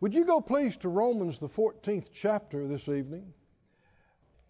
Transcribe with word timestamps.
Would 0.00 0.14
you 0.14 0.24
go 0.26 0.40
please 0.40 0.76
to 0.78 0.88
Romans, 0.88 1.38
the 1.38 1.48
14th 1.48 2.08
chapter 2.12 2.66
this 2.66 2.88
evening? 2.88 3.32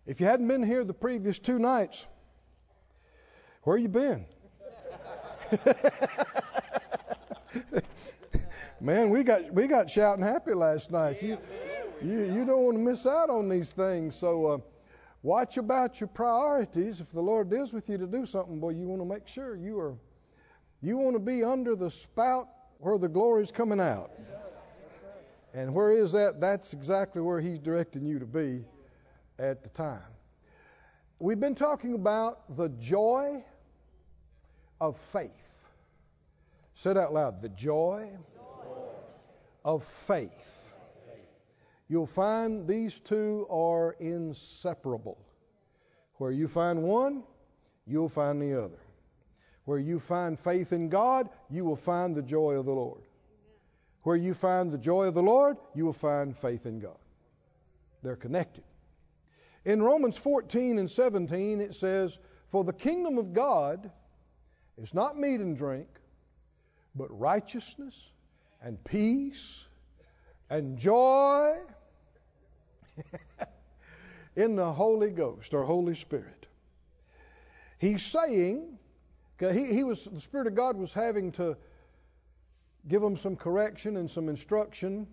If 0.04 0.20
you 0.20 0.26
hadn't 0.26 0.48
been 0.48 0.62
here 0.62 0.84
the 0.84 0.94
previous 0.94 1.38
two 1.38 1.58
nights, 1.58 2.04
where 3.62 3.76
you 3.76 3.88
been? 3.88 4.26
Man, 8.80 9.10
we 9.10 9.22
got 9.22 9.52
we 9.52 9.66
got 9.68 9.90
shouting 9.90 10.24
happy 10.24 10.52
last 10.52 10.90
night. 10.90 11.22
You 11.22 11.38
you, 12.02 12.24
you 12.24 12.44
don't 12.44 12.62
want 12.62 12.76
to 12.76 12.82
miss 12.82 13.06
out 13.06 13.30
on 13.30 13.48
these 13.48 13.72
things. 13.72 14.14
So 14.14 14.46
uh, 14.46 14.58
watch 15.22 15.56
about 15.56 16.00
your 16.00 16.08
priorities. 16.08 17.00
If 17.00 17.10
the 17.12 17.22
Lord 17.22 17.48
deals 17.48 17.72
with 17.72 17.88
you 17.88 17.98
to 17.98 18.06
do 18.06 18.26
something, 18.26 18.58
boy, 18.60 18.70
you 18.70 18.86
want 18.86 19.00
to 19.00 19.06
make 19.06 19.28
sure 19.28 19.56
you 19.56 19.78
are 19.78 19.94
you 20.82 20.96
want 20.96 21.14
to 21.14 21.20
be 21.20 21.42
under 21.42 21.74
the 21.74 21.90
spout 21.90 22.48
where 22.78 22.98
the 22.98 23.08
glory's 23.08 23.50
coming 23.50 23.80
out. 23.80 24.10
And 25.56 25.74
where 25.74 25.90
is 25.90 26.12
that? 26.12 26.38
That's 26.38 26.74
exactly 26.74 27.22
where 27.22 27.40
He's 27.40 27.58
directing 27.58 28.04
you 28.04 28.18
to 28.18 28.26
be 28.26 28.62
at 29.38 29.62
the 29.62 29.70
time. 29.70 30.02
We've 31.18 31.40
been 31.40 31.54
talking 31.54 31.94
about 31.94 32.54
the 32.58 32.68
joy 32.68 33.42
of 34.82 34.98
faith. 34.98 35.64
Said 36.74 36.98
out 36.98 37.14
loud, 37.14 37.40
the 37.40 37.48
joy, 37.48 38.10
of 39.64 39.82
faith. 39.82 40.62
You'll 41.88 42.06
find 42.06 42.68
these 42.68 43.00
two 43.00 43.46
are 43.48 43.96
inseparable. 43.98 45.16
Where 46.16 46.32
you 46.32 46.48
find 46.48 46.82
one, 46.82 47.22
you'll 47.86 48.10
find 48.10 48.42
the 48.42 48.62
other. 48.62 48.78
Where 49.64 49.78
you 49.78 50.00
find 50.00 50.38
faith 50.38 50.74
in 50.74 50.90
God, 50.90 51.30
you 51.48 51.64
will 51.64 51.76
find 51.76 52.14
the 52.14 52.22
joy 52.22 52.56
of 52.56 52.66
the 52.66 52.72
Lord. 52.72 53.05
Where 54.06 54.14
you 54.14 54.34
find 54.34 54.70
the 54.70 54.78
joy 54.78 55.06
of 55.06 55.14
the 55.14 55.22
Lord, 55.22 55.56
you 55.74 55.84
will 55.84 55.92
find 55.92 56.38
faith 56.38 56.64
in 56.64 56.78
God. 56.78 56.96
They're 58.04 58.14
connected. 58.14 58.62
In 59.64 59.82
Romans 59.82 60.16
14 60.16 60.78
and 60.78 60.88
17, 60.88 61.60
it 61.60 61.74
says, 61.74 62.16
For 62.52 62.62
the 62.62 62.72
kingdom 62.72 63.18
of 63.18 63.32
God 63.32 63.90
is 64.80 64.94
not 64.94 65.18
meat 65.18 65.40
and 65.40 65.56
drink, 65.56 65.88
but 66.94 67.08
righteousness 67.18 67.96
and 68.62 68.78
peace 68.84 69.64
and 70.48 70.78
joy 70.78 71.56
in 74.36 74.54
the 74.54 74.72
Holy 74.72 75.10
Ghost 75.10 75.52
or 75.52 75.64
Holy 75.64 75.96
Spirit. 75.96 76.46
He's 77.80 78.06
saying, 78.06 78.78
he, 79.40 79.66
he 79.66 79.82
was, 79.82 80.04
the 80.04 80.20
Spirit 80.20 80.46
of 80.46 80.54
God 80.54 80.76
was 80.76 80.92
having 80.92 81.32
to 81.32 81.56
give 82.88 83.02
them 83.02 83.16
some 83.16 83.36
correction 83.36 83.96
and 83.96 84.10
some 84.10 84.28
instruction. 84.28 85.06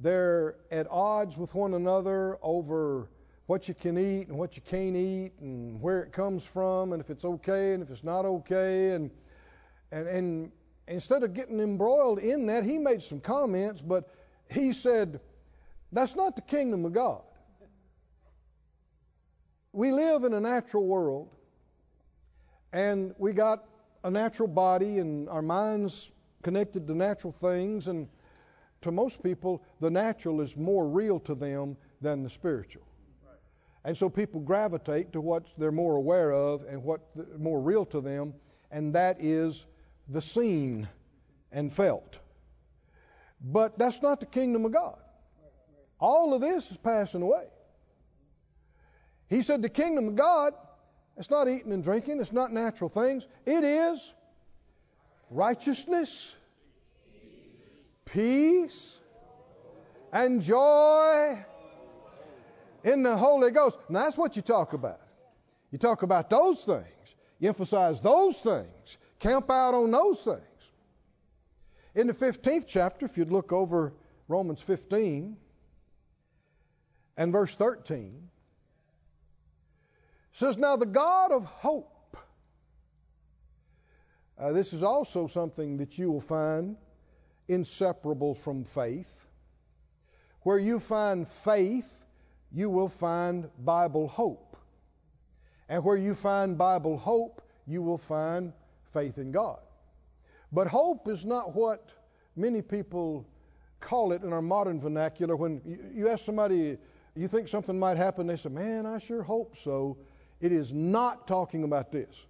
They're 0.00 0.56
at 0.70 0.86
odds 0.90 1.36
with 1.36 1.54
one 1.54 1.74
another 1.74 2.38
over 2.42 3.08
what 3.46 3.68
you 3.68 3.74
can 3.74 3.98
eat 3.98 4.28
and 4.28 4.38
what 4.38 4.56
you 4.56 4.62
can't 4.62 4.96
eat 4.96 5.32
and 5.40 5.80
where 5.80 6.02
it 6.02 6.12
comes 6.12 6.44
from 6.44 6.92
and 6.92 7.00
if 7.00 7.10
it's 7.10 7.24
okay 7.24 7.74
and 7.74 7.82
if 7.82 7.90
it's 7.90 8.04
not 8.04 8.24
okay 8.24 8.92
and 8.92 9.10
and 9.92 10.08
and 10.08 10.52
instead 10.88 11.22
of 11.22 11.34
getting 11.34 11.60
embroiled 11.60 12.18
in 12.18 12.46
that 12.46 12.64
he 12.64 12.78
made 12.78 13.02
some 13.02 13.20
comments 13.20 13.82
but 13.82 14.08
he 14.50 14.72
said 14.72 15.20
that's 15.92 16.16
not 16.16 16.34
the 16.36 16.42
kingdom 16.42 16.84
of 16.84 16.92
God. 16.92 17.22
We 19.72 19.92
live 19.92 20.24
in 20.24 20.32
a 20.32 20.40
natural 20.40 20.86
world 20.86 21.30
and 22.72 23.14
we 23.18 23.32
got 23.32 23.64
a 24.02 24.10
natural 24.10 24.48
body 24.48 24.98
and 24.98 25.28
our 25.28 25.42
minds 25.42 26.10
connected 26.44 26.86
to 26.86 26.94
natural 26.94 27.32
things, 27.32 27.88
and 27.88 28.06
to 28.82 28.92
most 28.92 29.22
people, 29.22 29.64
the 29.80 29.90
natural 29.90 30.42
is 30.42 30.56
more 30.56 30.86
real 30.86 31.18
to 31.20 31.34
them 31.34 31.76
than 32.00 32.22
the 32.22 32.30
spiritual. 32.30 32.86
And 33.84 33.96
so 33.96 34.08
people 34.08 34.40
gravitate 34.40 35.14
to 35.14 35.20
what 35.20 35.44
they're 35.58 35.72
more 35.72 35.96
aware 35.96 36.30
of 36.30 36.62
and 36.62 36.84
what's 36.84 37.04
more 37.38 37.60
real 37.60 37.86
to 37.86 38.00
them, 38.00 38.34
and 38.70 38.94
that 38.94 39.16
is 39.20 39.66
the 40.08 40.22
seen 40.22 40.88
and 41.50 41.72
felt. 41.72 42.18
But 43.40 43.78
that's 43.78 44.00
not 44.00 44.20
the 44.20 44.26
kingdom 44.26 44.64
of 44.64 44.72
God. 44.72 44.98
All 45.98 46.34
of 46.34 46.40
this 46.40 46.70
is 46.70 46.76
passing 46.76 47.22
away. 47.22 47.46
He 49.28 49.42
said 49.42 49.62
the 49.62 49.68
kingdom 49.68 50.08
of 50.08 50.16
God, 50.16 50.54
it's 51.16 51.30
not 51.30 51.48
eating 51.48 51.72
and 51.72 51.82
drinking, 51.82 52.20
it's 52.20 52.32
not 52.32 52.52
natural 52.52 52.90
things. 52.90 53.26
It 53.46 53.64
is 53.64 54.14
righteousness, 55.30 56.34
peace, 58.04 58.98
and 60.12 60.42
joy 60.42 61.44
in 62.84 63.02
the 63.02 63.16
Holy 63.16 63.50
Ghost. 63.50 63.78
Now, 63.88 64.04
that's 64.04 64.16
what 64.16 64.36
you 64.36 64.42
talk 64.42 64.72
about. 64.72 65.00
You 65.70 65.78
talk 65.78 66.02
about 66.02 66.30
those 66.30 66.62
things, 66.64 66.84
you 67.40 67.48
emphasize 67.48 68.00
those 68.00 68.38
things, 68.38 68.98
camp 69.18 69.50
out 69.50 69.74
on 69.74 69.90
those 69.90 70.22
things. 70.22 70.40
In 71.94 72.06
the 72.06 72.12
15th 72.12 72.66
chapter, 72.66 73.06
if 73.06 73.16
you'd 73.16 73.30
look 73.30 73.52
over 73.52 73.92
Romans 74.28 74.60
15 74.60 75.36
and 77.16 77.32
verse 77.32 77.54
13, 77.54 78.28
says, 80.32 80.56
Now 80.56 80.76
the 80.76 80.86
God 80.86 81.32
of 81.32 81.44
hope 81.44 81.93
uh, 84.38 84.52
this 84.52 84.72
is 84.72 84.82
also 84.82 85.26
something 85.26 85.78
that 85.78 85.98
you 85.98 86.10
will 86.10 86.20
find 86.20 86.76
inseparable 87.48 88.34
from 88.34 88.64
faith. 88.64 89.26
Where 90.42 90.58
you 90.58 90.80
find 90.80 91.28
faith, 91.28 91.90
you 92.52 92.68
will 92.70 92.88
find 92.88 93.48
Bible 93.58 94.08
hope. 94.08 94.56
And 95.68 95.84
where 95.84 95.96
you 95.96 96.14
find 96.14 96.58
Bible 96.58 96.98
hope, 96.98 97.42
you 97.66 97.82
will 97.82 97.98
find 97.98 98.52
faith 98.92 99.18
in 99.18 99.32
God. 99.32 99.58
But 100.52 100.66
hope 100.66 101.08
is 101.08 101.24
not 101.24 101.54
what 101.54 101.92
many 102.36 102.62
people 102.62 103.26
call 103.80 104.12
it 104.12 104.22
in 104.22 104.32
our 104.32 104.42
modern 104.42 104.80
vernacular. 104.80 105.36
When 105.36 105.60
you 105.94 106.08
ask 106.08 106.24
somebody, 106.24 106.78
you 107.14 107.28
think 107.28 107.48
something 107.48 107.78
might 107.78 107.96
happen, 107.96 108.26
they 108.26 108.36
say, 108.36 108.48
Man, 108.48 108.86
I 108.86 108.98
sure 108.98 109.22
hope 109.22 109.56
so. 109.56 109.98
It 110.40 110.52
is 110.52 110.72
not 110.72 111.26
talking 111.26 111.64
about 111.64 111.90
this. 111.92 112.26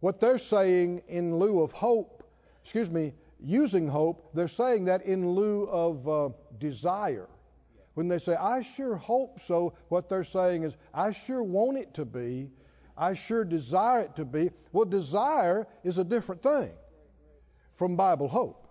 What 0.00 0.20
they're 0.20 0.38
saying 0.38 1.02
in 1.08 1.38
lieu 1.38 1.62
of 1.62 1.72
hope, 1.72 2.22
excuse 2.62 2.90
me, 2.90 3.14
using 3.40 3.88
hope, 3.88 4.30
they're 4.34 4.48
saying 4.48 4.86
that 4.86 5.02
in 5.02 5.30
lieu 5.30 5.64
of 5.64 6.08
uh, 6.08 6.28
desire. 6.58 7.28
When 7.94 8.08
they 8.08 8.18
say, 8.18 8.34
I 8.34 8.62
sure 8.62 8.96
hope 8.96 9.40
so, 9.40 9.72
what 9.88 10.08
they're 10.08 10.24
saying 10.24 10.64
is, 10.64 10.76
I 10.92 11.12
sure 11.12 11.42
want 11.42 11.78
it 11.78 11.94
to 11.94 12.04
be. 12.04 12.50
I 12.96 13.14
sure 13.14 13.44
desire 13.44 14.00
it 14.00 14.16
to 14.16 14.24
be. 14.24 14.50
Well, 14.72 14.84
desire 14.84 15.66
is 15.82 15.98
a 15.98 16.04
different 16.04 16.42
thing 16.42 16.70
from 17.76 17.96
Bible 17.96 18.28
hope. 18.28 18.68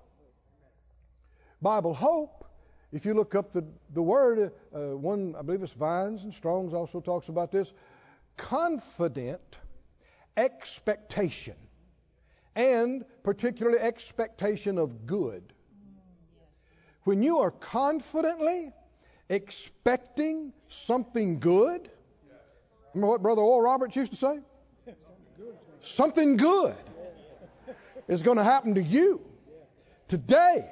Bible 1.62 1.94
hope, 1.94 2.46
if 2.92 3.06
you 3.06 3.14
look 3.16 3.34
up 3.34 3.52
the, 3.52 3.64
the 3.94 4.02
word, 4.02 4.52
uh, 4.74 4.96
one, 4.96 5.36
I 5.38 5.42
believe 5.42 5.64
it's 5.64 5.74
Vines 5.74 6.24
and 6.24 6.34
Strong's 6.34 6.74
also 6.74 7.02
talks 7.02 7.30
about 7.30 7.52
this, 7.52 7.74
confident 8.38 9.58
expectation, 10.38 11.56
and 12.56 13.06
particularly 13.24 13.80
expectation 13.80 14.78
of 14.78 15.06
good. 15.06 15.44
When 17.04 17.22
you 17.22 17.40
are 17.40 17.52
confidently 17.52 18.74
expecting 19.30 20.54
something 20.68 21.40
good, 21.40 21.90
remember 22.94 23.12
what 23.12 23.22
Brother 23.22 23.42
Oral 23.42 23.62
Roberts 23.62 23.96
used 23.96 24.12
to 24.12 24.18
say? 24.18 24.40
Something 25.82 26.38
good 26.38 26.76
is 28.08 28.24
going 28.24 28.38
to 28.38 28.44
happen 28.44 28.76
to 28.76 28.82
you 28.82 29.22
today. 30.08 30.70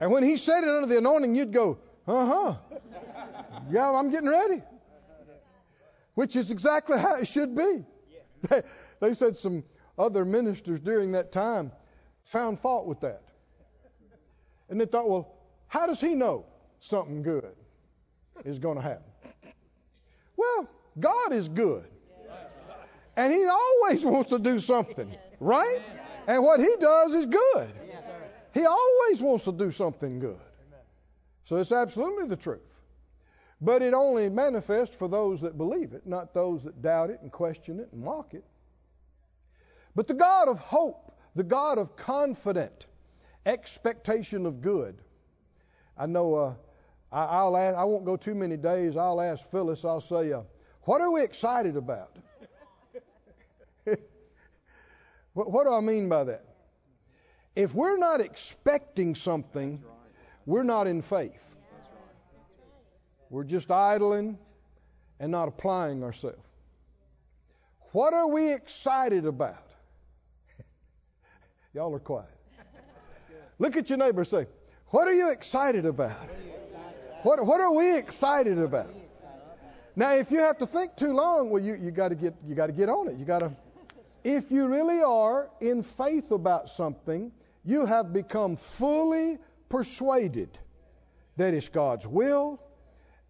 And 0.00 0.12
when 0.12 0.22
he 0.22 0.36
said 0.36 0.62
it 0.62 0.68
under 0.68 0.86
the 0.86 0.98
anointing, 0.98 1.34
you'd 1.34 1.52
go, 1.52 1.78
uh 2.06 2.26
huh. 2.26 2.54
Yeah, 3.70 3.90
I'm 3.90 4.10
getting 4.10 4.28
ready. 4.28 4.62
Which 6.14 6.36
is 6.36 6.50
exactly 6.50 6.98
how 6.98 7.16
it 7.16 7.28
should 7.28 7.54
be. 7.54 7.84
They, 8.48 8.62
they 9.00 9.14
said 9.14 9.36
some 9.36 9.64
other 9.98 10.24
ministers 10.24 10.80
during 10.80 11.12
that 11.12 11.32
time 11.32 11.72
found 12.24 12.60
fault 12.60 12.86
with 12.86 13.00
that. 13.00 13.22
And 14.68 14.80
they 14.80 14.86
thought, 14.86 15.08
well, 15.08 15.34
how 15.66 15.86
does 15.86 16.00
he 16.00 16.14
know 16.14 16.44
something 16.80 17.22
good 17.22 17.54
is 18.44 18.58
going 18.58 18.76
to 18.76 18.82
happen? 18.82 19.04
Well, 20.36 20.68
God 21.00 21.32
is 21.32 21.48
good. 21.48 21.84
And 23.16 23.32
he 23.32 23.44
always 23.44 24.04
wants 24.04 24.30
to 24.30 24.38
do 24.38 24.60
something, 24.60 25.16
right? 25.40 25.80
And 26.28 26.42
what 26.44 26.60
he 26.60 26.72
does 26.78 27.14
is 27.14 27.26
good. 27.26 27.68
He 28.54 28.64
always 28.64 29.20
wants 29.20 29.44
to 29.44 29.52
do 29.52 29.72
something 29.72 30.20
good. 30.20 30.38
So 31.44 31.56
it's 31.56 31.72
absolutely 31.72 32.28
the 32.28 32.36
truth. 32.36 32.60
But 33.60 33.82
it 33.82 33.92
only 33.92 34.28
manifests 34.28 34.94
for 34.94 35.08
those 35.08 35.40
that 35.40 35.58
believe 35.58 35.92
it, 35.92 36.06
not 36.06 36.32
those 36.32 36.62
that 36.64 36.80
doubt 36.80 37.10
it 37.10 37.20
and 37.22 37.32
question 37.32 37.80
it 37.80 37.88
and 37.92 38.02
mock 38.02 38.34
it. 38.34 38.44
But 39.96 40.06
the 40.06 40.14
God 40.14 40.48
of 40.48 40.60
hope, 40.60 41.12
the 41.34 41.42
God 41.42 41.78
of 41.78 41.96
confident 41.96 42.86
expectation 43.44 44.46
of 44.46 44.60
good, 44.60 44.96
I 45.96 46.06
know 46.06 46.34
uh, 46.34 46.54
I, 47.10 47.42
will 47.42 47.56
ask, 47.56 47.76
I 47.76 47.84
won't 47.84 48.04
go 48.04 48.16
too 48.16 48.34
many 48.34 48.56
days. 48.56 48.96
I'll 48.96 49.20
ask 49.20 49.44
Phyllis, 49.50 49.84
I'll 49.84 50.00
say, 50.00 50.32
uh, 50.32 50.42
What 50.82 51.00
are 51.00 51.10
we 51.10 51.22
excited 51.22 51.76
about? 51.76 52.16
what, 55.32 55.50
what 55.50 55.64
do 55.64 55.72
I 55.72 55.80
mean 55.80 56.08
by 56.08 56.24
that? 56.24 56.44
If 57.56 57.74
we're 57.74 57.96
not 57.96 58.20
expecting 58.20 59.16
something, 59.16 59.82
we're 60.46 60.62
not 60.62 60.86
in 60.86 61.02
faith. 61.02 61.56
We're 63.30 63.44
just 63.44 63.70
idling 63.70 64.38
and 65.20 65.30
not 65.32 65.48
applying 65.48 66.02
ourselves. 66.02 66.38
What 67.92 68.14
are 68.14 68.28
we 68.28 68.52
excited 68.52 69.26
about? 69.26 69.66
Y'all 71.74 71.94
are 71.94 71.98
quiet. 71.98 72.28
Look 73.58 73.76
at 73.76 73.88
your 73.88 73.98
neighbor 73.98 74.24
say, 74.24 74.46
What 74.88 75.08
are 75.08 75.12
you 75.12 75.30
excited 75.30 75.86
about? 75.86 76.28
What, 77.22 77.44
what 77.44 77.60
are 77.60 77.72
we 77.72 77.96
excited 77.96 78.58
about? 78.58 78.94
Now, 79.96 80.12
if 80.12 80.30
you 80.30 80.38
have 80.38 80.58
to 80.58 80.66
think 80.66 80.94
too 80.94 81.12
long, 81.12 81.50
well, 81.50 81.62
you, 81.62 81.74
you 81.74 81.90
got 81.90 82.08
to 82.08 82.14
get 82.14 82.34
you 82.46 82.54
got 82.54 82.66
to 82.66 82.72
get 82.72 82.88
on 82.88 83.08
it. 83.08 83.16
You 83.16 83.24
got 83.24 83.40
to. 83.40 83.52
If 84.22 84.52
you 84.52 84.68
really 84.68 85.02
are 85.02 85.48
in 85.60 85.82
faith 85.82 86.30
about 86.30 86.68
something, 86.68 87.32
you 87.64 87.84
have 87.86 88.12
become 88.12 88.56
fully 88.56 89.38
persuaded 89.68 90.56
that 91.36 91.54
it's 91.54 91.68
God's 91.68 92.06
will, 92.06 92.60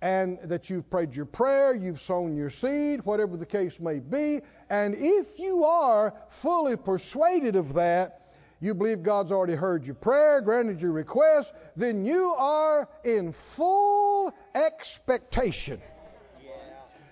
and 0.01 0.39
that 0.45 0.71
you've 0.71 0.89
prayed 0.91 1.17
your 1.17 1.27
prayer, 1.27 1.75
you've 1.75 2.01
sown 2.01 2.37
your 2.37 2.51
seed, 2.51 3.05
whatever 3.05 3.37
the 3.37 3.47
case 3.47 3.81
may 3.81 3.99
be. 3.99 4.41
And 4.71 4.95
if 4.95 5.39
you 5.39 5.65
are 5.65 6.15
fully 6.29 6.77
persuaded 6.77 7.57
of 7.57 7.75
that, 7.75 8.21
you 8.61 8.75
believe 8.75 9.03
God's 9.03 9.33
already 9.33 9.55
heard 9.55 9.87
your 9.87 9.95
prayer, 9.95 10.41
granted 10.41 10.81
your 10.81 10.93
request, 10.93 11.53
then 11.77 12.05
you 12.05 12.33
are 12.37 12.89
in 13.05 13.33
full 13.33 14.33
expectation. 14.55 15.81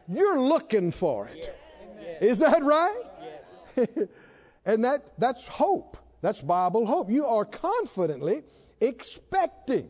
You're 0.08 0.40
looking 0.40 0.92
for 0.92 1.28
it. 1.28 1.56
Is 2.20 2.38
that 2.40 2.62
right? 2.62 3.02
and 4.64 4.84
that, 4.84 5.18
that's 5.18 5.44
hope. 5.46 5.96
That's 6.20 6.40
Bible 6.40 6.86
hope. 6.86 7.10
You 7.10 7.26
are 7.26 7.44
confidently 7.44 8.42
expecting. 8.80 9.88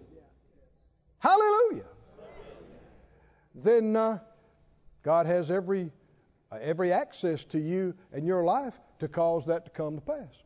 Hallelujah 1.19 1.85
then 3.57 3.97
uh, 3.97 4.19
God 5.03 5.27
has 5.27 5.51
every 5.51 5.91
uh, 6.51 6.59
every 6.61 6.93
access 6.93 7.45
to 7.47 7.59
you 7.59 7.95
and 8.13 8.27
your 8.27 8.45
life 8.45 8.75
to 9.01 9.09
cause 9.09 9.47
that 9.47 9.65
to 9.65 9.71
come 9.71 9.97
to 9.97 10.01
pass. 10.01 10.43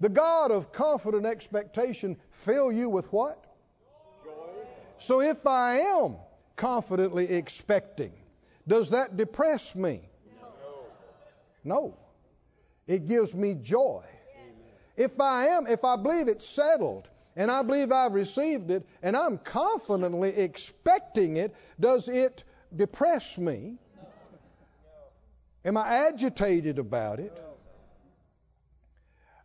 The 0.00 0.08
God 0.08 0.50
of 0.50 0.72
confident 0.72 1.26
expectation 1.26 2.16
fill 2.30 2.72
you 2.72 2.88
with 2.88 3.12
what? 3.12 3.44
Joy. 4.24 4.30
So 4.98 5.20
if 5.20 5.46
I 5.46 5.78
am 5.78 6.16
confidently 6.56 7.32
expecting, 7.32 8.12
does 8.66 8.90
that 8.90 9.16
depress 9.16 9.74
me? 9.74 10.00
No. 10.40 10.48
No. 11.64 11.96
It 12.86 13.06
gives 13.06 13.34
me 13.34 13.54
joy. 13.54 14.04
If 14.96 15.20
I 15.20 15.46
am, 15.48 15.66
if 15.66 15.84
I 15.84 15.96
believe 15.96 16.28
it's 16.28 16.46
settled, 16.46 17.08
and 17.36 17.50
I 17.50 17.62
believe 17.62 17.92
I've 17.92 18.12
received 18.12 18.70
it, 18.70 18.86
and 19.02 19.16
I'm 19.16 19.38
confidently 19.38 20.30
expecting 20.30 21.36
it, 21.36 21.54
does 21.80 22.08
it 22.08 22.44
depress 22.74 23.38
me? 23.38 23.78
Am 25.64 25.76
I 25.76 26.08
agitated 26.08 26.78
about 26.78 27.20
it? 27.20 27.32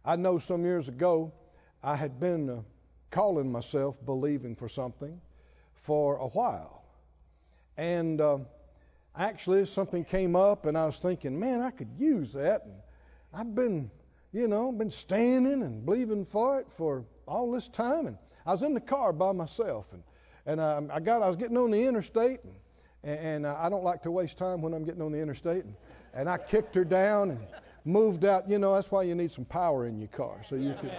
I 0.04 0.16
know 0.16 0.40
some 0.40 0.64
years 0.64 0.88
ago 0.88 1.34
I 1.84 1.96
had 1.96 2.20
been 2.20 2.50
uh, 2.50 2.62
calling 3.12 3.52
myself 3.52 3.96
believing 4.04 4.56
for 4.56 4.68
something 4.68 5.22
for 5.84 6.18
a 6.18 6.28
while. 6.28 6.84
And 7.78 8.20
uh, 8.20 8.40
actually, 9.16 9.66
something 9.66 10.04
came 10.04 10.36
up, 10.36 10.66
and 10.66 10.78
I 10.78 10.86
was 10.88 10.98
thinking, 11.00 11.40
man, 11.40 11.62
I 11.62 11.70
could 11.70 11.90
use 12.00 12.34
that. 12.34 12.64
And 12.66 12.74
I've 13.34 13.54
been, 13.54 13.92
you 14.34 14.48
know, 14.48 14.72
been 14.72 14.92
standing 14.92 15.62
and 15.62 15.86
believing 15.86 16.26
for 16.26 16.60
it 16.60 16.68
for 16.78 17.06
all 17.28 17.52
this 17.52 17.68
time, 17.68 18.08
and 18.08 18.18
I 18.46 18.52
was 18.52 18.64
in 18.64 18.74
the 18.74 18.80
car 18.80 19.12
by 19.14 19.32
myself, 19.34 19.88
and 19.92 20.02
and 20.46 20.62
um, 20.62 20.90
I 20.94 21.00
got 21.02 21.22
I 21.22 21.28
was 21.28 21.36
getting 21.36 21.58
on 21.58 21.72
the 21.72 21.84
interstate, 21.84 22.40
and, 23.04 23.20
and 23.20 23.46
uh, 23.46 23.58
I 23.60 23.68
don't 23.70 23.84
like 23.84 24.04
to 24.04 24.12
waste 24.12 24.38
time 24.38 24.62
when 24.62 24.74
I'm 24.74 24.86
getting 24.86 25.02
on 25.02 25.12
the 25.12 25.20
interstate, 25.20 25.66
and, 25.66 25.76
and 26.14 26.30
I 26.30 26.38
kicked 26.38 26.74
her 26.76 26.86
down 26.86 27.32
and 27.32 27.40
moved 27.84 28.24
out. 28.24 28.50
You 28.50 28.60
know 28.60 28.74
that's 28.74 28.90
why 28.90 29.04
you 29.04 29.14
need 29.16 29.32
some 29.34 29.46
power 29.46 29.86
in 29.88 30.00
your 30.00 30.08
car, 30.08 30.38
so 30.44 30.56
you 30.56 30.74
can 30.80 30.92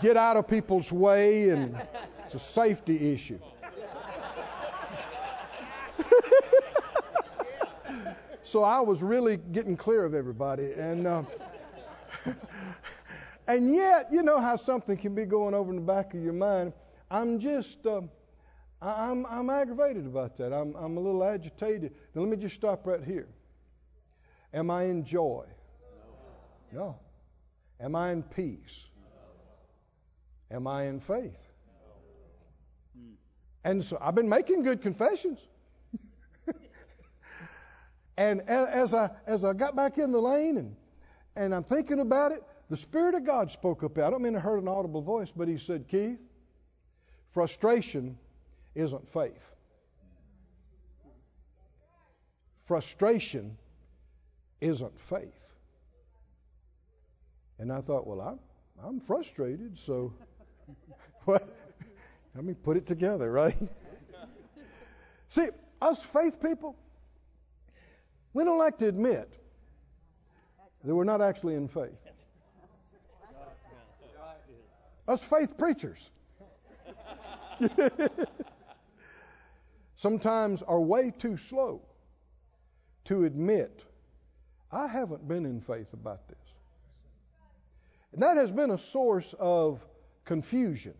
get 0.00 0.16
out 0.16 0.38
of 0.38 0.48
people's 0.48 0.90
way, 0.90 1.50
and 1.50 1.76
it's 2.24 2.34
a 2.34 2.38
safety 2.38 3.12
issue. 3.12 3.38
so 8.42 8.62
I 8.62 8.80
was 8.80 9.02
really 9.02 9.36
getting 9.36 9.76
clear 9.76 10.04
of 10.04 10.14
everybody, 10.14 10.72
and. 10.72 11.06
Uh, 11.06 11.22
and 13.50 13.74
yet, 13.74 14.12
you 14.12 14.22
know 14.22 14.38
how 14.38 14.54
something 14.54 14.96
can 14.96 15.14
be 15.14 15.24
going 15.24 15.54
over 15.54 15.70
in 15.70 15.76
the 15.76 15.82
back 15.82 16.14
of 16.14 16.22
your 16.22 16.32
mind. 16.32 16.72
I'm 17.10 17.40
just, 17.40 17.84
uh, 17.84 18.02
I'm, 18.80 19.26
I'm 19.26 19.50
aggravated 19.50 20.06
about 20.06 20.36
that. 20.36 20.52
I'm, 20.52 20.76
I'm 20.76 20.96
a 20.96 21.00
little 21.00 21.24
agitated. 21.24 21.92
Now, 22.14 22.22
let 22.22 22.30
me 22.30 22.36
just 22.36 22.54
stop 22.54 22.86
right 22.86 23.02
here. 23.02 23.28
Am 24.54 24.70
I 24.70 24.84
in 24.84 25.04
joy? 25.04 25.46
No. 26.72 26.96
Am 27.80 27.96
I 27.96 28.12
in 28.12 28.22
peace? 28.22 28.86
Am 30.52 30.68
I 30.68 30.84
in 30.84 31.00
faith? 31.00 31.38
And 33.64 33.84
so 33.84 33.98
I've 34.00 34.14
been 34.14 34.28
making 34.28 34.62
good 34.62 34.80
confessions. 34.80 35.40
and 38.16 38.42
as 38.42 38.94
I 38.94 39.10
as 39.26 39.44
I 39.44 39.52
got 39.52 39.76
back 39.76 39.98
in 39.98 40.12
the 40.12 40.20
lane 40.20 40.56
and 40.56 40.76
and 41.36 41.54
I'm 41.54 41.64
thinking 41.64 42.00
about 42.00 42.32
it, 42.32 42.42
the 42.70 42.76
Spirit 42.76 43.16
of 43.16 43.26
God 43.26 43.50
spoke 43.50 43.82
up. 43.82 43.98
I 43.98 44.08
don't 44.10 44.22
mean 44.22 44.36
I 44.36 44.38
heard 44.38 44.62
an 44.62 44.68
audible 44.68 45.02
voice, 45.02 45.32
but 45.36 45.48
He 45.48 45.58
said, 45.58 45.88
Keith, 45.88 46.20
frustration 47.32 48.16
isn't 48.76 49.12
faith. 49.12 49.52
Frustration 52.66 53.58
isn't 54.60 55.00
faith. 55.00 55.54
And 57.58 57.72
I 57.72 57.80
thought, 57.80 58.06
well, 58.06 58.20
I'm, 58.20 58.38
I'm 58.86 59.00
frustrated, 59.00 59.76
so 59.76 60.14
what? 61.24 61.48
Let 62.36 62.44
me 62.44 62.54
put 62.54 62.76
it 62.76 62.86
together, 62.86 63.32
right? 63.32 63.56
See, 65.28 65.48
us 65.82 66.04
faith 66.04 66.40
people, 66.40 66.76
we 68.32 68.44
don't 68.44 68.58
like 68.58 68.78
to 68.78 68.86
admit 68.86 69.28
that 70.84 70.94
we're 70.94 71.02
not 71.02 71.20
actually 71.20 71.56
in 71.56 71.66
faith. 71.66 71.98
Us 75.10 75.24
faith 75.24 75.58
preachers 75.58 76.08
sometimes 79.96 80.62
are 80.62 80.80
way 80.80 81.10
too 81.10 81.36
slow 81.36 81.82
to 83.06 83.24
admit, 83.24 83.84
I 84.70 84.86
haven't 84.86 85.26
been 85.26 85.46
in 85.46 85.60
faith 85.62 85.92
about 85.94 86.28
this. 86.28 86.54
And 88.12 88.22
that 88.22 88.36
has 88.36 88.52
been 88.52 88.70
a 88.70 88.78
source 88.78 89.34
of 89.40 89.84
confusion. 90.24 90.94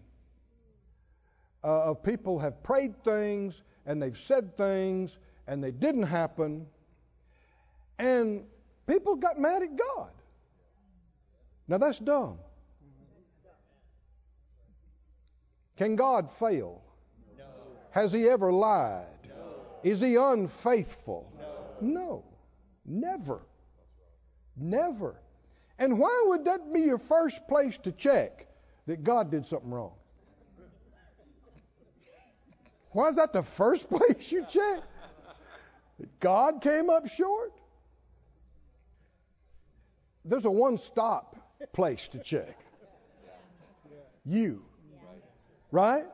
Uh, 1.62 1.90
of 1.90 2.02
people 2.02 2.40
have 2.40 2.64
prayed 2.64 3.04
things 3.04 3.62
and 3.86 4.02
they've 4.02 4.18
said 4.18 4.56
things 4.56 5.18
and 5.46 5.62
they 5.62 5.70
didn't 5.70 6.02
happen. 6.02 6.66
And 8.00 8.42
people 8.88 9.14
got 9.14 9.38
mad 9.38 9.62
at 9.62 9.76
God. 9.76 10.10
Now 11.68 11.78
that's 11.78 12.00
dumb. 12.00 12.38
Can 15.80 15.96
God 15.96 16.30
fail? 16.30 16.82
No. 17.38 17.44
Has 17.92 18.12
He 18.12 18.28
ever 18.28 18.52
lied? 18.52 19.06
No. 19.26 19.34
Is 19.82 19.99
He 20.02 20.16
unfaithful? 20.16 21.32
No. 21.80 21.94
no. 21.94 22.25
Never. 22.84 23.40
Never. 24.58 25.18
And 25.78 25.99
why 25.99 26.25
would 26.26 26.44
that 26.44 26.70
be 26.70 26.80
your 26.80 26.99
first 26.99 27.49
place 27.49 27.78
to 27.78 27.92
check 27.92 28.46
that 28.87 29.02
God 29.02 29.30
did 29.30 29.46
something 29.46 29.70
wrong? 29.70 29.94
Why 32.90 33.08
is 33.08 33.16
that 33.16 33.32
the 33.32 33.42
first 33.42 33.88
place 33.96 34.30
you 34.30 34.44
check? 34.46 34.82
That 35.99 36.20
God 36.20 36.60
came 36.60 36.90
up 36.90 37.08
short? 37.08 37.54
There's 40.26 40.44
a 40.44 40.50
one 40.50 40.76
stop 40.76 41.37
place 41.72 42.06
to 42.08 42.18
check. 42.18 42.54
You. 44.26 44.62
Right? 45.70 46.04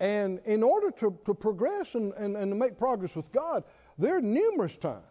And 0.00 0.40
in 0.44 0.62
order 0.62 0.90
to, 0.92 1.18
to 1.26 1.34
progress 1.34 1.94
and, 1.94 2.12
and, 2.14 2.36
and 2.36 2.52
to 2.52 2.56
make 2.56 2.78
progress 2.78 3.16
with 3.16 3.32
God, 3.32 3.64
there 3.98 4.16
are 4.16 4.20
numerous 4.20 4.76
times 4.76 5.02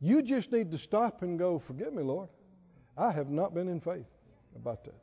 you 0.00 0.22
just 0.22 0.52
need 0.52 0.70
to 0.72 0.78
stop 0.78 1.22
and 1.22 1.38
go, 1.38 1.58
Forgive 1.58 1.92
me, 1.92 2.02
Lord. 2.02 2.28
I 2.96 3.12
have 3.12 3.30
not 3.30 3.54
been 3.54 3.68
in 3.68 3.80
faith 3.80 4.06
about 4.54 4.84
that. 4.84 4.94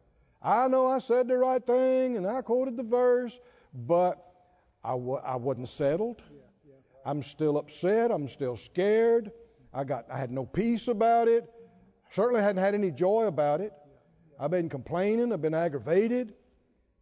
I 0.41 0.67
know 0.67 0.85
I 0.85 0.99
said 0.99 1.27
the 1.27 1.37
right 1.37 1.65
thing 1.65 2.17
and 2.17 2.27
I 2.27 2.41
quoted 2.41 2.77
the 2.77 2.83
verse, 2.83 3.37
but 3.73 4.23
I 4.83 4.91
w- 4.91 5.21
I 5.23 5.37
wasn't 5.37 5.69
settled. 5.69 6.21
I'm 7.05 7.23
still 7.23 7.57
upset. 7.57 8.11
I'm 8.11 8.27
still 8.27 8.55
scared. 8.55 9.31
I 9.73 9.83
got 9.83 10.05
I 10.11 10.17
had 10.17 10.31
no 10.31 10.45
peace 10.45 10.87
about 10.87 11.27
it. 11.27 11.49
Certainly 12.11 12.41
hadn't 12.41 12.61
had 12.63 12.75
any 12.75 12.91
joy 12.91 13.25
about 13.25 13.61
it. 13.61 13.73
I've 14.39 14.51
been 14.51 14.69
complaining. 14.69 15.33
I've 15.33 15.41
been 15.41 15.53
aggravated. 15.53 16.33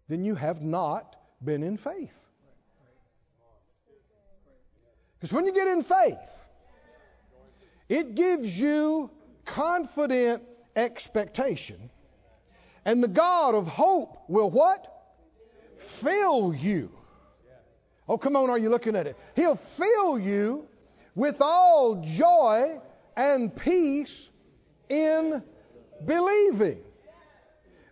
Then 0.07 0.25
you 0.25 0.36
have 0.36 0.62
not 0.62 1.15
been 1.43 1.63
in 1.63 1.77
faith. 1.77 2.17
Because 5.15 5.33
when 5.33 5.45
you 5.45 5.53
get 5.53 5.67
in 5.67 5.83
faith, 5.83 6.45
it 7.88 8.15
gives 8.15 8.60
you 8.60 9.10
confident 9.45 10.43
expectation. 10.75 11.89
And 12.86 13.01
the 13.01 13.07
God 13.07 13.55
of 13.55 13.67
hope 13.67 14.17
will 14.27 14.50
what? 14.50 14.86
Fill 15.77 16.53
you. 16.53 16.91
Oh, 18.07 18.17
come 18.17 18.36
on, 18.36 18.50
are 18.50 18.57
you 18.57 18.69
looking 18.69 18.95
at 18.95 19.07
it? 19.07 19.17
He'll 19.36 19.55
fill 19.55 20.19
you 20.19 20.67
with 21.15 21.41
all 21.41 22.01
joy 22.01 22.79
and 23.15 23.55
peace 23.55 24.29
in 24.89 25.41
believing 26.05 26.81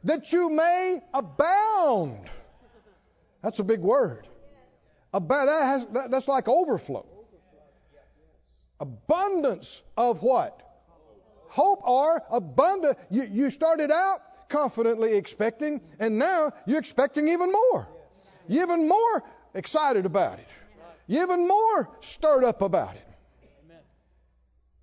that 0.04 0.32
you 0.32 0.50
may 0.50 1.00
abound. 1.14 2.30
That's 3.42 3.60
a 3.60 3.64
big 3.64 3.80
word. 3.80 4.28
About, 5.14 5.46
that 5.48 5.62
has, 5.66 5.86
that, 5.88 6.12
that's 6.12 6.28
like 6.28 6.48
overflow. 6.48 7.06
Abundance 8.80 9.82
of 9.98 10.24
what? 10.24 10.60
Hope 11.50 11.82
or 11.84 12.24
abundant. 12.32 12.98
You, 13.10 13.24
you 13.24 13.52
started 13.52 13.92
out 13.92 14.22
confidently 14.50 15.16
expecting, 15.16 15.82
and 16.00 16.18
now 16.18 16.54
you're 16.66 16.80
expecting 16.80 17.30
even 17.30 17.52
more. 17.52 17.88
You're 18.48 18.64
even 18.64 18.88
more 18.88 19.24
excited 19.54 20.06
about 20.06 20.40
it. 20.40 20.48
You're 21.08 21.24
even 21.24 21.48
more 21.48 21.90
stirred 22.00 22.44
up 22.44 22.62
about 22.62 22.96
it. 22.96 23.08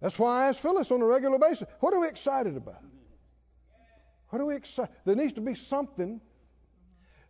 That's 0.01 0.19
why 0.19 0.45
I 0.45 0.49
ask 0.49 0.61
Phyllis 0.61 0.91
on 0.93 1.03
a 1.03 1.07
regular 1.07 1.39
basis, 1.39 1.67
what 1.81 1.93
are 1.93 2.01
we 2.01 2.09
excited 2.09 2.57
about? 2.57 2.83
What 4.31 4.41
are 4.41 4.45
we 4.45 4.57
excited? 4.57 4.95
There 5.05 5.15
needs 5.15 5.35
to 5.35 5.41
be 5.41 5.55
something 5.55 6.21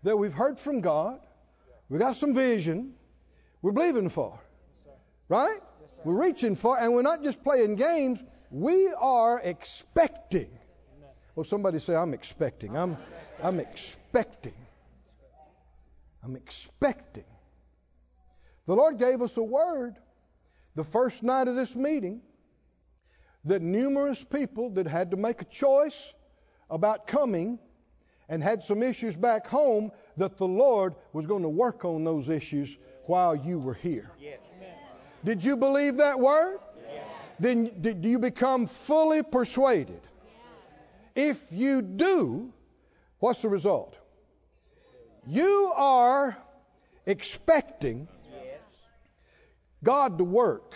that 0.02 0.16
we've 0.16 0.32
heard 0.32 0.58
from 0.58 0.80
God. 0.80 1.20
We 1.88 1.98
got 1.98 2.16
some 2.16 2.34
vision. 2.34 2.94
We're 3.62 3.72
believing 3.72 4.08
for. 4.08 4.38
Right? 5.28 5.58
We're 6.04 6.22
reaching 6.22 6.56
for, 6.56 6.78
and 6.78 6.94
we're 6.94 7.02
not 7.02 7.22
just 7.22 7.42
playing 7.42 7.76
games. 7.76 8.22
We 8.50 8.92
are 8.98 9.40
expecting. 9.42 10.50
Well, 11.34 11.40
oh, 11.40 11.42
somebody 11.42 11.78
say, 11.78 11.94
I'm 11.94 12.14
expecting. 12.14 12.76
I'm, 12.76 12.96
I'm 13.42 13.60
expecting. 13.60 14.54
I'm 16.24 16.34
expecting. 16.34 17.24
The 18.66 18.74
Lord 18.74 18.98
gave 18.98 19.22
us 19.22 19.36
a 19.36 19.42
word 19.42 19.96
the 20.74 20.84
first 20.84 21.22
night 21.22 21.48
of 21.48 21.54
this 21.54 21.74
meeting 21.76 22.22
that 23.44 23.62
numerous 23.62 24.22
people 24.22 24.70
that 24.70 24.86
had 24.86 25.12
to 25.12 25.16
make 25.16 25.40
a 25.42 25.44
choice 25.44 26.12
about 26.70 27.06
coming 27.06 27.58
and 28.28 28.42
had 28.42 28.62
some 28.62 28.82
issues 28.82 29.16
back 29.16 29.46
home 29.46 29.90
that 30.16 30.36
the 30.36 30.46
Lord 30.46 30.94
was 31.12 31.26
going 31.26 31.42
to 31.42 31.48
work 31.48 31.84
on 31.84 32.04
those 32.04 32.28
issues 32.28 32.76
while 33.06 33.34
you 33.34 33.58
were 33.58 33.74
here. 33.74 34.10
Yes. 34.20 34.38
Did 35.24 35.44
you 35.44 35.56
believe 35.56 35.96
that 35.96 36.20
word? 36.20 36.58
Yes. 36.92 37.04
Then 37.40 37.80
did 37.80 38.04
you 38.04 38.18
become 38.18 38.66
fully 38.66 39.22
persuaded? 39.22 40.00
Yes. 41.16 41.36
If 41.36 41.52
you 41.52 41.82
do, 41.82 42.52
what's 43.18 43.42
the 43.42 43.48
result? 43.48 43.96
You 45.26 45.72
are 45.74 46.36
expecting 47.04 48.08
God 49.82 50.18
to 50.18 50.24
work. 50.24 50.74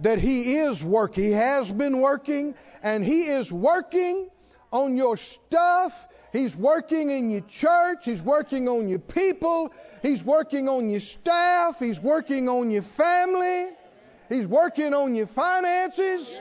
That 0.00 0.18
He 0.18 0.56
is 0.56 0.82
working. 0.82 1.24
He 1.24 1.30
has 1.30 1.70
been 1.70 2.00
working, 2.00 2.56
and 2.82 3.04
He 3.04 3.26
is 3.26 3.52
working 3.52 4.28
on 4.74 4.96
your 4.96 5.16
stuff. 5.16 6.08
He's 6.32 6.56
working 6.56 7.10
in 7.10 7.30
your 7.30 7.42
church. 7.42 8.04
He's 8.04 8.20
working 8.20 8.68
on 8.68 8.88
your 8.88 8.98
people. 8.98 9.72
He's 10.02 10.22
working 10.22 10.68
on 10.68 10.90
your 10.90 11.00
staff. 11.00 11.78
He's 11.78 12.00
working 12.00 12.48
on 12.48 12.72
your 12.72 12.82
family. 12.82 13.68
He's 14.28 14.48
working 14.48 14.92
on 14.92 15.14
your 15.14 15.28
finances. 15.28 16.40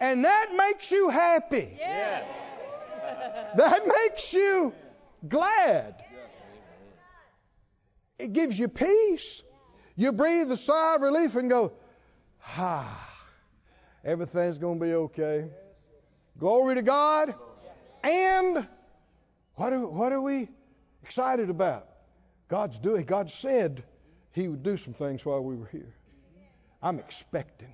And 0.00 0.24
that 0.24 0.50
makes 0.56 0.90
you 0.90 1.10
happy. 1.10 1.76
Yes. 1.78 2.24
That 3.56 3.86
makes 3.86 4.34
you 4.34 4.74
glad. 5.26 5.94
It 8.18 8.32
gives 8.32 8.58
you 8.58 8.66
peace. 8.66 9.42
You 9.94 10.10
breathe 10.10 10.50
a 10.50 10.56
sigh 10.56 10.96
of 10.96 11.02
relief 11.02 11.36
and 11.36 11.48
go, 11.48 11.72
ah, 12.56 13.10
everything's 14.04 14.58
going 14.58 14.80
to 14.80 14.84
be 14.84 14.92
okay. 14.94 15.44
Glory 16.38 16.74
to 16.76 16.82
God. 16.82 17.34
And 18.02 18.66
what 19.54 19.72
are, 19.72 19.86
what 19.86 20.12
are 20.12 20.20
we 20.20 20.48
excited 21.02 21.50
about? 21.50 21.88
God's 22.48 22.78
doing, 22.78 23.04
God 23.04 23.30
said 23.30 23.82
He 24.32 24.48
would 24.48 24.62
do 24.62 24.76
some 24.76 24.94
things 24.94 25.24
while 25.24 25.40
we 25.40 25.56
were 25.56 25.68
here. 25.70 25.94
I'm 26.82 26.98
expecting. 26.98 27.72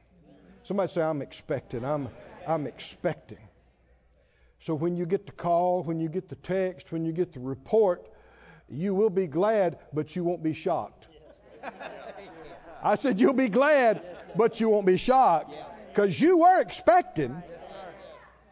Somebody 0.65 0.93
say, 0.93 1.03
I'm 1.03 1.23
expecting. 1.23 1.85
I'm, 1.85 2.09
I'm 2.47 2.67
expecting. 2.67 3.39
So 4.61 4.75
when 4.75 4.97
you 4.97 5.07
get 5.07 5.27
the 5.27 5.33
call, 5.33 5.83
when 5.83 6.01
you 6.01 6.09
get 6.09 6.29
the 6.29 6.37
text, 6.37 6.93
when 6.93 7.05
you 7.05 7.13
get 7.13 7.33
the 7.33 7.41
report, 7.41 8.07
you 8.69 8.95
will 8.95 9.11
be 9.11 9.27
glad, 9.27 9.79
but 9.93 10.15
you 10.15 10.25
won't 10.25 10.43
be 10.43 10.53
shocked. 10.53 11.07
I 12.83 12.97
said, 12.97 13.21
You'll 13.21 13.33
be 13.33 13.49
glad, 13.49 14.03
but 14.37 14.61
you 14.61 14.69
won't 14.69 14.87
be 14.87 14.99
shocked 14.99 15.57
because 15.89 16.21
you 16.21 16.39
were 16.39 16.61
expecting. 16.61 17.43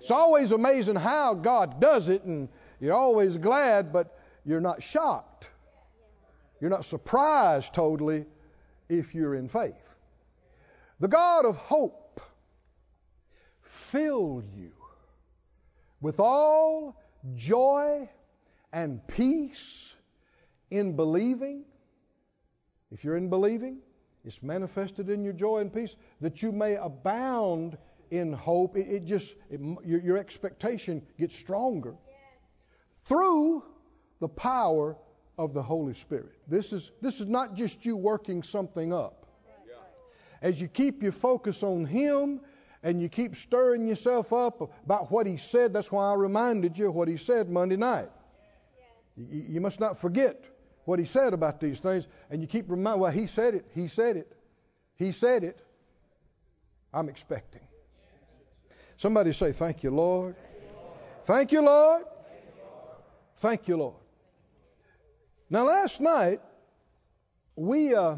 It's 0.07 0.13
always 0.13 0.53
amazing 0.53 0.95
how 0.95 1.35
God 1.35 1.81
does 1.81 2.09
it, 2.09 2.23
and 2.23 2.49
you're 2.79 2.95
always 2.95 3.39
glad, 3.39 3.93
but 3.93 4.17
you're 4.45 4.61
not 4.61 4.81
shocked. 4.81 5.51
You're 6.61 6.71
not 6.71 6.85
surprised 6.85 7.75
totally 7.75 8.25
if 8.89 9.17
you're 9.17 9.35
in 9.35 9.49
faith. 9.49 9.97
The 11.01 11.09
God 11.09 11.45
of 11.45 11.57
hope 11.57 12.21
fill 13.63 14.45
you 14.55 14.71
with 16.01 16.21
all 16.21 17.03
joy 17.35 18.09
and 18.73 19.05
peace 19.09 19.93
in 20.71 20.95
believing. 20.95 21.65
If 22.93 23.03
you're 23.03 23.17
in 23.17 23.29
believing, 23.29 23.81
it's 24.25 24.41
manifested 24.41 25.11
in 25.11 25.25
your 25.25 25.33
joy 25.33 25.59
and 25.59 25.75
peace 25.75 25.97
that 26.21 26.45
you 26.45 26.53
may 26.53 26.77
abound 26.77 27.77
in 28.11 28.33
hope. 28.33 28.77
It, 28.77 28.89
it 28.89 29.05
just, 29.05 29.35
it, 29.51 29.61
your, 29.85 30.01
your, 30.01 30.17
expectation 30.17 31.03
gets 31.19 31.37
stronger 31.37 31.95
through 33.05 33.65
the 34.21 34.29
power 34.29 34.97
of 35.39 35.55
the 35.55 35.63
Holy 35.63 35.95
Spirit. 35.95 36.33
This 36.49 36.73
is, 36.73 36.91
this 37.01 37.21
is 37.21 37.27
not 37.27 37.55
just 37.55 37.85
you 37.85 37.97
working 37.97 38.43
something 38.43 38.93
up. 38.93 39.27
As 40.43 40.61
you 40.61 40.69
keep 40.69 41.03
your 41.03 41.13
focus 41.13 41.63
on 41.63 41.87
Him 41.87 42.41
and 42.83 43.01
you 43.01 43.09
keep 43.09 43.37
stirring 43.37 43.87
yourself 43.87 44.33
up 44.33 44.61
about 44.85 45.11
what 45.11 45.27
He 45.27 45.37
said, 45.37 45.73
that's 45.73 45.91
why 45.91 46.11
I 46.11 46.15
reminded 46.15 46.79
you 46.79 46.89
of 46.89 46.95
what 46.95 47.09
He 47.09 47.17
said 47.17 47.49
Monday 47.49 47.77
night. 47.77 48.11
You, 49.17 49.45
you 49.49 49.61
must 49.61 49.81
not 49.81 49.99
forget 49.99 50.45
what 50.85 50.99
He 50.99 51.05
said 51.05 51.33
about 51.33 51.61
these 51.61 51.81
things, 51.81 52.07
and 52.31 52.41
you 52.41 52.47
keep 52.47 52.71
reminding, 52.71 53.01
well, 53.01 53.13
He 53.13 53.27
said 53.27 53.55
it, 53.55 53.67
He 53.75 53.89
said 53.89 54.17
it, 54.17 54.37
He 54.97 55.13
said 55.13 55.45
it. 55.45 55.61
I'm 56.93 57.09
expecting. 57.09 57.63
Somebody 58.97 59.33
say, 59.33 59.53
Thank 59.53 59.83
you, 59.83 59.91
Lord. 59.91 60.37
Thank 61.25 61.53
you, 61.53 61.63
Lord. 61.63 62.05
Thank 63.39 63.69
you, 63.69 63.77
Lord. 63.77 63.97
Now, 65.51 65.65
last 65.65 66.01
night, 66.01 66.41
we, 67.55 67.95
uh, 67.95 68.17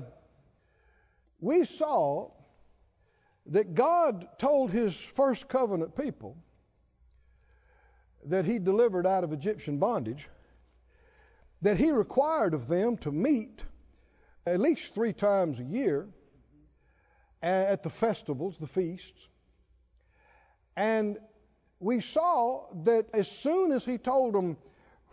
we 1.41 1.65
saw 1.65 2.31
that 3.47 3.75
God 3.75 4.29
told 4.39 4.71
his 4.71 4.97
first 4.97 5.49
covenant 5.49 5.97
people 5.97 6.37
that 8.27 8.45
he 8.45 8.59
delivered 8.59 9.07
out 9.07 9.25
of 9.25 9.33
Egyptian 9.33 9.79
bondage, 9.79 10.29
that 11.63 11.77
he 11.77 11.91
required 11.91 12.55
of 12.55 12.69
them 12.69 12.97
to 12.99 13.11
meet 13.11 13.65
at 14.47 14.61
least 14.61 14.95
three 14.95 15.13
times 15.13 15.59
a 15.59 15.65
year 15.65 16.09
at 17.43 17.83
the 17.83 17.91
festivals, 17.91 18.57
the 18.59 18.67
feasts, 18.67 19.29
and 20.79 21.19
we 21.81 22.01
saw 22.01 22.67
that 22.85 23.07
as 23.13 23.29
soon 23.29 23.73
as 23.73 23.85
he 23.85 23.99
told 23.99 24.33
them 24.33 24.57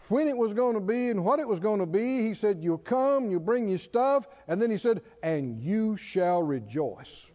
when 0.10 0.28
it 0.28 0.38
was 0.38 0.54
going 0.54 0.76
to 0.76 0.80
be 0.80 1.10
and 1.10 1.26
what 1.26 1.40
it 1.40 1.48
was 1.48 1.60
going 1.60 1.80
to 1.80 1.88
be, 1.88 2.22
he 2.22 2.36
said, 2.36 2.60
You'll 2.62 2.78
come, 2.78 3.32
you'll 3.32 3.40
bring 3.40 3.68
your 3.68 3.80
stuff, 3.80 4.28
and 4.48 4.62
then 4.62 4.70
he 4.70 4.78
said, 4.78 5.02
And 5.24 5.60
you 5.60 5.98
shall 5.98 6.44
rejoice. 6.44 7.26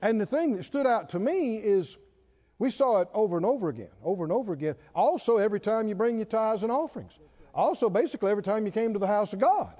And 0.00 0.20
the 0.20 0.26
thing 0.26 0.52
that 0.52 0.62
stood 0.64 0.86
out 0.86 1.10
to 1.10 1.18
me 1.18 1.56
is 1.56 1.96
we 2.60 2.70
saw 2.70 3.00
it 3.00 3.08
over 3.12 3.36
and 3.36 3.44
over 3.44 3.68
again, 3.68 3.90
over 4.04 4.22
and 4.22 4.32
over 4.32 4.52
again. 4.52 4.76
Also, 4.94 5.38
every 5.38 5.58
time 5.58 5.88
you 5.88 5.96
bring 5.96 6.18
your 6.18 6.26
tithes 6.26 6.62
and 6.62 6.70
offerings. 6.70 7.12
Also, 7.52 7.90
basically, 7.90 8.30
every 8.30 8.44
time 8.44 8.66
you 8.66 8.70
came 8.72 8.92
to 8.92 9.00
the 9.00 9.06
house 9.08 9.32
of 9.32 9.40
God, 9.40 9.74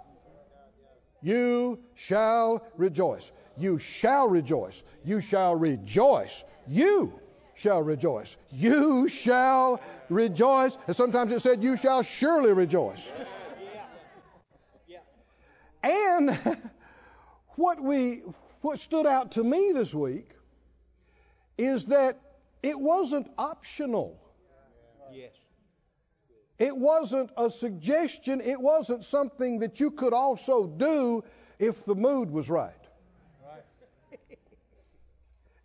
you 1.22 1.78
shall 1.94 2.66
rejoice. 2.76 3.30
You 3.56 3.78
shall 3.78 4.28
rejoice. 4.28 4.82
You 5.04 5.20
shall 5.20 5.54
rejoice. 5.54 6.44
You 6.66 7.12
shall 7.54 7.82
rejoice. 7.82 8.36
You 8.50 9.08
shall 9.08 9.80
rejoice. 10.08 10.76
And 10.86 10.96
sometimes 10.96 11.32
it 11.32 11.42
said, 11.42 11.62
You 11.62 11.76
shall 11.76 12.02
surely 12.02 12.52
rejoice. 12.52 13.10
And 15.82 16.38
what 17.56 17.82
we 17.82 18.22
what 18.62 18.80
stood 18.80 19.06
out 19.06 19.32
to 19.32 19.44
me 19.44 19.72
this 19.72 19.92
week 19.92 20.30
is 21.58 21.84
that 21.86 22.18
it 22.62 22.80
wasn't 22.80 23.30
optional. 23.36 24.18
Yes. 25.12 25.32
It 26.58 26.74
wasn't 26.74 27.30
a 27.36 27.50
suggestion. 27.50 28.40
It 28.40 28.58
wasn't 28.58 29.04
something 29.04 29.58
that 29.58 29.80
you 29.80 29.90
could 29.90 30.14
also 30.14 30.66
do 30.66 31.22
if 31.58 31.84
the 31.84 31.94
mood 31.94 32.30
was 32.30 32.48
right. 32.48 32.72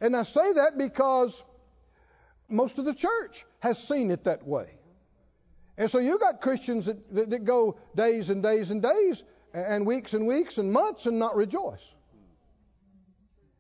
And 0.02 0.16
I 0.16 0.24
say 0.24 0.54
that 0.54 0.78
because 0.78 1.44
most 2.48 2.78
of 2.78 2.86
the 2.86 2.94
church 2.94 3.46
has 3.60 3.82
seen 3.82 4.12
it 4.12 4.24
that 4.24 4.46
way. 4.46 4.70
And 5.78 5.90
so 5.90 6.00
you 6.00 6.18
got 6.18 6.42
Christians 6.42 6.88
that, 6.88 7.14
that, 7.14 7.30
that 7.30 7.46
go 7.46 7.78
days 7.96 8.30
and 8.30 8.44
days 8.44 8.72
and 8.72 8.82
days 8.82 9.24
and 9.54 9.86
weeks 9.86 10.14
and 10.14 10.28
weeks 10.28 10.58
and 10.58 10.72
months 10.72 11.06
and 11.06 11.20
not 11.20 11.36
rejoice. 11.36 11.84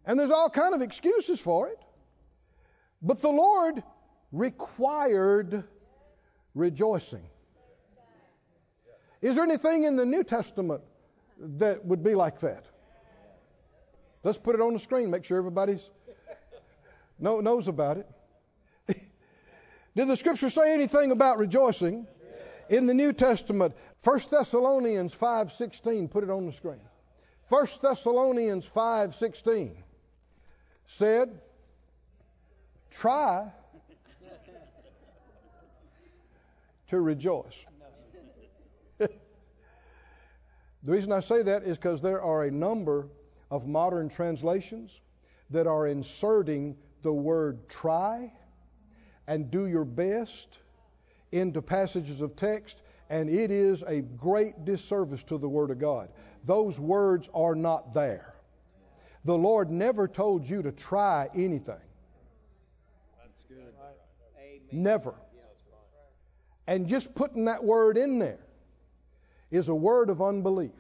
And 0.05 0.19
there's 0.19 0.31
all 0.31 0.50
kind 0.50 0.74
of 0.74 0.81
excuses 0.81 1.39
for 1.39 1.67
it. 1.67 1.79
But 3.01 3.22
the 3.22 3.29
Lord 3.29 3.81
required 4.31 5.63
rejoicing. 6.53 7.24
Is 9.22 9.36
there 9.36 9.43
anything 9.43 9.84
in 9.84 9.96
the 9.96 10.05
New 10.05 10.24
Testament 10.24 10.81
that 11.38 11.86
would 11.86 12.03
be 12.03 12.15
like 12.15 12.39
that? 12.41 12.65
Let's 14.24 14.38
put 14.38 14.55
it 14.55 14.62
on 14.62 14.74
the 14.74 14.79
screen, 14.79 15.10
make 15.12 15.25
sure 15.25 15.38
everybody's 15.38 15.89
know, 17.19 17.39
knows 17.39 17.67
about 17.67 17.97
it. 17.97 18.07
Did 19.95 20.07
the 20.07 20.15
scripture 20.15 20.49
say 20.49 20.73
anything 20.73 21.11
about 21.11 21.39
rejoicing? 21.39 22.07
In 22.69 22.85
the 22.85 22.93
New 22.93 23.13
Testament, 23.13 23.73
1 24.03 24.19
Thessalonians 24.31 25.13
5:16, 25.15 26.09
put 26.09 26.23
it 26.23 26.29
on 26.29 26.45
the 26.45 26.53
screen. 26.53 26.81
1 27.49 27.65
Thessalonians 27.81 28.65
5:16 28.65 29.75
said, 30.85 31.41
"Try 32.91 33.51
to 36.88 36.99
rejoice." 37.01 37.65
the 38.97 39.09
reason 40.83 41.11
I 41.11 41.21
say 41.21 41.41
that 41.41 41.63
is 41.63 41.77
because 41.77 42.01
there 42.01 42.21
are 42.21 42.43
a 42.43 42.51
number 42.51 43.07
of 43.49 43.67
modern 43.67 44.09
translations 44.09 44.99
that 45.49 45.65
are 45.65 45.88
inserting 45.88 46.77
the 47.01 47.13
word 47.13 47.67
try 47.69 48.31
and 49.27 49.51
do 49.51 49.67
your 49.67 49.85
best 49.85 50.57
into 51.31 51.61
passages 51.61 52.21
of 52.21 52.35
text, 52.35 52.81
and 53.09 53.29
it 53.29 53.51
is 53.51 53.83
a 53.83 54.01
great 54.01 54.65
disservice 54.65 55.23
to 55.25 55.37
the 55.37 55.47
Word 55.47 55.69
of 55.71 55.79
God. 55.79 56.09
Those 56.45 56.79
words 56.79 57.29
are 57.33 57.55
not 57.55 57.93
there. 57.93 58.33
The 59.25 59.37
Lord 59.37 59.69
never 59.69 60.07
told 60.07 60.49
you 60.49 60.61
to 60.61 60.71
try 60.71 61.29
anything. 61.35 61.75
That's 63.19 63.43
good. 63.47 63.73
Never. 64.71 65.13
And 66.67 66.87
just 66.87 67.13
putting 67.15 67.45
that 67.45 67.63
word 67.63 67.97
in 67.97 68.19
there 68.19 68.39
is 69.51 69.69
a 69.69 69.75
word 69.75 70.09
of 70.09 70.21
unbelief. 70.21 70.71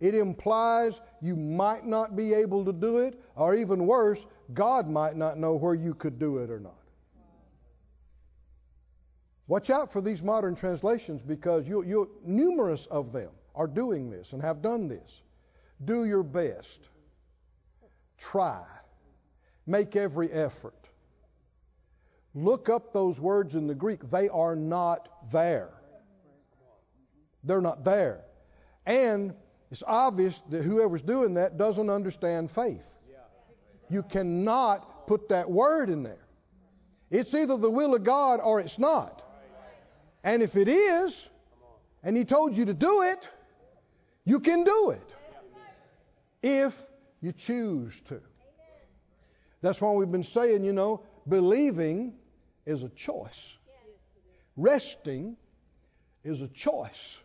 It 0.00 0.14
implies 0.14 1.00
you 1.22 1.36
might 1.36 1.86
not 1.86 2.16
be 2.16 2.34
able 2.34 2.64
to 2.64 2.72
do 2.72 2.98
it, 2.98 3.20
or 3.36 3.54
even 3.54 3.86
worse, 3.86 4.26
God 4.52 4.88
might 4.88 5.16
not 5.16 5.38
know 5.38 5.54
where 5.54 5.74
you 5.74 5.94
could 5.94 6.18
do 6.18 6.38
it 6.38 6.50
or 6.50 6.60
not. 6.60 6.74
Watch 9.46 9.70
out 9.70 9.92
for 9.92 10.00
these 10.00 10.22
modern 10.22 10.54
translations 10.54 11.22
because 11.22 11.68
you, 11.68 11.84
you, 11.84 12.10
numerous 12.24 12.86
of 12.86 13.12
them 13.12 13.30
are 13.54 13.66
doing 13.66 14.10
this 14.10 14.32
and 14.32 14.42
have 14.42 14.62
done 14.62 14.88
this. 14.88 15.22
Do 15.84 16.06
your 16.06 16.22
best. 16.22 16.88
Try. 18.16 18.64
Make 19.66 19.96
every 19.96 20.30
effort. 20.32 20.88
Look 22.34 22.68
up 22.68 22.92
those 22.92 23.20
words 23.20 23.54
in 23.54 23.66
the 23.66 23.74
Greek. 23.74 24.10
They 24.10 24.28
are 24.28 24.56
not 24.56 25.30
there. 25.30 25.70
They're 27.44 27.60
not 27.60 27.84
there. 27.84 28.22
And 28.86 29.34
it's 29.70 29.82
obvious 29.86 30.40
that 30.50 30.62
whoever's 30.62 31.02
doing 31.02 31.34
that 31.34 31.56
doesn't 31.56 31.90
understand 31.90 32.50
faith. 32.50 32.88
You 33.90 34.02
cannot 34.02 35.06
put 35.06 35.28
that 35.28 35.50
word 35.50 35.90
in 35.90 36.02
there. 36.02 36.24
It's 37.10 37.34
either 37.34 37.56
the 37.56 37.70
will 37.70 37.94
of 37.94 38.02
God 38.02 38.40
or 38.40 38.60
it's 38.60 38.78
not. 38.78 39.22
And 40.22 40.42
if 40.42 40.56
it 40.56 40.68
is, 40.68 41.28
and 42.02 42.16
He 42.16 42.24
told 42.24 42.56
you 42.56 42.66
to 42.66 42.74
do 42.74 43.02
it, 43.02 43.28
you 44.24 44.40
can 44.40 44.64
do 44.64 44.90
it 44.90 45.14
if 46.42 46.80
you 47.20 47.32
choose 47.32 48.00
to. 48.02 48.20
That's 49.60 49.80
why 49.80 49.92
we've 49.92 50.10
been 50.10 50.24
saying, 50.24 50.64
you 50.64 50.72
know, 50.72 51.02
believing 51.28 52.14
is 52.66 52.82
a 52.82 52.88
choice, 52.88 53.52
resting 54.56 55.36
is 56.22 56.42
a 56.42 56.48
choice, 56.48 57.18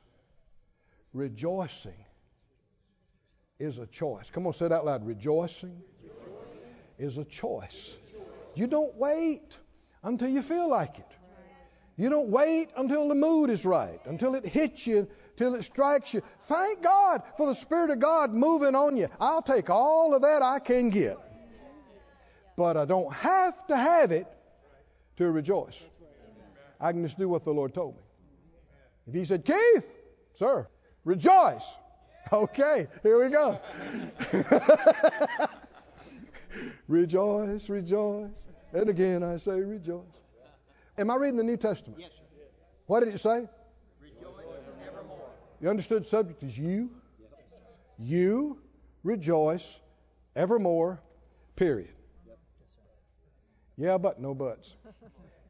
rejoicing 1.14 2.06
is 3.60 3.78
a 3.78 3.86
choice. 3.86 4.32
Come 4.32 4.48
on, 4.48 4.54
say 4.54 4.68
it 4.68 4.72
out 4.72 4.86
loud. 4.86 5.06
Rejoicing 5.06 5.82
is 6.98 7.18
a 7.18 7.26
choice. 7.26 7.96
You 8.56 8.68
don't 8.68 8.96
wait 8.96 9.58
until 10.02 10.30
you 10.30 10.42
feel 10.42 10.70
like 10.70 11.00
it. 11.00 11.06
You 11.98 12.10
don't 12.10 12.30
wait 12.30 12.70
until 12.78 13.10
the 13.10 13.16
mood 13.16 13.50
is 13.50 13.66
right, 13.66 14.00
until 14.06 14.36
it 14.36 14.46
hits 14.46 14.88
you, 14.88 15.10
until 15.32 15.56
it 15.56 15.66
strikes 15.66 16.14
you. 16.14 16.22
Thank 16.44 16.82
God 16.82 17.24
for 17.36 17.48
the 17.48 17.56
Spirit 17.56 17.90
of 17.90 18.00
God 18.00 18.34
moving 18.34 18.74
on 18.74 18.96
you. 18.96 19.10
I'll 19.20 19.42
take 19.42 19.70
all 19.70 20.16
of 20.16 20.22
that 20.22 20.42
I 20.42 20.60
can 20.60 20.90
get. 20.90 21.18
But 22.56 22.78
I 22.78 22.86
don't 22.86 23.14
have 23.14 23.68
to 23.68 23.76
have 23.76 24.12
it 24.12 24.28
to 25.18 25.30
rejoice. 25.30 25.78
I 26.80 26.94
can 26.94 27.04
just 27.04 27.18
do 27.18 27.28
what 27.28 27.44
the 27.44 27.52
Lord 27.52 27.74
told 27.74 27.96
me. 27.96 28.02
If 29.08 29.14
He 29.14 29.26
said, 29.26 29.44
Keith, 29.44 29.86
sir, 30.36 30.68
rejoice. 31.04 31.70
Okay, 32.32 32.88
here 33.02 33.24
we 33.24 33.30
go. 33.30 33.60
rejoice, 36.88 37.70
rejoice. 37.70 38.48
And 38.74 38.90
again 38.90 39.24
I 39.24 39.38
say 39.38 39.62
rejoice. 39.62 40.04
Am 40.98 41.10
I 41.10 41.16
reading 41.16 41.38
the 41.38 41.44
New 41.44 41.58
Testament? 41.58 42.00
Yes, 42.00 42.12
sir. 42.12 42.44
What 42.86 43.00
did 43.00 43.14
it 43.16 43.20
say? 43.20 43.48
Rejoice 44.02 44.46
evermore. 44.86 45.30
You 45.60 45.70
understood 45.70 46.08
subject 46.08 46.44
is 46.44 46.58
you. 46.58 46.92
You 47.98 48.60
rejoice 49.04 49.80
evermore, 50.36 51.02
period. 51.56 51.94
Yeah, 53.78 53.98
but 53.98 54.22
no 54.22 54.36
buts. 54.36 54.76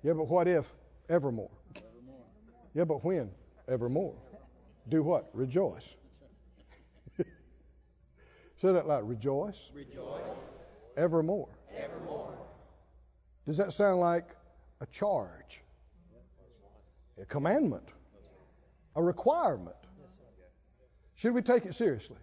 Yeah, 0.03 0.13
but 0.13 0.27
what 0.29 0.47
if? 0.47 0.71
Evermore. 1.09 1.49
Yeah, 2.73 2.85
but 2.85 3.03
when? 3.03 3.31
Evermore. 3.67 4.15
Do 4.87 5.03
what? 5.03 5.29
Rejoice. 5.33 5.95
Say 8.61 8.73
that 8.73 8.87
loud. 8.87 9.07
Rejoice 9.07 9.69
Rejoice 9.73 10.21
evermore. 10.97 11.47
evermore. 11.77 12.33
Does 13.45 13.57
that 13.57 13.71
sound 13.71 14.01
like 14.01 14.27
a 14.81 14.85
charge? 14.87 15.61
A 17.21 17.25
commandment? 17.25 17.87
A 18.95 19.03
requirement? 19.03 19.75
Should 21.15 21.33
we 21.33 21.41
take 21.41 21.65
it 21.65 21.73
seriously? 21.73 22.17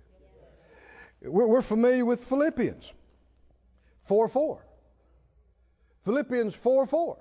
We're, 1.23 1.63
familiar 1.63 2.05
with 2.05 2.21
Philippians 2.25 2.93
4 4.05 4.29
4. 4.29 4.67
Philippians 6.05 6.55
4 6.55 6.87
4. 6.87 7.19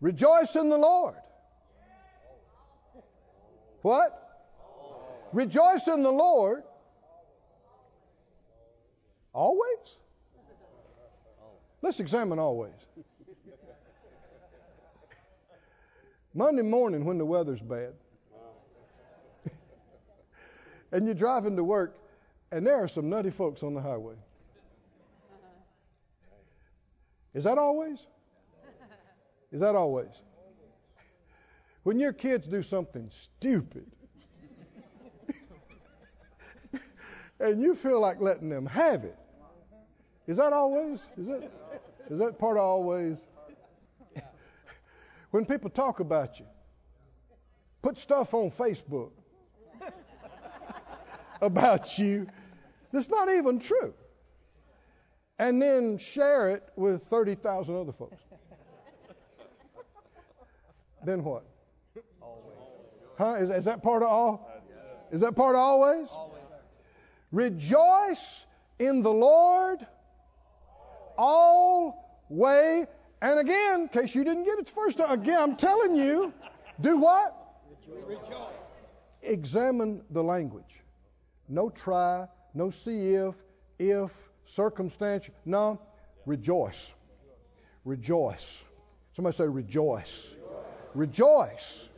Rejoice 0.00 0.56
in 0.56 0.70
the 0.70 0.78
Lord. 0.78 1.14
What? 3.82 4.22
Rejoice 5.32 5.86
in 5.86 6.02
the 6.02 6.10
Lord 6.10 6.62
always? 9.36 9.96
Let's 11.82 12.00
examine 12.00 12.38
always. 12.38 12.72
Monday 16.34 16.62
morning 16.62 17.04
when 17.04 17.18
the 17.18 17.24
weather's 17.24 17.60
bad, 17.60 17.94
and 20.92 21.06
you're 21.06 21.14
driving 21.14 21.56
to 21.56 21.64
work, 21.64 21.96
and 22.50 22.66
there 22.66 22.76
are 22.76 22.88
some 22.88 23.08
nutty 23.08 23.30
folks 23.30 23.62
on 23.62 23.74
the 23.74 23.80
highway. 23.80 24.16
Is 27.32 27.44
that 27.44 27.58
always? 27.58 28.06
Is 29.52 29.60
that 29.60 29.74
always? 29.74 30.22
When 31.84 32.00
your 32.00 32.12
kids 32.12 32.46
do 32.46 32.62
something 32.62 33.08
stupid 33.10 33.86
and 37.40 37.62
you 37.62 37.74
feel 37.74 38.00
like 38.00 38.20
letting 38.20 38.48
them 38.48 38.66
have 38.66 39.04
it, 39.04 39.16
is 40.26 40.36
that 40.38 40.52
always? 40.52 41.08
Is 41.16 41.28
that, 41.28 41.50
is 42.10 42.18
that 42.18 42.38
part 42.38 42.56
of 42.56 42.62
always? 42.62 43.24
when 45.30 45.44
people 45.44 45.70
talk 45.70 46.00
about 46.00 46.40
you, 46.40 46.46
put 47.82 47.96
stuff 47.98 48.34
on 48.34 48.50
Facebook 48.50 49.10
about 51.40 51.98
you 51.98 52.26
that's 52.92 53.10
not 53.10 53.28
even 53.28 53.58
true, 53.58 53.94
and 55.38 55.60
then 55.60 55.98
share 55.98 56.50
it 56.50 56.62
with 56.76 57.02
30,000 57.04 57.76
other 57.76 57.92
folks. 57.92 58.16
then 61.04 61.22
what? 61.22 61.44
Always. 62.20 62.42
Huh? 63.18 63.34
Is, 63.34 63.50
is 63.50 63.64
that 63.66 63.82
part 63.82 64.02
of 64.02 64.08
all? 64.08 64.50
Is 65.12 65.20
that 65.20 65.36
part 65.36 65.54
of 65.54 65.60
always? 65.60 66.12
Rejoice 67.30 68.46
in 68.78 69.02
the 69.02 69.12
Lord 69.12 69.86
always. 71.16 72.86
And 73.22 73.38
again, 73.38 73.82
in 73.82 73.88
case 73.88 74.14
you 74.14 74.24
didn't 74.24 74.44
get 74.44 74.58
it 74.58 74.66
the 74.66 74.72
first 74.72 74.98
time, 74.98 75.10
again, 75.10 75.38
I'm 75.40 75.56
telling 75.56 75.96
you, 75.96 76.32
do 76.80 76.98
what? 76.98 77.34
Rejoice. 78.06 78.52
Examine 79.22 80.02
the 80.10 80.22
language. 80.22 80.80
No 81.48 81.70
try, 81.70 82.26
no 82.54 82.70
see 82.70 83.14
if, 83.14 83.34
if, 83.78 84.10
circumstance. 84.46 85.30
No, 85.44 85.80
rejoice. 86.24 86.92
Rejoice. 87.84 88.62
Somebody 89.14 89.36
say 89.36 89.46
rejoice. 89.46 90.28
Rejoice. 90.94 91.88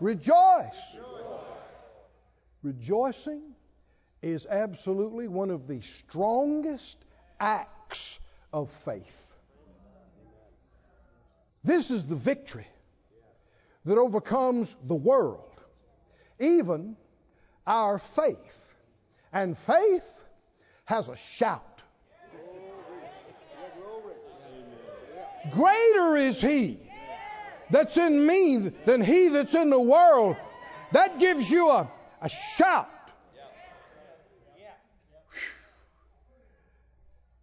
Rejoice. 0.00 0.96
Rejoicing 2.62 3.42
is 4.22 4.46
absolutely 4.46 5.28
one 5.28 5.50
of 5.50 5.68
the 5.68 5.82
strongest 5.82 6.96
acts 7.38 8.18
of 8.54 8.70
faith. 8.70 9.32
This 11.64 11.90
is 11.90 12.06
the 12.06 12.14
victory 12.14 12.68
that 13.84 13.98
overcomes 13.98 14.74
the 14.84 14.94
world, 14.94 15.50
even 16.38 16.96
our 17.66 17.98
faith. 17.98 18.74
And 19.32 19.58
faith 19.58 20.08
has 20.84 21.08
a 21.08 21.16
shout. 21.16 21.82
Greater 25.50 26.16
is 26.16 26.40
He 26.40 26.78
that's 27.70 27.96
in 27.96 28.24
me 28.24 28.72
than 28.84 29.02
He 29.02 29.28
that's 29.28 29.54
in 29.54 29.68
the 29.70 29.80
world. 29.80 30.36
That 30.92 31.18
gives 31.18 31.50
you 31.50 31.70
a, 31.70 31.90
a 32.22 32.28
shout. 32.28 32.88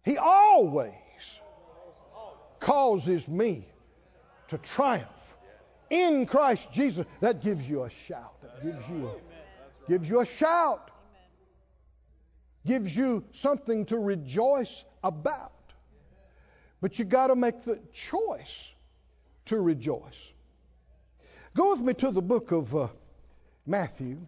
He 0.04 0.16
always 0.16 1.01
causes 2.62 3.28
me 3.28 3.66
to 4.48 4.58
triumph 4.58 5.36
in 5.90 6.26
Christ 6.26 6.72
Jesus. 6.72 7.06
That 7.20 7.42
gives 7.42 7.68
you 7.68 7.84
a 7.84 7.90
shout. 7.90 8.40
That 8.42 8.62
gives 8.62 8.88
you 8.88 9.08
a, 9.08 9.90
gives 9.90 10.08
you 10.08 10.20
a 10.20 10.26
shout. 10.26 10.90
Gives 12.64 12.96
you 12.96 13.24
something 13.32 13.86
to 13.86 13.98
rejoice 13.98 14.84
about. 15.02 15.52
But 16.80 16.98
you 16.98 17.04
got 17.04 17.26
to 17.28 17.36
make 17.36 17.62
the 17.64 17.78
choice 17.92 18.72
to 19.46 19.60
rejoice. 19.60 20.32
Go 21.54 21.72
with 21.72 21.80
me 21.80 21.94
to 21.94 22.10
the 22.10 22.22
book 22.22 22.52
of 22.52 22.74
uh, 22.74 22.88
Matthew. 23.66 24.18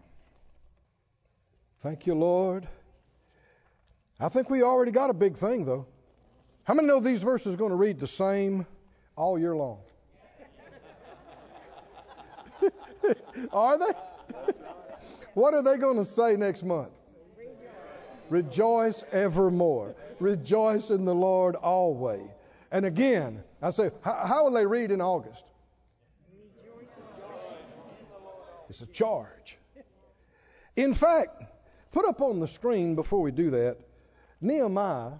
Thank 1.81 2.05
you, 2.05 2.15
Lord. 2.15 2.67
I 4.19 4.29
think 4.29 4.49
we 4.49 4.61
already 4.63 4.91
got 4.91 5.09
a 5.09 5.13
big 5.13 5.37
thing, 5.37 5.65
though. 5.65 5.87
How 6.65 6.73
many 6.73 6.87
know 6.87 6.99
these 6.99 7.21
verses 7.21 7.53
are 7.53 7.57
going 7.57 7.69
to 7.69 7.77
read 7.77 7.99
the 7.99 8.07
same 8.07 8.65
all 9.15 9.37
year 9.37 9.55
long? 9.55 9.77
are 13.53 13.77
they? 13.77 13.93
what 15.35 15.53
are 15.53 15.61
they 15.61 15.77
going 15.77 15.97
to 15.97 16.05
say 16.05 16.35
next 16.35 16.63
month? 16.63 16.89
Rejoice 18.29 19.03
evermore. 19.11 19.95
Rejoice 20.19 20.89
in 20.89 21.05
the 21.05 21.13
Lord 21.13 21.55
always. 21.55 22.27
And 22.71 22.83
again, 22.83 23.43
I 23.61 23.69
say, 23.69 23.91
how, 24.01 24.25
how 24.25 24.43
will 24.45 24.51
they 24.51 24.65
read 24.65 24.89
in 24.89 25.01
August? 25.01 25.45
It's 28.69 28.81
a 28.81 28.87
charge. 28.87 29.59
In 30.75 30.95
fact, 30.95 31.43
put 31.91 32.05
up 32.05 32.21
on 32.21 32.39
the 32.39 32.47
screen 32.47 32.95
before 32.95 33.21
we 33.21 33.29
do 33.29 33.51
that 33.51 33.77
Nehemiah 34.41 35.11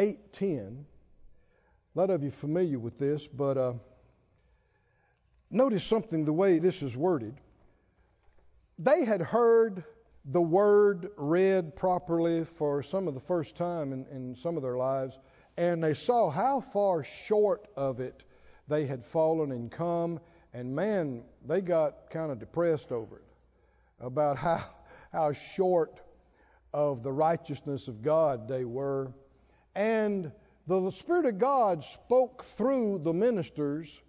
8:10. 0.00 0.86
A 1.94 1.98
lot 1.98 2.08
of 2.08 2.22
you 2.22 2.30
familiar 2.30 2.78
with 2.78 2.96
this, 2.96 3.26
but 3.26 3.58
uh, 3.58 3.74
notice 5.50 5.84
something 5.84 6.24
the 6.24 6.32
way 6.32 6.58
this 6.58 6.82
is 6.82 6.96
worded. 6.96 7.34
They 8.78 9.04
had 9.04 9.20
heard 9.20 9.84
the 10.24 10.40
word 10.40 11.10
read 11.18 11.76
properly 11.76 12.44
for 12.44 12.82
some 12.82 13.08
of 13.08 13.14
the 13.14 13.20
first 13.20 13.56
time 13.56 13.92
in, 13.92 14.06
in 14.06 14.34
some 14.36 14.56
of 14.56 14.62
their 14.62 14.78
lives, 14.78 15.18
and 15.58 15.84
they 15.84 15.92
saw 15.92 16.30
how 16.30 16.62
far 16.62 17.04
short 17.04 17.68
of 17.76 18.00
it 18.00 18.24
they 18.68 18.86
had 18.86 19.04
fallen 19.04 19.52
and 19.52 19.70
come, 19.70 20.18
and 20.54 20.74
man, 20.74 21.24
they 21.46 21.60
got 21.60 22.08
kind 22.08 22.32
of 22.32 22.38
depressed 22.38 22.90
over 22.90 23.18
it 23.18 23.24
about 24.00 24.36
how 24.46 24.64
how 25.12 25.32
short 25.32 26.00
of 26.72 27.02
the 27.02 27.12
righteousness 27.12 27.86
of 27.88 28.00
God 28.00 28.48
they 28.48 28.64
were. 28.64 29.12
And 29.74 30.32
the 30.66 30.90
Spirit 30.90 31.26
of 31.26 31.38
God 31.38 31.84
spoke 31.84 32.44
through 32.44 33.00
the 33.02 33.12
ministers, 33.12 34.00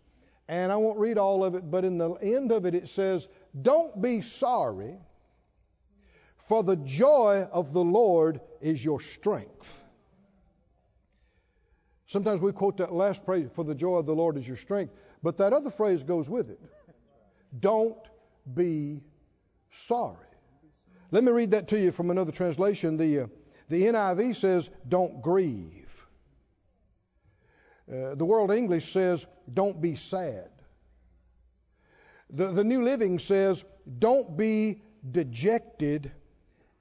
and 0.48 0.72
I 0.72 0.76
won't 0.76 1.00
read 1.00 1.18
all 1.18 1.44
of 1.44 1.56
it, 1.56 1.70
but 1.70 1.86
in 1.86 1.98
the 1.98 2.14
end 2.16 2.52
of 2.52 2.66
it, 2.66 2.76
it 2.76 2.90
says, 2.90 3.28
Don't 3.60 4.02
be 4.02 4.22
sorry, 4.22 4.98
for 6.48 6.64
the 6.64 6.76
joy 6.76 7.48
of 7.52 7.74
the 7.74 7.84
Lord 7.84 8.42
is 8.60 8.84
your 8.84 9.00
strength. 9.00 9.78
Sometimes 12.08 12.42
we 12.42 12.52
quote 12.52 12.78
that 12.78 12.92
last 12.92 13.24
phrase, 13.24 13.48
for 13.54 13.64
the 13.64 13.74
joy 13.74 13.96
of 13.96 14.06
the 14.06 14.14
Lord 14.14 14.38
is 14.38 14.46
your 14.46 14.58
strength, 14.58 14.94
but 15.24 15.38
that 15.38 15.54
other 15.54 15.70
phrase 15.70 16.04
goes 16.04 16.30
with 16.30 16.50
it. 16.50 16.60
Don't 17.58 17.98
be 18.54 19.02
sorry. 19.70 20.18
Let 21.12 21.24
me 21.24 21.32
read 21.32 21.52
that 21.52 21.70
to 21.70 21.80
you 21.80 21.92
from 21.92 22.12
another 22.12 22.32
translation. 22.32 22.98
The, 22.98 23.20
uh, 23.20 23.28
the 23.72 23.84
NIV 23.84 24.36
says, 24.36 24.70
don't 24.90 25.22
grieve. 25.22 26.06
Uh, 27.90 28.16
the 28.16 28.26
World 28.26 28.52
English 28.52 28.92
says, 28.92 29.26
don't 29.54 29.82
be 29.82 29.96
sad. 29.96 30.50
The, 32.32 32.52
the 32.52 32.66
New 32.66 32.84
Living 32.84 33.18
says, 33.18 33.64
don't 33.98 34.36
be 34.36 34.82
dejected 35.10 36.12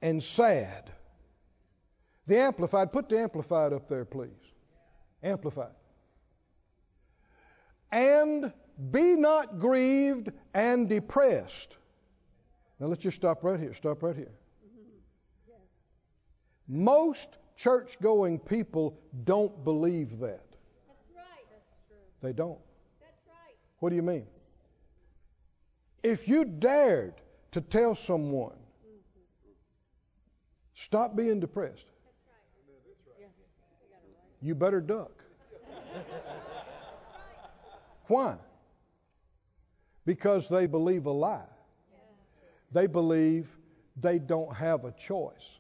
and 0.03 0.21
sad. 0.21 0.91
The 2.27 2.41
Amplified, 2.41 2.93
put 2.93 3.09
the 3.09 3.21
Amplified 3.21 3.73
up 3.73 3.89
there, 3.89 4.05
please. 4.05 4.31
Amplified. 5.23 5.77
And 7.93 8.53
be 8.91 9.15
not 9.15 9.61
grieved 9.61 10.33
and 10.53 10.89
depressed. 10.89 11.77
Now 12.81 12.89
let's 12.89 13.03
just 13.03 13.17
stop 13.17 13.45
right 13.45 13.61
here. 13.61 13.75
Stop 13.75 14.03
right 14.03 14.17
here. 14.17 14.40
Most 16.73 17.37
church 17.57 18.01
going 18.01 18.39
people 18.39 18.97
don't 19.25 19.65
believe 19.65 20.21
that. 20.21 20.47
That's 20.87 21.11
right. 21.17 21.45
That's 21.51 21.67
true. 21.89 21.97
They 22.23 22.33
don't. 22.33 22.61
That's 23.01 23.27
right. 23.27 23.57
What 23.81 23.91
do 23.91 23.97
you 23.97 24.03
mean? 24.03 24.25
If 26.05 26.29
you 26.29 26.45
dared 26.45 27.15
to 27.51 27.61
tell 27.61 27.97
someone, 27.97 28.55
stop 30.75 31.17
being 31.17 31.41
depressed, 31.41 31.87
right. 33.91 34.01
you 34.41 34.55
better 34.55 34.81
duck. 34.81 35.25
Why? 38.07 38.37
Because 40.07 40.49
they 40.49 40.67
believe 40.67 41.07
a 41.07 41.11
lie. 41.11 41.43
They 42.71 42.87
believe 42.87 43.49
they 43.97 44.21
don't 44.21 44.55
have 44.55 44.85
a 44.85 44.93
choice. 44.93 45.59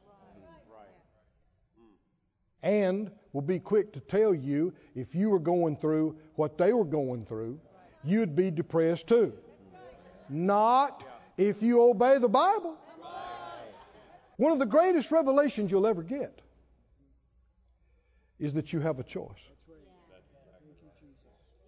And 2.62 3.10
will 3.32 3.42
be 3.42 3.58
quick 3.58 3.92
to 3.94 4.00
tell 4.00 4.34
you 4.34 4.72
if 4.94 5.14
you 5.14 5.30
were 5.30 5.38
going 5.38 5.76
through 5.76 6.16
what 6.34 6.58
they 6.58 6.72
were 6.72 6.84
going 6.84 7.24
through, 7.24 7.58
you'd 8.04 8.36
be 8.36 8.50
depressed 8.50 9.06
too. 9.06 9.32
Not 10.28 11.04
if 11.36 11.62
you 11.62 11.82
obey 11.82 12.18
the 12.18 12.28
Bible. 12.28 12.76
One 14.36 14.52
of 14.52 14.58
the 14.58 14.66
greatest 14.66 15.10
revelations 15.10 15.70
you'll 15.70 15.86
ever 15.86 16.02
get 16.02 16.40
is 18.38 18.54
that 18.54 18.72
you 18.72 18.80
have 18.80 18.98
a 18.98 19.02
choice. 19.02 19.50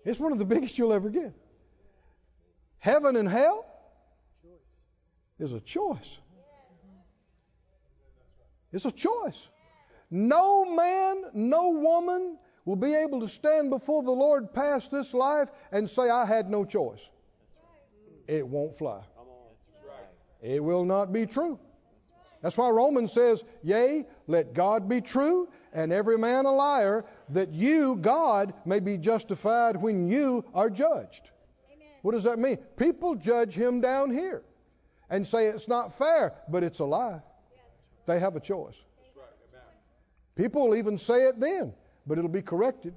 It's 0.05 0.19
one 0.19 0.33
of 0.33 0.39
the 0.39 0.45
biggest 0.45 0.79
you'll 0.79 0.93
ever 0.93 1.11
get. 1.11 1.33
Heaven 2.79 3.17
and 3.17 3.29
hell 3.29 3.67
is 5.39 5.53
a 5.53 5.61
choice. 5.61 6.17
It's 8.73 8.85
a 8.85 8.91
choice. 8.91 9.49
No 10.15 10.67
man, 10.67 11.25
no 11.33 11.71
woman 11.71 12.37
will 12.67 12.77
be 12.77 12.95
able 12.95 13.21
to 13.21 13.29
stand 13.29 13.71
before 13.71 14.03
the 14.03 14.11
Lord 14.11 14.53
past 14.53 14.91
this 14.91 15.15
life 15.15 15.49
and 15.73 15.89
say, 15.89 16.11
I 16.11 16.27
had 16.27 16.51
no 16.51 16.67
choice. 16.67 17.01
It 18.29 18.47
won't 18.47 18.77
fly. 18.77 19.01
It 20.43 20.63
will 20.63 20.85
not 20.85 21.15
be 21.15 21.25
true. 21.25 21.59
That's 22.43 22.59
why 22.59 22.69
Romans 22.69 23.15
says, 23.15 23.43
Yea, 23.63 24.05
let 24.27 24.53
God 24.53 24.87
be 24.87 25.01
true 25.01 25.49
and 25.73 25.95
every 25.95 26.19
man 26.19 26.45
a 26.45 26.53
liar, 26.53 27.07
that 27.31 27.55
you, 27.55 27.97
God, 27.97 28.53
may 28.67 28.81
be 28.81 28.99
justified 28.99 29.77
when 29.77 30.09
you 30.09 30.45
are 30.53 30.69
judged. 30.69 31.31
Amen. 31.73 31.89
What 32.03 32.13
does 32.13 32.25
that 32.25 32.39
mean? 32.39 32.59
People 32.77 33.15
judge 33.15 33.55
him 33.55 33.81
down 33.81 34.11
here 34.11 34.43
and 35.09 35.27
say 35.27 35.47
it's 35.47 35.69
not 35.69 35.97
fair, 35.97 36.35
but 36.49 36.63
it's 36.63 36.81
a 36.81 36.85
lie. 36.85 37.23
They 38.05 38.21
have 38.21 38.37
a 38.37 38.41
choice. 38.41 38.77
People 40.35 40.69
will 40.69 40.77
even 40.77 40.99
say 40.99 41.29
it 41.29 41.39
then, 41.39 41.75
but 42.07 42.19
it'll 42.19 42.31
be 42.31 42.43
corrected. 42.43 42.95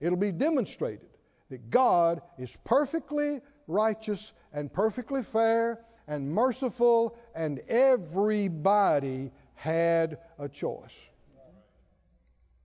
It'll 0.00 0.18
be 0.18 0.32
demonstrated 0.32 1.08
that 1.50 1.70
God 1.70 2.22
is 2.38 2.56
perfectly 2.64 3.40
righteous 3.66 4.32
and 4.52 4.72
perfectly 4.72 5.22
fair 5.22 5.84
and 6.08 6.30
merciful, 6.30 7.16
and 7.34 7.60
everybody 7.68 9.30
had 9.54 10.18
a 10.38 10.48
choice. 10.48 10.98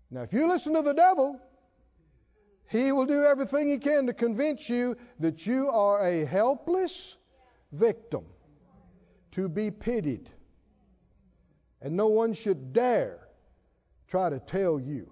Now, 0.10 0.22
if 0.22 0.34
you 0.34 0.48
listen 0.48 0.74
to 0.74 0.82
the 0.82 0.93
devil, 0.93 1.39
he 2.70 2.91
will 2.91 3.06
do 3.06 3.24
everything 3.24 3.70
he 3.70 3.78
can 3.78 4.08
to 4.08 4.13
convince 4.13 4.70
you 4.70 4.98
that 5.20 5.46
you 5.46 5.70
are 5.70 6.06
a 6.06 6.26
helpless 6.26 7.15
victim 7.72 8.26
to 9.32 9.48
be 9.48 9.70
pitied. 9.70 10.30
And 11.82 11.96
no 11.96 12.08
one 12.08 12.34
should 12.34 12.74
dare 12.74 13.26
try 14.08 14.30
to 14.30 14.39
tell 14.39 14.80
you, 14.80 15.12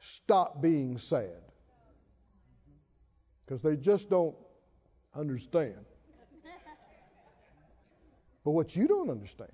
stop 0.00 0.60
being 0.60 0.98
sad. 0.98 1.40
Because 3.44 3.62
they 3.62 3.76
just 3.76 4.10
don't 4.10 4.34
understand. 5.14 5.84
But 8.44 8.50
what 8.50 8.76
you 8.76 8.86
don't 8.86 9.10
understand 9.10 9.52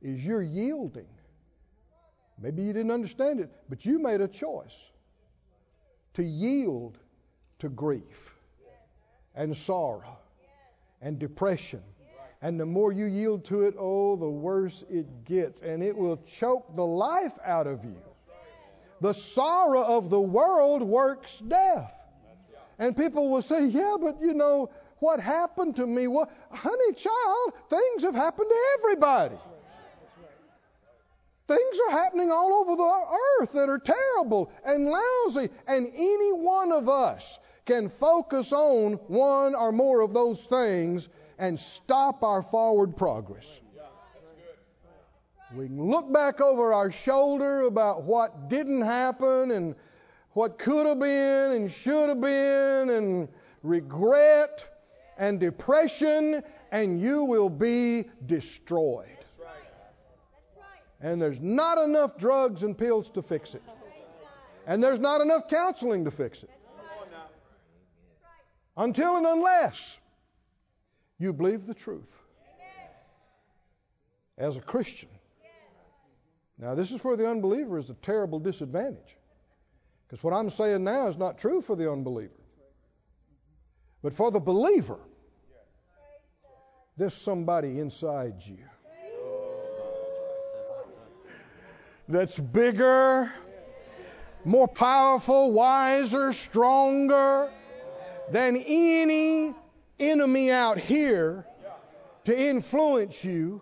is 0.00 0.24
you're 0.24 0.42
yielding. 0.42 1.08
Maybe 2.40 2.62
you 2.62 2.72
didn't 2.72 2.92
understand 2.92 3.40
it, 3.40 3.50
but 3.68 3.84
you 3.84 3.98
made 3.98 4.20
a 4.20 4.28
choice 4.28 4.90
to 6.14 6.22
yield 6.22 6.98
to 7.58 7.68
grief 7.68 8.34
and 9.34 9.56
sorrow 9.56 10.18
and 11.02 11.18
depression. 11.18 11.82
And 12.42 12.58
the 12.58 12.66
more 12.66 12.90
you 12.90 13.04
yield 13.04 13.44
to 13.46 13.62
it, 13.62 13.74
oh, 13.78 14.16
the 14.16 14.28
worse 14.28 14.82
it 14.88 15.24
gets. 15.24 15.60
And 15.60 15.82
it 15.82 15.96
will 15.96 16.16
choke 16.16 16.74
the 16.74 16.86
life 16.86 17.38
out 17.44 17.66
of 17.66 17.84
you. 17.84 18.00
The 19.00 19.12
sorrow 19.12 19.82
of 19.82 20.10
the 20.10 20.20
world 20.20 20.82
works 20.82 21.38
death. 21.38 21.94
And 22.78 22.96
people 22.96 23.28
will 23.28 23.42
say, 23.42 23.66
yeah, 23.66 23.96
but 24.00 24.22
you 24.22 24.32
know, 24.32 24.70
what 25.00 25.20
happened 25.20 25.76
to 25.76 25.86
me? 25.86 26.06
Well, 26.06 26.30
honey, 26.50 26.94
child, 26.94 27.52
things 27.68 28.02
have 28.04 28.14
happened 28.14 28.48
to 28.48 28.56
everybody. 28.78 29.36
Things 31.46 31.78
are 31.88 31.90
happening 31.90 32.30
all 32.30 32.52
over 32.54 32.76
the 32.76 33.16
earth 33.40 33.52
that 33.52 33.68
are 33.68 33.78
terrible 33.78 34.52
and 34.64 34.86
lousy. 34.86 35.50
And 35.66 35.90
any 35.94 36.32
one 36.32 36.72
of 36.72 36.88
us 36.88 37.38
can 37.66 37.88
focus 37.88 38.52
on 38.52 38.94
one 39.08 39.54
or 39.54 39.72
more 39.72 40.00
of 40.00 40.12
those 40.12 40.44
things 40.44 41.08
and 41.40 41.58
stop 41.58 42.22
our 42.22 42.42
forward 42.42 42.96
progress. 42.96 43.60
We 45.52 45.66
can 45.66 45.90
look 45.90 46.12
back 46.12 46.40
over 46.40 46.72
our 46.72 46.92
shoulder 46.92 47.62
about 47.62 48.04
what 48.04 48.48
didn't 48.48 48.82
happen 48.82 49.50
and 49.50 49.74
what 50.32 50.58
could 50.58 50.86
have 50.86 51.00
been 51.00 51.52
and 51.52 51.70
should 51.72 52.08
have 52.08 52.20
been 52.20 52.90
and 52.90 53.28
regret 53.62 54.64
and 55.18 55.40
depression, 55.40 56.42
and 56.70 57.00
you 57.00 57.24
will 57.24 57.50
be 57.50 58.04
destroyed. 58.26 59.08
And 61.00 61.20
there's 61.20 61.40
not 61.40 61.78
enough 61.78 62.18
drugs 62.18 62.62
and 62.62 62.76
pills 62.76 63.10
to 63.12 63.22
fix 63.22 63.54
it. 63.54 63.62
And 64.66 64.84
there's 64.84 65.00
not 65.00 65.22
enough 65.22 65.48
counseling 65.48 66.04
to 66.04 66.10
fix 66.10 66.42
it. 66.42 66.50
Until 68.76 69.16
and 69.16 69.26
unless 69.26 69.98
you 71.20 71.32
believe 71.32 71.66
the 71.66 71.74
truth 71.74 72.18
as 74.38 74.56
a 74.56 74.60
Christian. 74.60 75.10
Now, 76.58 76.74
this 76.74 76.90
is 76.90 77.04
where 77.04 77.16
the 77.16 77.28
unbeliever 77.28 77.78
is 77.78 77.90
a 77.90 77.94
terrible 77.94 78.38
disadvantage. 78.38 79.16
Because 80.06 80.24
what 80.24 80.34
I'm 80.34 80.50
saying 80.50 80.82
now 80.82 81.08
is 81.08 81.16
not 81.16 81.38
true 81.38 81.60
for 81.60 81.76
the 81.76 81.90
unbeliever. 81.90 82.32
But 84.02 84.14
for 84.14 84.30
the 84.30 84.40
believer, 84.40 84.98
there's 86.96 87.14
somebody 87.14 87.78
inside 87.78 88.34
you 88.44 88.58
that's 92.08 92.38
bigger, 92.38 93.30
more 94.44 94.68
powerful, 94.68 95.52
wiser, 95.52 96.32
stronger 96.32 97.50
than 98.30 98.56
any 98.56 99.54
enemy 100.00 100.50
out 100.50 100.78
here 100.78 101.46
to 102.24 102.38
influence 102.38 103.24
you. 103.24 103.60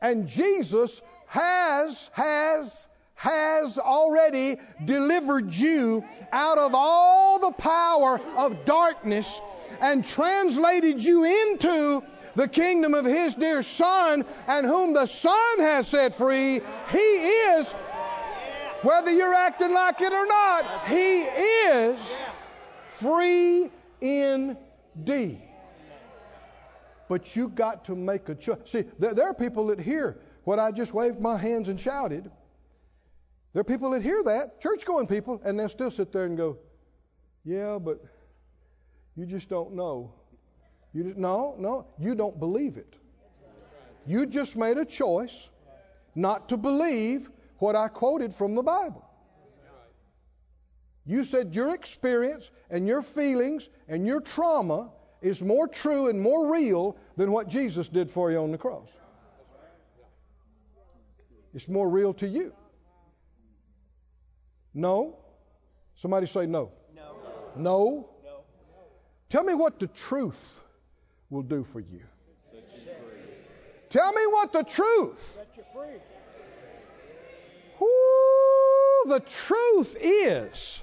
And 0.00 0.28
Jesus 0.28 1.00
has, 1.26 2.10
has, 2.12 2.86
has 3.14 3.78
already 3.78 4.58
delivered 4.84 5.52
you 5.52 6.04
out 6.32 6.58
of 6.58 6.74
all 6.74 7.38
the 7.38 7.52
power 7.52 8.20
of 8.36 8.64
darkness 8.64 9.40
and 9.80 10.04
translated 10.04 11.02
you 11.02 11.24
into 11.24 12.02
the 12.34 12.48
kingdom 12.48 12.94
of 12.94 13.06
his 13.06 13.34
dear 13.34 13.62
Son, 13.62 14.24
and 14.46 14.66
whom 14.66 14.92
the 14.92 15.06
Son 15.06 15.58
has 15.58 15.88
set 15.88 16.14
free. 16.14 16.60
He 16.92 16.98
is, 16.98 17.72
whether 18.82 19.10
you're 19.10 19.34
acting 19.34 19.72
like 19.72 20.00
it 20.02 20.12
or 20.12 20.26
not, 20.26 20.86
he 20.86 21.22
is 21.22 22.14
free 22.90 23.70
indeed. 24.02 25.45
But 27.08 27.36
you 27.36 27.48
got 27.48 27.84
to 27.86 27.94
make 27.94 28.28
a 28.28 28.34
choice. 28.34 28.58
See, 28.64 28.84
there, 28.98 29.14
there 29.14 29.26
are 29.26 29.34
people 29.34 29.68
that 29.68 29.78
hear 29.78 30.18
what 30.44 30.58
I 30.58 30.70
just 30.72 30.92
waved 30.92 31.20
my 31.20 31.36
hands 31.36 31.68
and 31.68 31.80
shouted. 31.80 32.30
There 33.52 33.60
are 33.60 33.64
people 33.64 33.90
that 33.90 34.02
hear 34.02 34.22
that, 34.24 34.60
church 34.60 34.84
going 34.84 35.06
people, 35.06 35.40
and 35.44 35.58
they'll 35.58 35.68
still 35.68 35.90
sit 35.90 36.12
there 36.12 36.24
and 36.24 36.36
go, 36.36 36.58
Yeah, 37.44 37.78
but 37.78 38.02
you 39.16 39.26
just 39.26 39.48
don't 39.48 39.74
know. 39.74 40.12
You 40.92 41.04
just, 41.04 41.16
no, 41.16 41.54
no, 41.58 41.86
you 41.98 42.14
don't 42.14 42.38
believe 42.38 42.76
it. 42.76 42.94
You 44.06 44.26
just 44.26 44.56
made 44.56 44.78
a 44.78 44.84
choice 44.84 45.48
not 46.14 46.48
to 46.50 46.56
believe 46.56 47.30
what 47.58 47.76
I 47.76 47.88
quoted 47.88 48.34
from 48.34 48.54
the 48.54 48.62
Bible. 48.62 49.04
You 51.04 51.22
said 51.22 51.54
your 51.54 51.74
experience 51.74 52.50
and 52.68 52.86
your 52.86 53.00
feelings 53.00 53.68
and 53.88 54.06
your 54.06 54.20
trauma 54.20 54.90
is 55.26 55.42
more 55.42 55.66
true 55.66 56.08
and 56.08 56.20
more 56.20 56.52
real 56.52 56.96
than 57.16 57.32
what 57.32 57.48
Jesus 57.48 57.88
did 57.88 58.10
for 58.10 58.30
you 58.30 58.38
on 58.38 58.52
the 58.52 58.58
cross. 58.58 58.88
It's 61.52 61.68
more 61.68 61.88
real 61.88 62.14
to 62.14 62.28
you. 62.28 62.52
No? 64.74 65.16
Somebody 65.96 66.26
say 66.26 66.46
no. 66.46 66.70
No. 66.94 67.16
No? 67.56 68.08
No. 68.22 68.40
Tell 69.30 69.42
me 69.42 69.54
what 69.54 69.80
the 69.80 69.86
truth 69.86 70.62
will 71.30 71.42
do 71.42 71.64
for 71.64 71.80
you. 71.80 72.02
Tell 73.88 74.12
me 74.12 74.26
what 74.26 74.52
the 74.52 74.62
truth. 74.62 75.38
You. 75.56 76.00
Whoo, 77.80 79.14
the 79.14 79.20
truth 79.20 79.96
is 80.00 80.80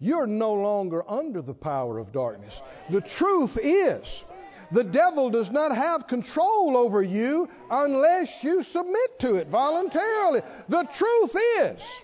you're 0.00 0.26
no 0.26 0.54
longer 0.54 1.04
under 1.08 1.42
the 1.42 1.54
power 1.54 1.98
of 1.98 2.12
darkness. 2.12 2.60
The 2.88 3.02
truth 3.02 3.58
is 3.62 4.24
the 4.72 4.84
devil 4.84 5.30
does 5.30 5.50
not 5.50 5.74
have 5.74 6.06
control 6.06 6.76
over 6.76 7.02
you 7.02 7.48
unless 7.70 8.42
you 8.44 8.62
submit 8.62 9.18
to 9.20 9.36
it 9.36 9.48
voluntarily. 9.48 10.42
The 10.68 10.84
truth 10.84 11.36
is 11.60 12.00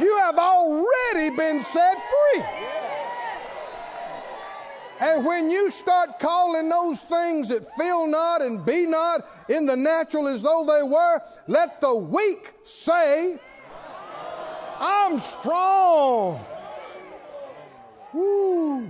you 0.00 0.18
have 0.18 0.36
already 0.38 1.30
been 1.36 1.60
set 1.60 1.96
free. 1.96 2.42
And 5.00 5.24
when 5.24 5.50
you 5.50 5.70
start 5.70 6.18
calling 6.18 6.68
those 6.68 7.00
things 7.00 7.50
that 7.50 7.76
feel 7.76 8.08
not 8.08 8.42
and 8.42 8.66
be 8.66 8.86
not 8.86 9.24
in 9.48 9.66
the 9.66 9.76
natural 9.76 10.26
as 10.26 10.42
though 10.42 10.64
they 10.64 10.82
were, 10.82 11.22
let 11.46 11.80
the 11.80 11.94
weak 11.94 12.52
say, 12.64 13.38
I'm 14.80 15.18
strong. 15.18 16.44
Woo. 18.12 18.88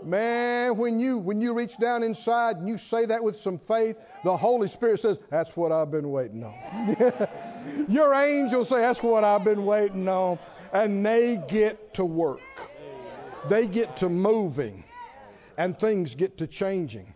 Man, 0.00 0.76
when 0.76 1.00
you 1.00 1.18
when 1.18 1.40
you 1.40 1.54
reach 1.54 1.76
down 1.76 2.02
inside 2.02 2.56
and 2.56 2.68
you 2.68 2.78
say 2.78 3.06
that 3.06 3.22
with 3.22 3.38
some 3.38 3.58
faith, 3.58 3.96
the 4.22 4.36
Holy 4.36 4.68
Spirit 4.68 5.00
says, 5.00 5.18
"That's 5.28 5.56
what 5.56 5.72
I've 5.72 5.90
been 5.90 6.10
waiting 6.10 6.44
on." 6.44 6.54
Your 7.88 8.14
angels 8.14 8.68
say, 8.68 8.80
"That's 8.80 9.02
what 9.02 9.24
I've 9.24 9.44
been 9.44 9.64
waiting 9.64 10.06
on," 10.08 10.38
and 10.72 11.04
they 11.04 11.36
get 11.36 11.94
to 11.94 12.04
work. 12.04 12.70
They 13.48 13.66
get 13.66 13.96
to 13.96 14.08
moving, 14.08 14.84
and 15.56 15.78
things 15.78 16.14
get 16.14 16.38
to 16.38 16.46
changing. 16.46 17.12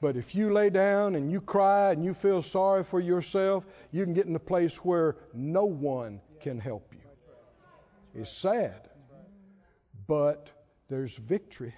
But 0.00 0.16
if 0.16 0.34
you 0.34 0.52
lay 0.52 0.70
down 0.70 1.14
and 1.14 1.30
you 1.30 1.40
cry 1.42 1.92
and 1.92 2.02
you 2.02 2.14
feel 2.14 2.40
sorry 2.40 2.84
for 2.84 3.00
yourself, 3.00 3.66
you 3.92 4.04
can 4.04 4.14
get 4.14 4.26
in 4.26 4.34
a 4.34 4.40
place 4.40 4.76
where 4.76 5.16
no 5.34 5.66
one 5.66 6.20
can 6.40 6.58
help 6.58 6.92
you. 6.92 8.20
It's 8.20 8.32
sad, 8.32 8.88
but 10.06 10.48
there's 10.88 11.16
victory 11.16 11.74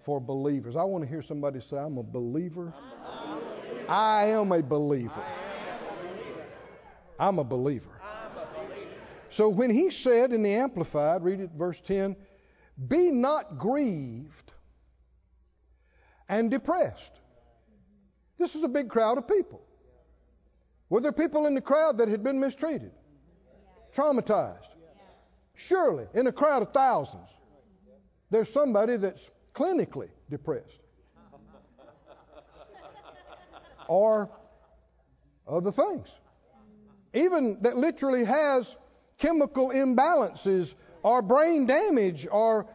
for 0.00 0.20
believers. 0.20 0.74
I 0.74 0.82
want 0.82 1.04
to 1.04 1.08
hear 1.08 1.22
somebody 1.22 1.60
say, 1.60 1.78
I'm 1.78 1.98
a 1.98 2.02
believer. 2.02 2.74
I 3.88 4.26
am 4.26 4.50
a 4.52 4.62
believer. 4.62 5.22
I'm 7.18 7.38
a 7.38 7.44
believer. 7.44 7.90
So 9.28 9.48
when 9.48 9.70
he 9.70 9.90
said 9.90 10.32
in 10.32 10.42
the 10.42 10.54
Amplified, 10.54 11.22
read 11.22 11.40
it, 11.40 11.50
verse 11.56 11.80
10, 11.80 12.16
be 12.88 13.10
not 13.12 13.56
grieved 13.56 14.52
and 16.30 16.48
depressed. 16.48 17.12
This 18.38 18.54
is 18.54 18.62
a 18.62 18.68
big 18.68 18.88
crowd 18.88 19.18
of 19.18 19.26
people. 19.26 19.60
Were 20.88 21.00
there 21.00 21.12
people 21.12 21.46
in 21.46 21.54
the 21.54 21.60
crowd 21.60 21.98
that 21.98 22.08
had 22.08 22.22
been 22.22 22.38
mistreated, 22.40 22.92
traumatized? 23.92 24.68
Surely, 25.56 26.06
in 26.14 26.26
a 26.28 26.32
crowd 26.32 26.62
of 26.62 26.72
thousands, 26.72 27.28
there's 28.30 28.50
somebody 28.50 28.96
that's 28.96 29.28
clinically 29.54 30.08
depressed. 30.30 30.80
or 33.88 34.30
other 35.48 35.72
things. 35.72 36.08
Even 37.12 37.58
that 37.62 37.76
literally 37.76 38.24
has 38.24 38.76
chemical 39.18 39.70
imbalances 39.70 40.74
or 41.02 41.22
brain 41.22 41.66
damage 41.66 42.28
or. 42.30 42.68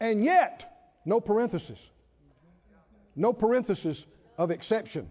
And 0.00 0.24
yet, 0.24 0.73
no 1.04 1.20
parenthesis. 1.20 1.80
No 3.16 3.32
parenthesis 3.32 4.04
of 4.36 4.50
exception. 4.50 5.10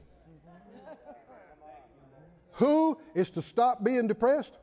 Who 2.54 2.98
is 3.16 3.32
to 3.32 3.42
stop 3.42 3.84
being 3.84 4.08
depressed? 4.08 4.54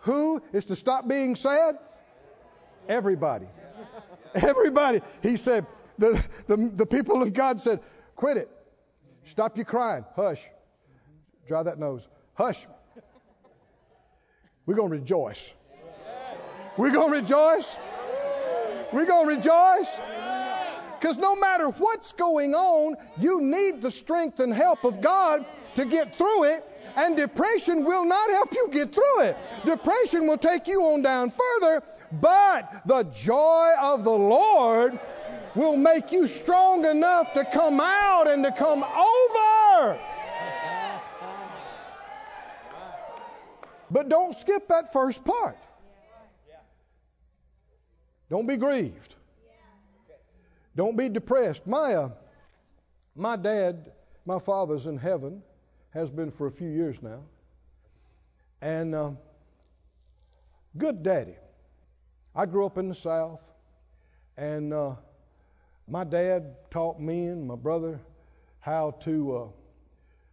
Who 0.00 0.42
is 0.52 0.66
to 0.66 0.76
stop 0.76 1.08
being 1.08 1.36
sad? 1.36 1.78
Everybody. 2.88 3.46
Everybody. 4.34 5.00
He 5.22 5.36
said, 5.36 5.66
the, 5.98 6.22
the, 6.46 6.56
the 6.56 6.86
people 6.86 7.22
of 7.22 7.32
God 7.32 7.60
said, 7.60 7.80
quit 8.14 8.36
it. 8.36 8.50
Stop 9.24 9.56
your 9.56 9.64
crying. 9.64 10.04
Hush. 10.14 10.44
Dry 11.48 11.62
that 11.62 11.78
nose. 11.78 12.06
Hush. 12.34 12.66
We're 14.66 14.74
going 14.74 14.90
to 14.90 14.98
rejoice. 14.98 15.52
We're 16.76 16.90
going 16.90 17.12
to 17.12 17.20
rejoice. 17.20 17.76
We're 18.92 19.06
going 19.06 19.28
to 19.28 19.36
rejoice. 19.36 20.00
Because 20.98 21.18
no 21.18 21.36
matter 21.36 21.68
what's 21.68 22.12
going 22.12 22.54
on, 22.54 22.96
you 23.18 23.40
need 23.40 23.82
the 23.82 23.90
strength 23.90 24.40
and 24.40 24.52
help 24.52 24.84
of 24.84 25.00
God 25.00 25.44
to 25.74 25.84
get 25.84 26.16
through 26.16 26.44
it. 26.44 26.64
And 26.96 27.16
depression 27.16 27.84
will 27.84 28.04
not 28.04 28.30
help 28.30 28.54
you 28.54 28.68
get 28.72 28.94
through 28.94 29.22
it. 29.22 29.36
Depression 29.64 30.26
will 30.26 30.38
take 30.38 30.66
you 30.66 30.82
on 30.82 31.02
down 31.02 31.30
further, 31.30 31.82
but 32.12 32.82
the 32.86 33.02
joy 33.04 33.72
of 33.80 34.04
the 34.04 34.10
Lord 34.10 34.98
will 35.54 35.76
make 35.76 36.12
you 36.12 36.26
strong 36.26 36.84
enough 36.84 37.32
to 37.34 37.44
come 37.44 37.80
out 37.80 38.28
and 38.28 38.44
to 38.44 38.52
come 38.52 38.82
over. 38.82 39.98
But 43.90 44.08
don't 44.08 44.34
skip 44.36 44.68
that 44.68 44.92
first 44.92 45.24
part. 45.24 45.58
Don't 48.28 48.46
be 48.46 48.56
grieved. 48.56 49.14
Don't 50.76 50.96
be 50.96 51.08
depressed. 51.08 51.66
My, 51.66 51.94
uh, 51.94 52.10
my 53.14 53.34
dad, 53.34 53.92
my 54.26 54.38
father's 54.38 54.86
in 54.86 54.98
heaven, 54.98 55.42
has 55.90 56.10
been 56.10 56.30
for 56.30 56.46
a 56.46 56.52
few 56.52 56.68
years 56.68 57.02
now. 57.02 57.22
And 58.60 58.94
uh, 58.94 59.10
good 60.76 61.02
daddy. 61.02 61.36
I 62.34 62.44
grew 62.44 62.66
up 62.66 62.76
in 62.76 62.90
the 62.90 62.94
South, 62.94 63.40
and 64.36 64.74
uh, 64.74 64.96
my 65.88 66.04
dad 66.04 66.54
taught 66.70 67.00
me 67.00 67.26
and 67.26 67.48
my 67.48 67.56
brother 67.56 67.98
how 68.60 68.90
to 69.04 69.36
uh, 69.36 69.46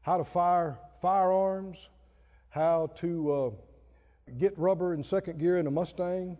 how 0.02 0.18
to 0.18 0.26
fire 0.26 0.78
firearms, 1.02 1.88
how 2.50 2.88
to 2.98 3.32
uh, 3.32 3.50
get 4.38 4.58
rubber 4.58 4.94
in 4.94 5.04
second 5.04 5.40
gear 5.40 5.60
in 5.60 5.68
a 5.68 5.72
Mustang. 5.72 6.38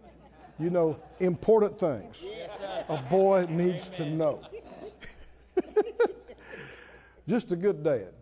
You 0.60 0.70
know, 0.70 1.00
important 1.20 1.80
things 1.80 2.24
a 2.90 2.98
boy 3.10 3.46
needs 3.50 3.90
to 3.90 4.06
know. 4.06 4.42
Just 7.28 7.52
a 7.52 7.56
good 7.56 7.84
dad. 7.84 8.14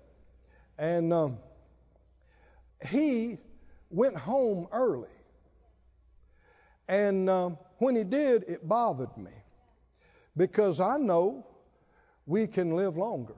And 0.77 1.11
um, 1.11 1.37
he 2.85 3.37
went 3.89 4.15
home 4.15 4.67
early. 4.71 5.09
And 6.87 7.29
um, 7.29 7.57
when 7.77 7.95
he 7.95 8.03
did, 8.03 8.43
it 8.47 8.67
bothered 8.67 9.15
me 9.17 9.31
because 10.35 10.79
I 10.79 10.97
know 10.97 11.45
we 12.25 12.47
can 12.47 12.75
live 12.75 12.97
longer. 12.97 13.35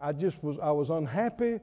I 0.00 0.12
just 0.12 0.42
was 0.42 0.58
I 0.60 0.72
was 0.72 0.90
unhappy 0.90 1.60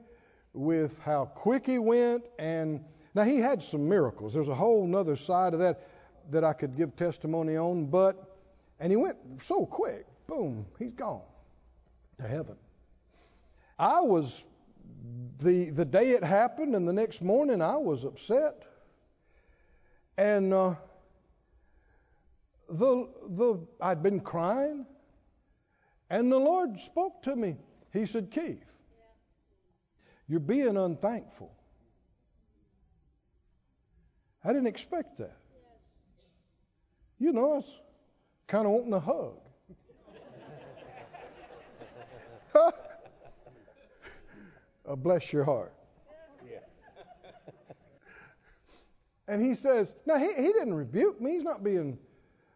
with 0.54 0.98
how 1.00 1.26
quick 1.26 1.66
he 1.66 1.78
went 1.78 2.24
and 2.38 2.84
now 3.14 3.24
he 3.24 3.38
had 3.38 3.62
some 3.62 3.88
miracles. 3.88 4.34
There's 4.34 4.48
a 4.48 4.54
whole 4.54 4.94
other 4.96 5.16
side 5.16 5.52
of 5.52 5.60
that 5.60 5.88
that 6.30 6.44
I 6.44 6.52
could 6.52 6.76
give 6.76 6.94
testimony 6.96 7.56
on, 7.56 7.86
but 7.86 8.36
and 8.78 8.92
he 8.92 8.96
went 8.96 9.16
so 9.38 9.66
quick. 9.66 10.06
Boom, 10.26 10.64
he's 10.78 10.92
gone 10.92 11.22
to 12.18 12.26
heaven. 12.26 12.56
I 13.78 14.00
was 14.00 14.44
the 15.38 15.70
the 15.70 15.84
day 15.84 16.10
it 16.10 16.22
happened, 16.22 16.74
and 16.74 16.86
the 16.86 16.92
next 16.92 17.22
morning 17.22 17.60
I 17.62 17.76
was 17.76 18.04
upset, 18.04 18.64
and 20.16 20.52
uh, 20.52 20.74
the 22.68 23.08
the 23.30 23.66
I'd 23.80 24.02
been 24.02 24.20
crying, 24.20 24.86
and 26.10 26.30
the 26.30 26.38
Lord 26.38 26.78
spoke 26.78 27.22
to 27.24 27.34
me. 27.34 27.56
He 27.92 28.06
said, 28.06 28.30
"Keith, 28.30 28.76
you're 30.28 30.40
being 30.40 30.76
unthankful." 30.76 31.50
I 34.44 34.48
didn't 34.48 34.68
expect 34.68 35.18
that. 35.18 35.36
You 37.18 37.32
know, 37.32 37.52
I 37.52 37.56
was 37.56 37.80
kind 38.46 38.66
of 38.66 38.72
wanting 38.72 38.94
a 38.94 39.00
hug. 39.00 39.36
oh, 44.86 44.96
bless 44.96 45.32
your 45.32 45.44
heart. 45.44 45.74
and 49.28 49.40
he 49.42 49.54
says, 49.54 49.94
now 50.06 50.18
he, 50.18 50.28
he 50.34 50.52
didn't 50.52 50.74
rebuke 50.74 51.20
me. 51.20 51.32
He's 51.32 51.44
not 51.44 51.62
being 51.62 51.98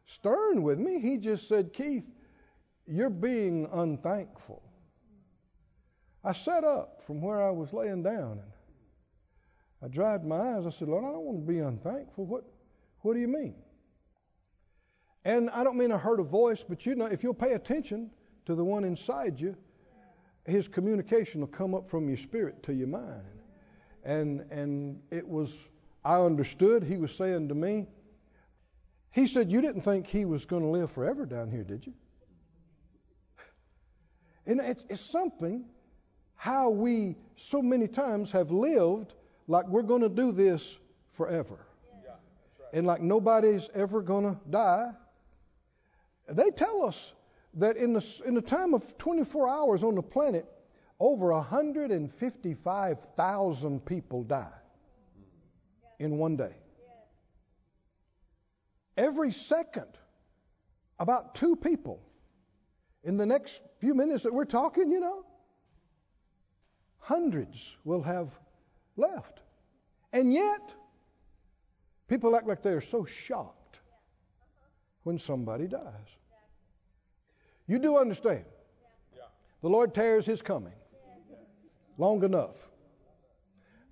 stern 0.06 0.62
with 0.62 0.78
me. 0.78 1.00
He 1.00 1.18
just 1.18 1.46
said, 1.46 1.72
Keith, 1.72 2.04
you're 2.86 3.10
being 3.10 3.68
unthankful. 3.72 4.62
I 6.24 6.32
sat 6.32 6.64
up 6.64 7.02
from 7.06 7.20
where 7.20 7.46
I 7.46 7.50
was 7.50 7.72
laying 7.72 8.02
down 8.02 8.40
and 8.42 8.53
I 9.84 9.88
dried 9.88 10.24
my 10.24 10.56
eyes. 10.56 10.66
I 10.66 10.70
said, 10.70 10.88
Lord, 10.88 11.04
I 11.04 11.08
don't 11.08 11.24
want 11.24 11.46
to 11.46 11.52
be 11.52 11.58
unthankful. 11.58 12.24
What, 12.24 12.44
what 13.00 13.14
do 13.14 13.20
you 13.20 13.28
mean? 13.28 13.54
And 15.24 15.50
I 15.50 15.62
don't 15.62 15.76
mean 15.76 15.92
I 15.92 15.98
heard 15.98 16.20
a 16.20 16.24
voice, 16.24 16.64
but 16.66 16.86
you 16.86 16.94
know, 16.94 17.06
if 17.06 17.22
you'll 17.22 17.34
pay 17.34 17.52
attention 17.52 18.10
to 18.46 18.54
the 18.54 18.64
one 18.64 18.84
inside 18.84 19.40
you, 19.40 19.56
his 20.46 20.68
communication 20.68 21.40
will 21.40 21.48
come 21.48 21.74
up 21.74 21.90
from 21.90 22.08
your 22.08 22.16
spirit 22.16 22.62
to 22.64 22.72
your 22.74 22.88
mind. 22.88 23.22
And 24.04 24.44
and 24.50 25.00
it 25.10 25.26
was 25.26 25.58
I 26.04 26.20
understood 26.20 26.84
he 26.84 26.98
was 26.98 27.14
saying 27.14 27.48
to 27.48 27.54
me, 27.54 27.86
he 29.10 29.26
said, 29.26 29.50
You 29.50 29.62
didn't 29.62 29.82
think 29.82 30.06
he 30.06 30.24
was 30.24 30.44
going 30.44 30.62
to 30.62 30.68
live 30.68 30.90
forever 30.90 31.24
down 31.24 31.50
here, 31.50 31.64
did 31.64 31.86
you? 31.86 31.94
And 34.46 34.60
it's, 34.60 34.84
it's 34.90 35.00
something 35.00 35.64
how 36.34 36.68
we 36.68 37.16
so 37.36 37.62
many 37.62 37.88
times 37.88 38.30
have 38.32 38.50
lived 38.50 39.14
like 39.46 39.68
we're 39.68 39.82
going 39.82 40.02
to 40.02 40.08
do 40.08 40.32
this 40.32 40.76
forever. 41.12 41.64
Yeah, 42.02 42.10
right. 42.10 42.18
And 42.72 42.84
like 42.86 43.00
nobody's 43.00 43.70
ever 43.74 44.02
going 44.02 44.24
to 44.24 44.36
die. 44.48 44.90
They 46.28 46.50
tell 46.50 46.84
us 46.84 47.12
that 47.54 47.76
in 47.76 47.92
the, 47.92 48.04
in 48.26 48.34
the 48.34 48.42
time 48.42 48.74
of 48.74 48.98
24 48.98 49.48
hours 49.48 49.84
on 49.84 49.94
the 49.94 50.02
planet, 50.02 50.46
over 50.98 51.32
155,000 51.32 53.84
people 53.84 54.24
die. 54.24 54.50
in 55.98 56.18
one 56.18 56.36
day. 56.36 56.54
Every 58.96 59.32
second, 59.32 59.88
about 60.98 61.34
two 61.34 61.56
people 61.56 62.00
in 63.02 63.16
the 63.16 63.26
next 63.26 63.60
few 63.78 63.94
minutes 63.94 64.22
that 64.22 64.32
we're 64.32 64.44
talking, 64.44 64.92
you 64.92 65.00
know, 65.00 65.24
hundreds 66.98 67.76
will 67.84 68.02
have 68.02 68.28
left. 68.96 69.40
And 70.12 70.32
yet, 70.32 70.74
people 72.08 72.36
act 72.36 72.46
like 72.46 72.62
they 72.62 72.70
are 72.70 72.80
so 72.80 73.04
shocked 73.04 73.80
when 75.02 75.18
somebody 75.18 75.66
dies. 75.66 75.82
You 77.66 77.78
do 77.78 77.96
understand. 77.96 78.44
The 79.62 79.68
Lord 79.68 79.94
tears 79.94 80.26
his 80.26 80.42
coming 80.42 80.74
long 81.96 82.22
enough. 82.22 82.56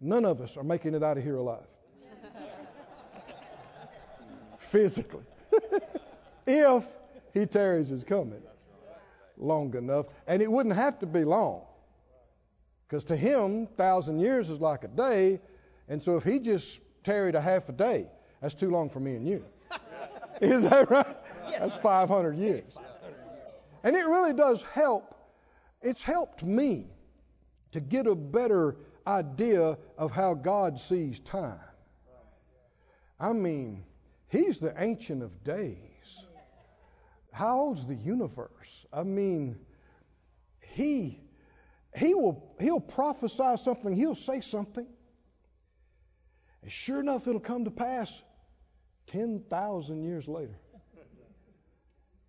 None 0.01 0.25
of 0.25 0.41
us 0.41 0.57
are 0.57 0.65
making 0.65 0.95
it 0.95 1.03
out 1.03 1.17
of 1.17 1.25
here 1.25 1.37
alive. 1.37 1.67
Physically. 4.59 5.25
if 6.47 6.87
he 7.33 7.47
tarries 7.47 7.89
his 7.89 8.05
coming 8.05 8.43
long 9.39 9.75
enough. 9.77 10.07
And 10.27 10.43
it 10.43 10.51
wouldn't 10.51 10.75
have 10.75 10.99
to 11.01 11.07
be 11.07 11.25
long. 11.25 11.63
Because 12.93 13.05
to 13.05 13.17
him, 13.17 13.67
thousand 13.79 14.21
years 14.21 14.51
is 14.51 14.61
like 14.61 14.85
a 14.85 14.89
day. 14.89 15.41
And 15.89 16.03
so 16.03 16.19
if 16.19 16.25
he 16.25 16.39
just 16.39 16.79
tarried 17.05 17.35
a 17.35 17.41
half 17.41 17.71
a 17.71 17.73
day, 17.73 18.07
that's 18.43 18.53
too 18.53 18.71
long 18.71 18.91
for 18.91 19.01
me 19.01 19.15
and 19.17 19.27
you. 19.27 19.43
is 20.43 20.69
that 20.69 20.91
right? 20.91 21.17
That's 21.59 21.75
500 21.75 22.37
years. 22.37 22.77
And 23.83 23.97
it 23.97 24.05
really 24.05 24.35
does 24.35 24.63
help. 24.75 25.15
It's 25.81 26.03
helped 26.03 26.45
me 26.45 26.89
to 27.71 27.81
get 27.81 28.07
a 28.07 28.15
better 28.15 28.77
idea 29.07 29.79
of 29.97 30.11
how 30.11 30.35
God 30.35 30.79
sees 30.79 31.19
time. 31.21 31.59
I 33.19 33.33
mean, 33.33 33.85
He's 34.29 34.59
the 34.59 34.75
Ancient 34.77 35.23
of 35.23 35.43
Days. 35.45 36.25
How 37.31 37.59
old's 37.59 37.87
the 37.87 37.95
universe? 37.95 38.85
I 38.93 39.03
mean, 39.03 39.57
He 40.61 41.23
He 41.97 42.15
will 42.15 42.55
He'll 42.61 42.81
prophesy 42.81 43.57
something, 43.57 43.95
He'll 43.95 44.15
say 44.15 44.41
something. 44.41 44.87
And 46.63 46.71
sure 46.71 47.01
enough, 47.01 47.27
it'll 47.27 47.41
come 47.41 47.65
to 47.65 47.71
pass 47.71 48.23
10,000 49.09 50.05
years 50.05 50.29
later. 50.29 50.57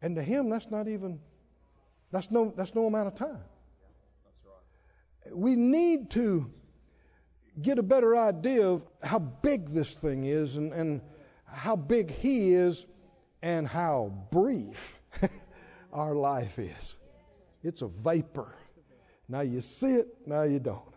And 0.01 0.15
to 0.15 0.23
Him, 0.23 0.49
that's 0.49 0.69
not 0.69 0.87
even, 0.87 1.19
that's 2.11 2.29
no, 2.29 2.53
that's 2.55 2.75
no 2.75 2.87
amount 2.87 3.07
of 3.07 3.15
time. 3.15 3.43
We 5.31 5.55
need 5.55 6.09
to 6.11 6.51
get 7.61 7.79
a 7.79 7.83
better 7.83 8.17
idea 8.17 8.67
of 8.67 8.83
how 9.01 9.19
big 9.19 9.69
this 9.69 9.93
thing 9.93 10.25
is 10.25 10.57
and, 10.57 10.73
and 10.73 11.01
how 11.45 11.75
big 11.75 12.11
He 12.11 12.53
is 12.53 12.85
and 13.41 13.67
how 13.67 14.11
brief 14.31 14.99
our 15.93 16.15
life 16.15 16.59
is. 16.59 16.95
It's 17.63 17.81
a 17.81 17.87
vapor. 17.87 18.53
Now 19.27 19.41
you 19.41 19.61
see 19.61 19.93
it, 19.93 20.07
now 20.25 20.43
you 20.43 20.59
don't. 20.59 20.93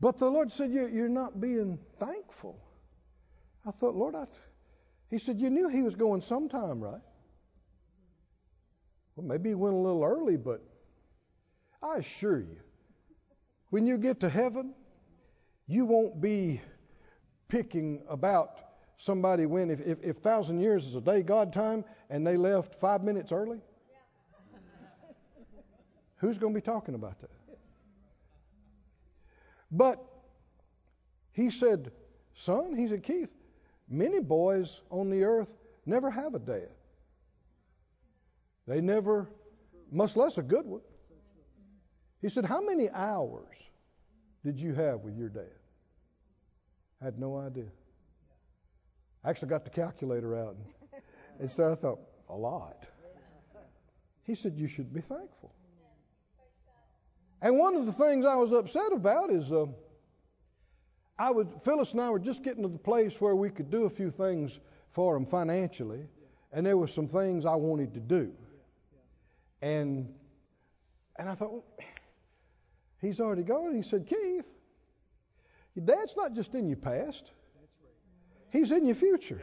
But 0.00 0.18
the 0.18 0.28
Lord 0.28 0.50
said, 0.50 0.72
You're, 0.72 1.08
not 1.08 1.40
being 1.40 1.78
thankful. 2.00 2.58
I 3.64 3.70
thought, 3.70 3.94
Lord, 3.94 4.16
I. 4.16 4.26
He 5.10 5.18
said, 5.18 5.38
You 5.38 5.48
knew 5.48 5.68
He 5.68 5.82
was 5.82 5.94
going 5.94 6.22
sometime, 6.22 6.80
right? 6.80 7.00
Well, 9.14 9.26
maybe 9.26 9.50
He 9.50 9.54
went 9.54 9.74
a 9.74 9.78
little 9.78 10.02
early, 10.02 10.36
but 10.36 10.60
I 11.80 11.98
assure 11.98 12.40
you, 12.40 12.58
when 13.70 13.86
you 13.86 13.96
get 13.96 14.20
to 14.20 14.28
heaven, 14.28 14.74
you 15.68 15.84
won't 15.84 16.20
be 16.20 16.60
picking 17.46 18.02
about 18.08 18.58
somebody 18.96 19.46
when, 19.46 19.70
if, 19.70 19.80
if, 19.80 20.02
if 20.02 20.16
thousand 20.16 20.60
years 20.60 20.84
is 20.84 20.96
a 20.96 21.00
day 21.00 21.22
God 21.22 21.52
time 21.52 21.84
and 22.10 22.26
they 22.26 22.36
left 22.36 22.74
five 22.80 23.04
minutes 23.04 23.30
early, 23.30 23.60
who's 26.22 26.38
going 26.38 26.54
to 26.54 26.60
be 26.60 26.64
talking 26.64 26.94
about 26.94 27.20
that? 27.20 27.30
But 29.72 29.98
he 31.32 31.50
said, 31.50 31.90
Son, 32.34 32.76
he 32.76 32.86
said, 32.86 33.02
Keith, 33.02 33.32
many 33.88 34.20
boys 34.20 34.82
on 34.88 35.10
the 35.10 35.24
earth 35.24 35.48
never 35.84 36.10
have 36.10 36.34
a 36.34 36.38
dad. 36.38 36.68
They 38.68 38.80
never, 38.80 39.28
much 39.90 40.14
less 40.14 40.38
a 40.38 40.42
good 40.42 40.64
one. 40.64 40.82
He 42.20 42.28
said, 42.28 42.44
How 42.44 42.60
many 42.60 42.88
hours 42.90 43.56
did 44.44 44.60
you 44.60 44.74
have 44.74 45.00
with 45.00 45.16
your 45.16 45.28
dad? 45.28 45.58
I 47.00 47.06
had 47.06 47.18
no 47.18 47.36
idea. 47.36 47.66
I 49.24 49.30
actually 49.30 49.48
got 49.48 49.64
the 49.64 49.70
calculator 49.70 50.36
out 50.36 50.54
and, 50.54 51.02
and 51.40 51.50
started, 51.50 51.78
I 51.78 51.80
thought, 51.80 52.00
a 52.28 52.36
lot. 52.36 52.86
He 54.22 54.36
said, 54.36 54.56
You 54.56 54.68
should 54.68 54.94
be 54.94 55.00
thankful. 55.00 55.52
And 57.42 57.58
one 57.58 57.74
of 57.74 57.86
the 57.86 57.92
things 57.92 58.24
I 58.24 58.36
was 58.36 58.52
upset 58.52 58.92
about 58.92 59.30
is 59.30 59.50
uh, 59.50 59.66
I 61.18 61.32
would 61.32 61.48
Phyllis 61.64 61.90
and 61.90 62.00
I 62.00 62.08
were 62.08 62.20
just 62.20 62.44
getting 62.44 62.62
to 62.62 62.68
the 62.68 62.78
place 62.78 63.20
where 63.20 63.34
we 63.34 63.50
could 63.50 63.68
do 63.68 63.84
a 63.84 63.90
few 63.90 64.12
things 64.12 64.60
for 64.92 65.16
him 65.16 65.26
financially, 65.26 66.06
and 66.52 66.64
there 66.64 66.76
were 66.76 66.86
some 66.86 67.08
things 67.08 67.44
I 67.44 67.56
wanted 67.56 67.94
to 67.94 68.00
do. 68.00 68.32
And 69.60 70.14
and 71.16 71.28
I 71.28 71.34
thought, 71.34 71.52
well, 71.52 71.64
he's 73.00 73.20
already 73.20 73.42
gone. 73.42 73.74
He 73.74 73.82
said, 73.82 74.06
Keith, 74.06 74.46
your 75.74 75.84
dad's 75.84 76.16
not 76.16 76.34
just 76.34 76.54
in 76.54 76.68
your 76.68 76.78
past, 76.78 77.32
he's 78.50 78.70
in 78.70 78.86
your 78.86 78.94
future. 78.94 79.42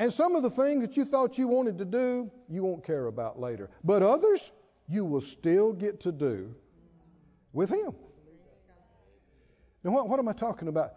And 0.00 0.10
some 0.10 0.34
of 0.34 0.42
the 0.42 0.50
things 0.50 0.80
that 0.80 0.96
you 0.96 1.04
thought 1.04 1.36
you 1.36 1.46
wanted 1.46 1.76
to 1.78 1.84
do, 1.84 2.30
you 2.48 2.64
won't 2.64 2.82
care 2.82 3.06
about 3.06 3.38
later. 3.38 3.68
But 3.84 4.02
others, 4.02 4.50
you 4.90 5.04
will 5.04 5.20
still 5.20 5.72
get 5.72 6.00
to 6.00 6.12
do 6.12 6.54
with 7.52 7.70
Him. 7.70 7.94
Now, 9.84 9.92
what, 9.92 10.08
what 10.08 10.18
am 10.18 10.28
I 10.28 10.32
talking 10.32 10.68
about? 10.68 10.94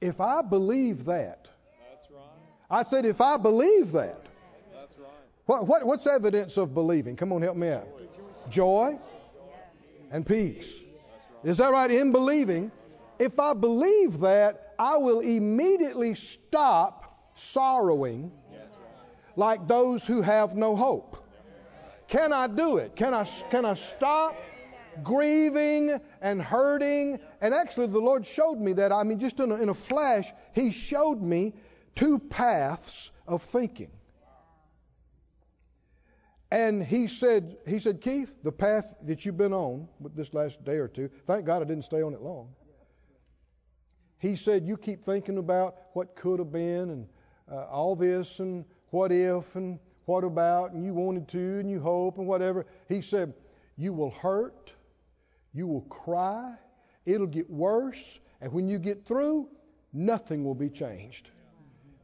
If 0.00 0.20
I 0.20 0.42
believe 0.42 1.04
that, 1.06 1.48
That's 1.90 2.10
right. 2.10 2.24
I 2.70 2.82
said, 2.82 3.06
if 3.06 3.20
I 3.20 3.36
believe 3.36 3.92
that, 3.92 4.26
That's 4.74 4.98
right. 4.98 5.08
what, 5.46 5.66
what, 5.66 5.86
what's 5.86 6.06
evidence 6.06 6.56
of 6.56 6.74
believing? 6.74 7.16
Come 7.16 7.32
on, 7.32 7.40
help 7.40 7.56
me 7.56 7.68
out. 7.68 7.86
Joy 8.50 8.98
and 10.10 10.26
peace. 10.26 10.74
Is 11.44 11.58
that 11.58 11.70
right? 11.70 11.90
In 11.90 12.12
believing, 12.12 12.72
if 13.18 13.38
I 13.38 13.54
believe 13.54 14.20
that, 14.20 14.74
I 14.78 14.96
will 14.96 15.20
immediately 15.20 16.14
stop 16.14 17.30
sorrowing 17.36 18.32
like 19.36 19.68
those 19.68 20.04
who 20.04 20.20
have 20.22 20.54
no 20.54 20.74
hope. 20.74 21.09
Can 22.10 22.32
I 22.32 22.48
do 22.48 22.78
it? 22.78 22.96
Can 22.96 23.14
I, 23.14 23.24
can 23.50 23.64
I 23.64 23.74
stop 23.74 24.36
grieving 25.02 26.00
and 26.20 26.42
hurting? 26.42 27.20
And 27.40 27.54
actually, 27.54 27.86
the 27.86 28.00
Lord 28.00 28.26
showed 28.26 28.58
me 28.58 28.74
that. 28.74 28.92
I 28.92 29.04
mean, 29.04 29.20
just 29.20 29.38
in 29.38 29.52
a, 29.52 29.54
in 29.54 29.68
a 29.68 29.74
flash, 29.74 30.30
He 30.52 30.72
showed 30.72 31.22
me 31.22 31.54
two 31.94 32.18
paths 32.18 33.12
of 33.28 33.42
thinking. 33.42 33.90
And 36.50 36.82
he 36.82 37.06
said, 37.06 37.58
he 37.64 37.78
said, 37.78 38.00
Keith, 38.00 38.34
the 38.42 38.50
path 38.50 38.92
that 39.04 39.24
you've 39.24 39.36
been 39.36 39.52
on 39.52 39.88
with 40.00 40.16
this 40.16 40.34
last 40.34 40.64
day 40.64 40.78
or 40.78 40.88
two, 40.88 41.08
thank 41.26 41.44
God 41.44 41.62
I 41.62 41.64
didn't 41.64 41.84
stay 41.84 42.02
on 42.02 42.12
it 42.12 42.20
long. 42.20 42.48
He 44.18 44.34
said, 44.34 44.66
you 44.66 44.76
keep 44.76 45.04
thinking 45.04 45.38
about 45.38 45.76
what 45.92 46.16
could 46.16 46.40
have 46.40 46.50
been 46.50 46.90
and 46.90 47.06
uh, 47.48 47.66
all 47.66 47.94
this 47.94 48.40
and 48.40 48.64
what 48.90 49.12
if 49.12 49.54
and 49.54 49.78
what 50.10 50.24
about 50.24 50.72
and 50.72 50.84
you 50.84 50.92
wanted 50.92 51.28
to 51.28 51.60
and 51.60 51.70
you 51.70 51.78
hope 51.78 52.18
and 52.18 52.26
whatever. 52.26 52.66
He 52.88 53.00
said, 53.00 53.32
you 53.76 53.92
will 53.92 54.10
hurt, 54.10 54.72
you 55.54 55.68
will 55.68 55.82
cry, 55.82 56.52
it'll 57.06 57.28
get 57.28 57.48
worse, 57.48 58.18
and 58.40 58.52
when 58.52 58.68
you 58.68 58.80
get 58.80 59.06
through, 59.06 59.48
nothing 59.92 60.44
will 60.44 60.56
be 60.56 60.68
changed. 60.68 61.30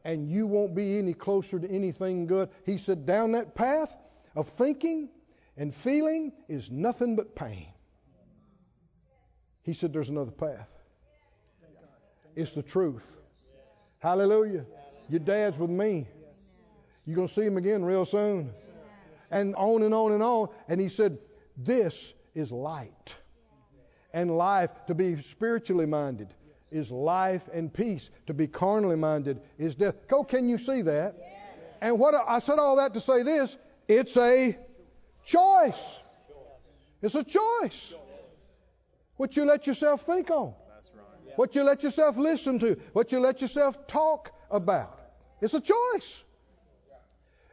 And 0.05 0.31
you 0.31 0.47
won't 0.47 0.73
be 0.73 0.97
any 0.97 1.13
closer 1.13 1.59
to 1.59 1.69
anything 1.69 2.27
good. 2.27 2.47
He 2.65 2.77
said, 2.77 3.05
down 3.05 3.33
that 3.33 3.55
path, 3.55 3.93
of 4.37 4.47
thinking 4.47 5.09
and 5.57 5.75
feeling 5.75 6.31
is 6.47 6.71
nothing 6.71 7.17
but 7.17 7.35
pain. 7.35 7.67
He 9.63 9.73
said 9.73 9.91
there's 9.91 10.07
another 10.07 10.31
path. 10.31 10.69
It's 12.37 12.53
the 12.53 12.63
truth. 12.63 13.17
Hallelujah. 13.99 14.63
Your 15.09 15.19
dad's 15.19 15.59
with 15.59 15.71
me. 15.71 16.07
You're 17.07 17.15
going 17.15 17.29
to 17.29 17.33
see 17.33 17.45
him 17.45 17.55
again 17.55 17.85
real 17.85 18.03
soon. 18.03 18.51
And 19.31 19.55
on 19.55 19.81
and 19.81 19.93
on 19.93 20.11
and 20.11 20.21
on. 20.21 20.49
And 20.67 20.79
he 20.79 20.89
said, 20.89 21.17
This 21.55 22.13
is 22.35 22.51
light. 22.51 23.15
And 24.13 24.37
life, 24.37 24.71
to 24.87 24.93
be 24.93 25.21
spiritually 25.21 25.85
minded, 25.85 26.33
is 26.69 26.91
life 26.91 27.47
and 27.53 27.73
peace. 27.73 28.09
To 28.27 28.33
be 28.33 28.47
carnally 28.47 28.97
minded 28.97 29.39
is 29.57 29.75
death. 29.75 29.95
Go, 30.07 30.23
can 30.23 30.49
you 30.49 30.57
see 30.57 30.81
that? 30.81 31.15
And 31.81 31.97
what 31.97 32.13
I 32.13 32.39
said 32.39 32.59
all 32.59 32.75
that 32.77 32.93
to 32.93 32.99
say 32.99 33.23
this 33.23 33.55
it's 33.87 34.17
a 34.17 34.57
choice. 35.25 35.99
It's 37.01 37.15
a 37.15 37.23
choice. 37.23 37.93
What 39.15 39.37
you 39.37 39.45
let 39.45 39.65
yourself 39.65 40.01
think 40.01 40.29
on. 40.29 40.53
What 41.35 41.55
you 41.55 41.63
let 41.63 41.83
yourself 41.83 42.17
listen 42.17 42.59
to, 42.59 42.77
what 42.93 43.11
you 43.11 43.19
let 43.19 43.41
yourself 43.41 43.87
talk 43.87 44.31
about. 44.49 44.99
It's 45.39 45.53
a 45.53 45.61
choice. 45.61 46.23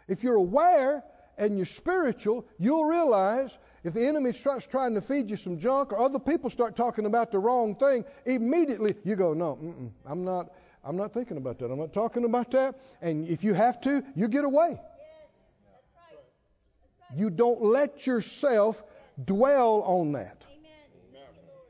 If 0.08 0.22
you're 0.22 0.36
aware 0.36 1.02
and 1.36 1.56
you're 1.56 1.66
spiritual, 1.66 2.46
you'll 2.58 2.84
realize 2.84 3.56
if 3.82 3.94
the 3.94 4.06
enemy 4.06 4.32
starts 4.32 4.66
trying 4.66 4.94
to 4.94 5.00
feed 5.00 5.30
you 5.30 5.36
some 5.36 5.58
junk 5.58 5.92
or 5.92 5.98
other 5.98 6.18
people 6.18 6.50
start 6.50 6.76
talking 6.76 7.06
about 7.06 7.32
the 7.32 7.38
wrong 7.38 7.74
thing, 7.74 8.04
immediately 8.24 8.94
you 9.04 9.16
go, 9.16 9.34
no, 9.34 9.56
mm-mm, 9.56 9.90
I'm 10.06 10.24
not. 10.24 10.50
I'm 10.86 10.98
not 10.98 11.14
thinking 11.14 11.38
about 11.38 11.58
that. 11.60 11.70
I'm 11.70 11.78
not 11.78 11.94
talking 11.94 12.24
about 12.24 12.50
that. 12.50 12.78
And 13.00 13.26
if 13.26 13.42
you 13.42 13.54
have 13.54 13.80
to, 13.82 14.04
you 14.14 14.28
get 14.28 14.44
away. 14.44 14.78
You 17.16 17.30
don't 17.30 17.62
let 17.62 18.06
yourself 18.06 18.82
dwell 19.22 19.82
on 19.82 20.12
that. 20.12 20.44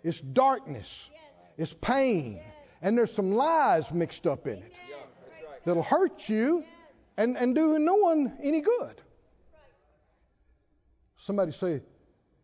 It's 0.02 0.20
darkness. 0.20 1.08
It's 1.56 1.72
pain. 1.72 2.40
And 2.82 2.98
there's 2.98 3.12
some 3.12 3.32
lies 3.32 3.92
mixed 3.92 4.26
up 4.26 4.46
in 4.46 4.58
it 4.58 4.72
that'll 5.64 5.82
hurt 5.82 6.28
you 6.28 6.64
and, 7.16 7.36
and 7.36 7.54
do 7.54 7.78
no 7.78 7.94
one 7.94 8.36
any 8.42 8.60
good. 8.60 9.00
Somebody 11.16 11.52
say, 11.52 11.80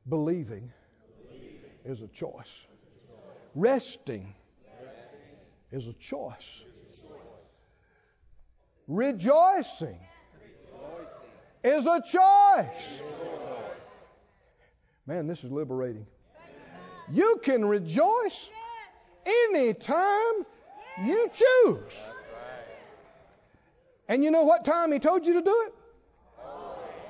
believing 0.08 0.72
is 1.84 2.02
a 2.02 2.08
choice. 2.08 2.66
Resting 3.54 4.34
is 5.70 5.86
a 5.86 5.92
choice. 5.94 6.62
Rejoicing 8.86 9.98
is 11.62 11.86
a 11.86 12.00
choice. 12.00 13.00
Man, 15.06 15.26
this 15.26 15.44
is 15.44 15.50
liberating. 15.50 16.06
You 17.12 17.40
can 17.42 17.64
rejoice 17.64 18.50
anytime 19.26 20.46
you 21.04 21.28
choose. 21.32 22.00
And 24.10 24.24
you 24.24 24.32
know 24.32 24.42
what 24.42 24.64
time 24.64 24.90
he 24.90 24.98
told 24.98 25.24
you 25.24 25.34
to 25.34 25.42
do 25.42 25.70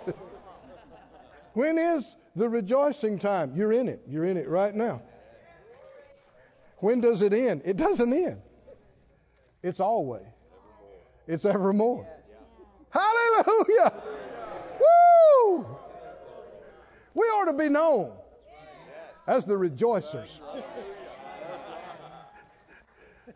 it? 0.07 0.15
when 1.55 1.79
is 1.79 2.15
the 2.37 2.47
rejoicing 2.47 3.19
time? 3.19 3.53
You're 3.57 3.73
in 3.73 3.89
it. 3.89 4.03
You're 4.07 4.27
in 4.27 4.37
it 4.37 4.47
right 4.47 4.75
now. 4.75 5.01
When 6.77 7.01
does 7.01 7.23
it 7.23 7.33
end? 7.33 7.63
It 7.65 7.79
doesn't 7.79 8.13
end. 8.13 8.43
It's 9.63 9.81
always. 9.81 10.27
It's 11.27 11.47
evermore. 11.47 12.07
Hallelujah. 12.91 13.95
Woo! 14.79 15.67
We 17.15 17.23
ought 17.23 17.47
to 17.47 17.55
be 17.55 17.71
known 17.71 18.13
as 19.27 19.47
the 19.47 19.55
rejoicers. 19.55 20.39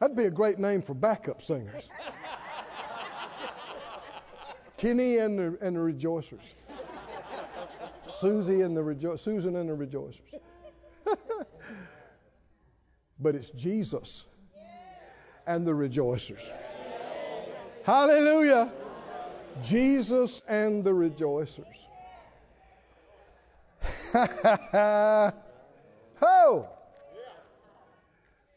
That'd 0.01 0.17
be 0.17 0.25
a 0.27 0.31
great 0.31 0.59
name 0.59 0.83
for 0.83 0.93
backup 0.93 1.41
singers. 1.41 1.89
Kenny 4.85 5.16
and 5.16 5.39
the, 5.39 5.57
and 5.62 5.74
the 5.74 5.80
rejoicers. 5.80 6.45
Susie 8.07 8.61
and 8.61 8.76
the 8.76 8.82
rejo- 8.82 9.18
Susan 9.18 9.57
and 9.57 9.66
the 9.66 9.72
rejoicers. 9.72 10.20
but 13.18 13.35
it's 13.35 13.49
Jesus 13.49 14.26
and 15.47 15.66
the 15.66 15.70
rejoicers. 15.70 16.43
Hallelujah. 17.85 18.70
Jesus 19.62 20.43
and 20.47 20.85
the 20.85 20.91
rejoicers. 20.91 21.64
Ho! 26.20 26.68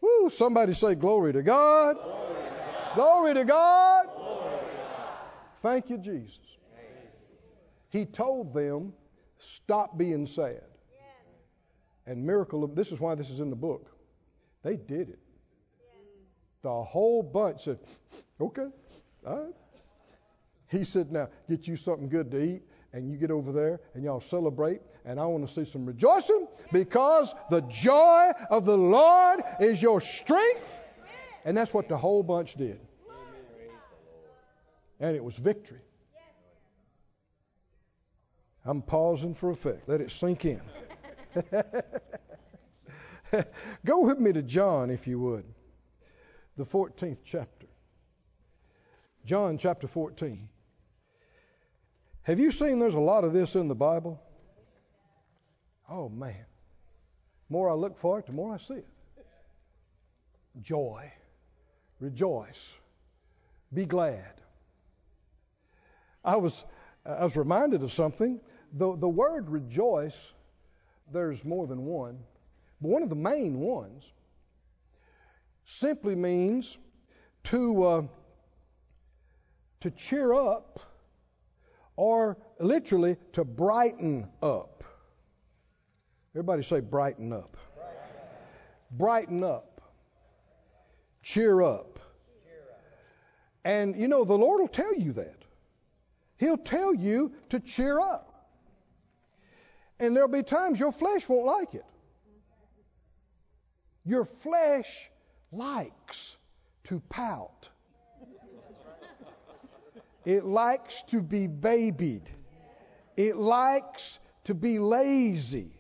Woo, 0.02 0.30
somebody 0.30 0.74
say 0.74 0.96
glory 0.96 1.32
to 1.32 1.42
God. 1.42 1.96
Glory 2.96 3.34
to 3.34 3.46
God. 3.46 4.17
Thank 5.68 5.90
you, 5.90 5.98
Jesus. 5.98 6.40
He 7.90 8.06
told 8.06 8.54
them, 8.54 8.94
stop 9.40 9.98
being 9.98 10.26
sad. 10.26 10.64
And 12.06 12.26
miracle, 12.26 12.64
of, 12.64 12.74
this 12.74 12.94
is 12.94 13.02
why 13.02 13.16
this 13.16 13.30
is 13.30 13.42
in 13.42 13.50
the 13.50 13.58
book. 13.58 13.92
They 14.64 14.78
did 14.78 15.10
it. 15.10 15.20
The 16.62 16.84
whole 16.84 17.22
bunch 17.22 17.66
said, 17.66 17.80
okay, 18.40 18.68
all 19.26 19.40
right. 19.40 19.54
He 20.70 20.86
said, 20.86 21.12
now 21.12 21.28
get 21.50 21.68
you 21.68 21.76
something 21.76 22.08
good 22.08 22.32
to 22.32 22.42
eat 22.42 22.62
and 22.94 23.12
you 23.12 23.18
get 23.18 23.32
over 23.32 23.52
there 23.52 23.82
and 23.94 24.06
y'all 24.06 24.22
celebrate 24.22 24.80
and 25.04 25.20
I 25.20 25.26
want 25.26 25.50
to 25.50 25.54
see 25.54 25.70
some 25.70 25.86
rejoicing 25.86 26.48
because 26.72 27.34
the 27.50 27.60
joy 27.60 28.32
of 28.50 28.64
the 28.64 28.78
Lord 28.78 29.42
is 29.60 29.82
your 29.82 30.00
strength. 30.00 30.80
And 31.44 31.58
that's 31.58 31.74
what 31.74 31.90
the 31.90 31.98
whole 31.98 32.24
bunch 32.24 32.56
did. 32.56 32.80
And 35.00 35.16
it 35.16 35.24
was 35.24 35.38
victory. 35.38 35.82
I'm 38.66 38.82
pausing 38.82 39.34
for 39.34 39.50
effect. 39.52 39.88
Let 39.88 40.02
it 40.02 40.12
sink 40.12 40.44
in. 40.44 40.62
Go 43.86 44.02
with 44.02 44.20
me 44.20 44.34
to 44.34 44.42
John, 44.42 44.90
if 44.90 45.08
you 45.08 45.20
would, 45.20 45.46
the 46.58 46.66
14th 46.66 47.20
chapter. 47.24 47.68
John 49.26 49.58
chapter 49.58 49.88
14. 49.88 50.50
Have 52.24 52.40
you 52.40 52.52
seen 52.52 52.80
there's 52.80 52.96
a 52.96 53.00
lot 53.00 53.24
of 53.24 53.32
this 53.32 53.56
in 53.56 53.70
the 53.70 53.76
Bible? 53.76 54.22
Oh, 55.90 56.10
man. 56.10 56.46
The 57.48 57.54
more 57.54 57.70
I 57.70 57.74
look 57.74 57.98
for 57.98 58.20
it, 58.20 58.26
the 58.26 58.34
more 58.34 58.54
I 58.54 58.58
see 58.58 58.74
it. 58.74 58.88
Joy. 60.62 61.12
Rejoice. 62.00 62.76
Be 63.74 63.86
glad. 63.86 64.42
I 66.28 66.36
was, 66.36 66.66
I 67.06 67.24
was 67.24 67.38
reminded 67.38 67.84
of 67.84 67.92
something. 67.94 68.42
The, 68.74 68.98
the 68.98 69.08
word 69.08 69.50
rejoice, 69.50 70.34
there's 71.14 71.46
more 71.46 71.66
than 71.68 71.86
one, 71.86 72.20
but 72.82 72.90
one 72.90 73.02
of 73.02 73.10
the 73.10 73.16
main 73.16 73.62
ones 73.62 74.04
simply 75.64 76.16
means 76.16 76.78
to, 77.46 77.84
uh, 77.84 78.02
to 79.80 79.92
cheer 79.92 80.34
up 80.34 80.82
or 81.96 82.38
literally 82.60 83.16
to 83.32 83.46
brighten 83.46 84.28
up. 84.44 84.84
Everybody 86.36 86.62
say 86.62 86.82
brighten 86.82 87.32
up. 87.32 87.56
Brighten 88.92 89.46
up. 89.46 89.82
Cheer 91.24 91.62
up. 91.62 92.00
And 93.64 93.96
you 93.96 94.10
know, 94.10 94.26
the 94.26 94.38
Lord 94.38 94.60
will 94.60 94.68
tell 94.68 94.94
you 94.94 95.14
that. 95.14 95.37
He'll 96.38 96.58
tell 96.58 96.94
you 96.94 97.34
to 97.50 97.60
cheer 97.60 98.00
up. 98.00 98.50
And 100.00 100.16
there'll 100.16 100.30
be 100.30 100.44
times 100.44 100.80
your 100.80 100.92
flesh 100.92 101.28
won't 101.28 101.46
like 101.46 101.74
it. 101.74 101.86
Your 104.06 104.24
flesh 104.24 105.10
likes 105.52 106.38
to 106.86 107.02
pout. 107.10 107.70
It 110.26 110.46
likes 110.46 111.04
to 111.08 111.22
be 111.22 111.48
babied. 111.48 112.30
It 113.16 113.38
likes 113.38 114.20
to 114.44 114.54
be 114.54 114.78
lazy 114.78 115.72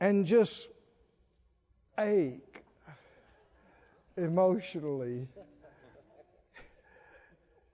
and 0.00 0.24
just 0.24 0.68
ache 1.98 2.62
emotionally. 4.16 5.28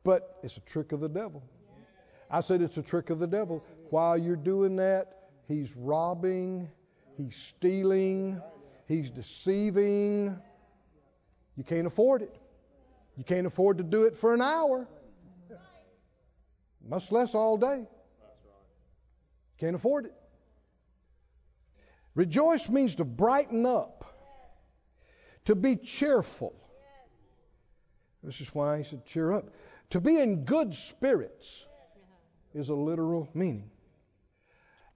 But 0.03 0.39
it's 0.43 0.57
a 0.57 0.61
trick 0.61 0.93
of 0.93 1.01
the 1.01 1.09
devil. 1.09 1.43
I 2.31 2.43
said 2.43 2.62
it's 2.62 2.76
a 2.76 2.83
trick 2.83 3.11
of 3.11 3.18
the 3.18 3.26
devil. 3.26 3.64
While 3.91 4.16
you're 4.16 4.37
doing 4.37 4.76
that, 4.76 5.16
he's 5.49 5.74
robbing, 5.76 6.68
he's 7.16 7.35
stealing, 7.35 8.41
he's 8.87 9.11
deceiving. 9.11 10.39
You 11.57 11.64
can't 11.64 11.89
afford 11.89 12.22
it. 12.22 12.35
You 13.16 13.24
can't 13.24 13.47
afford 13.47 13.78
to 13.78 13.85
do 13.85 14.05
it 14.05 14.14
for 14.14 14.33
an 14.33 14.41
hour, 14.41 14.87
much 16.87 17.11
less 17.11 17.35
all 17.35 17.57
day. 17.57 17.87
Can't 19.59 19.74
afford 19.74 20.07
it. 20.07 20.14
Rejoice 22.14 22.68
means 22.68 22.95
to 22.95 23.05
brighten 23.05 23.66
up, 23.66 24.05
to 25.47 25.55
be 25.55 25.76
cheerful. 25.76 26.55
This 28.22 28.41
is 28.41 28.55
why 28.55 28.78
he 28.78 28.85
said, 28.85 29.05
cheer 29.05 29.33
up. 29.33 29.51
To 29.91 30.01
be 30.01 30.18
in 30.18 30.45
good 30.45 30.74
spirits 30.74 31.66
is 32.55 32.68
a 32.68 32.74
literal 32.74 33.28
meaning. 33.34 33.70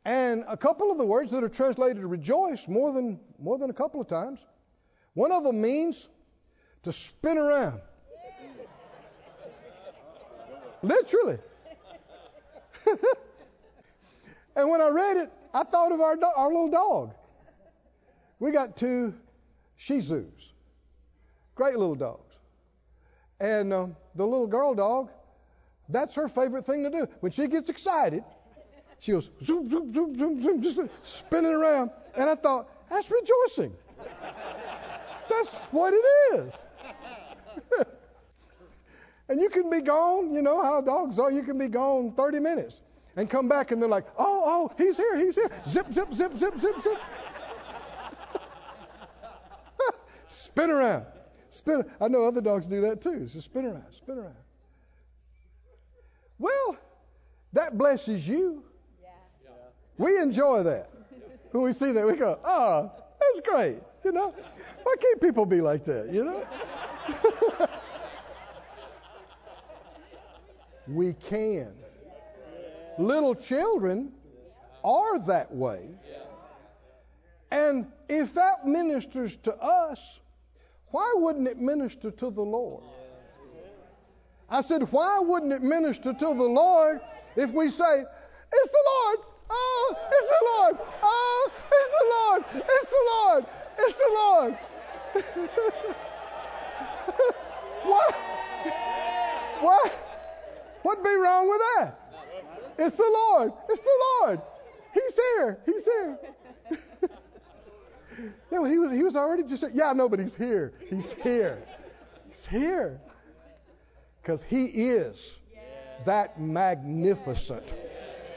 And 0.05 0.44
a 0.46 0.57
couple 0.57 0.90
of 0.90 0.98
the 0.98 1.07
words 1.07 1.30
that 1.30 1.42
are 1.42 1.48
translated 1.48 2.05
rejoice 2.05 2.68
more 2.68 2.92
than, 2.92 3.18
more 3.38 3.59
than 3.59 3.70
a 3.70 3.74
couple 3.74 4.00
of 4.00 4.09
times, 4.09 4.38
one 5.14 5.32
of 5.32 5.44
them 5.44 5.61
means 5.61 6.09
to 6.82 6.92
spin 6.92 7.38
around. 7.38 7.80
Literally. 10.82 11.38
and 14.57 14.68
when 14.68 14.82
I 14.82 14.88
read 14.88 15.16
it, 15.16 15.32
I 15.55 15.64
thought 15.64 15.92
of 15.92 16.00
our, 16.00 16.16
do- 16.16 16.32
our 16.36 16.48
little 16.48 16.70
dog. 16.70 17.14
We 18.38 18.50
got 18.50 18.76
two 18.76 19.14
Shih 19.76 20.00
Tzus. 20.00 20.26
Great 21.55 21.76
little 21.78 21.94
dogs. 21.94 22.34
And 23.40 23.72
um, 23.72 23.96
the 24.14 24.24
little 24.24 24.46
girl 24.46 24.74
dog, 24.74 25.11
that's 25.89 26.14
her 26.14 26.28
favorite 26.28 26.66
thing 26.66 26.85
to 26.85 26.91
do. 26.91 27.09
When 27.20 27.32
she 27.32 27.47
gets 27.47 27.68
excited, 27.68 28.24
she 29.01 29.12
goes 29.12 29.28
zoom, 29.43 29.68
zoom, 29.68 29.93
zoom, 29.93 30.18
zoom, 30.18 30.43
zoom, 30.43 30.62
just 30.62 30.80
spinning 31.03 31.53
around. 31.53 31.91
And 32.16 32.30
I 32.30 32.35
thought, 32.35 32.68
that's 32.89 33.11
rejoicing. 33.11 33.74
That's 35.28 35.51
what 35.70 35.93
it 35.95 36.37
is. 36.37 36.66
and 39.28 39.41
you 39.41 39.51
can 39.51 39.70
be 39.70 39.80
gone, 39.80 40.32
you 40.32 40.43
know 40.43 40.62
how 40.62 40.80
dogs 40.80 41.18
are, 41.18 41.30
you 41.30 41.43
can 41.43 41.59
be 41.59 41.68
gone 41.68 42.12
30 42.12 42.41
minutes 42.41 42.80
and 43.16 43.28
come 43.28 43.49
back 43.49 43.70
and 43.70 43.80
they're 43.80 43.89
like, 43.89 44.07
oh, 44.18 44.43
oh, 44.45 44.74
he's 44.76 44.97
here, 44.97 45.16
he's 45.16 45.35
here. 45.35 45.51
Zip, 45.66 45.93
zip, 45.93 46.12
zip, 46.12 46.37
zip, 46.37 46.59
zip, 46.59 46.80
zip. 46.80 46.99
spin 50.28 50.70
around. 50.70 51.07
Spin. 51.51 51.85
I 52.01 52.09
know 52.09 52.24
other 52.24 52.41
dogs 52.41 52.66
do 52.66 52.80
that 52.82 53.01
too. 53.01 53.28
So 53.28 53.41
spin 53.41 53.66
around, 53.66 53.85
spin 53.93 54.18
around. 54.18 54.35
Well, 56.45 56.76
that 57.55 57.78
blesses 57.78 58.28
you. 58.28 58.64
We 59.97 60.18
enjoy 60.18 60.64
that. 60.64 60.90
When 61.53 61.62
we 61.62 61.72
see 61.72 61.90
that, 61.92 62.07
we 62.07 62.16
go, 62.16 62.38
oh, 62.45 62.92
that's 63.18 63.49
great. 63.49 63.78
You 64.05 64.12
know, 64.12 64.34
why 64.82 64.95
can't 65.01 65.22
people 65.22 65.47
be 65.47 65.62
like 65.62 65.84
that? 65.84 66.12
You 66.12 66.24
know? 66.26 66.47
we 70.86 71.14
can. 71.14 71.72
Little 72.99 73.34
children 73.34 74.12
are 74.84 75.18
that 75.20 75.51
way. 75.51 75.88
And 77.51 77.86
if 78.07 78.34
that 78.34 78.66
ministers 78.66 79.36
to 79.45 79.55
us, 79.55 80.20
why 80.88 81.11
wouldn't 81.16 81.49
it 81.49 81.59
minister 81.59 82.11
to 82.11 82.30
the 82.30 82.42
Lord? 82.42 82.84
I 84.55 84.61
said, 84.61 84.92
why 84.92 85.18
wouldn't 85.18 85.52
it 85.52 85.62
minister 85.62 86.12
to 86.12 86.26
the 86.26 86.32
Lord 86.32 87.00
if 87.34 87.50
we 87.50 87.70
say, 87.70 88.05
it's 88.52 88.70
the 88.70 88.84
Lord, 88.86 89.18
oh, 89.50 89.96
it's 90.12 90.28
the 90.28 90.44
Lord, 90.55 90.78
oh, 91.02 91.50
it's 91.72 91.90
the 91.90 92.05
Lord, 92.14 92.44
it's 92.68 92.90
the 92.90 93.05
Lord, 93.11 93.46
it's 93.78 93.98
the 93.98 94.11
Lord. 94.14 94.55
what? 97.82 98.14
What? 99.61 99.90
What'd 100.82 101.02
be 101.02 101.16
wrong 101.16 101.48
with 101.50 101.61
that? 101.76 101.98
It's 102.78 102.96
the 102.96 103.11
Lord. 103.12 103.52
It's 103.68 103.82
the 103.82 103.98
Lord. 104.20 104.40
He's 104.92 105.16
here. 105.16 105.59
He's 105.66 105.84
here. 105.84 106.18
no, 108.52 108.64
he 108.64 108.78
was 108.78 108.92
he 108.92 109.02
was 109.02 109.16
already 109.16 109.42
just 109.42 109.64
yeah, 109.74 109.92
no, 109.94 110.09
but 110.09 110.20
he's 110.20 110.34
here. 110.36 110.72
He's 110.88 111.12
here. 111.12 111.61
He's 112.28 112.46
here. 112.46 113.00
Because 114.25 114.43
he 114.43 114.64
is 114.64 115.37
that 116.07 116.41
magnificent 116.41 117.70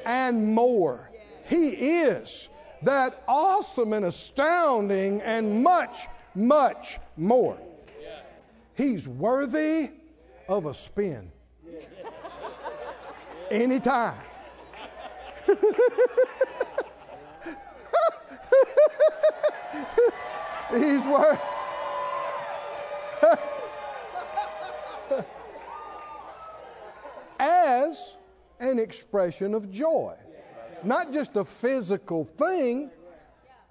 and 0.05 0.53
more. 0.53 1.09
He 1.45 1.69
is 1.69 2.49
that 2.81 3.23
awesome 3.25 3.93
and 3.93 4.03
astounding 4.03 5.21
and 5.21 5.63
much, 5.63 6.07
much 6.35 6.99
more. 7.15 7.57
He's 8.75 9.07
worthy 9.07 9.91
of 10.49 10.65
a 10.65 10.73
spin. 10.73 11.31
Anytime. 13.49 14.19
He's 20.69 21.05
worth. 21.05 21.41
As 27.39 28.15
an 28.59 28.79
expression 28.79 29.53
of 29.53 29.71
joy. 29.71 30.15
Not 30.83 31.13
just 31.13 31.35
a 31.35 31.45
physical 31.45 32.25
thing. 32.25 32.91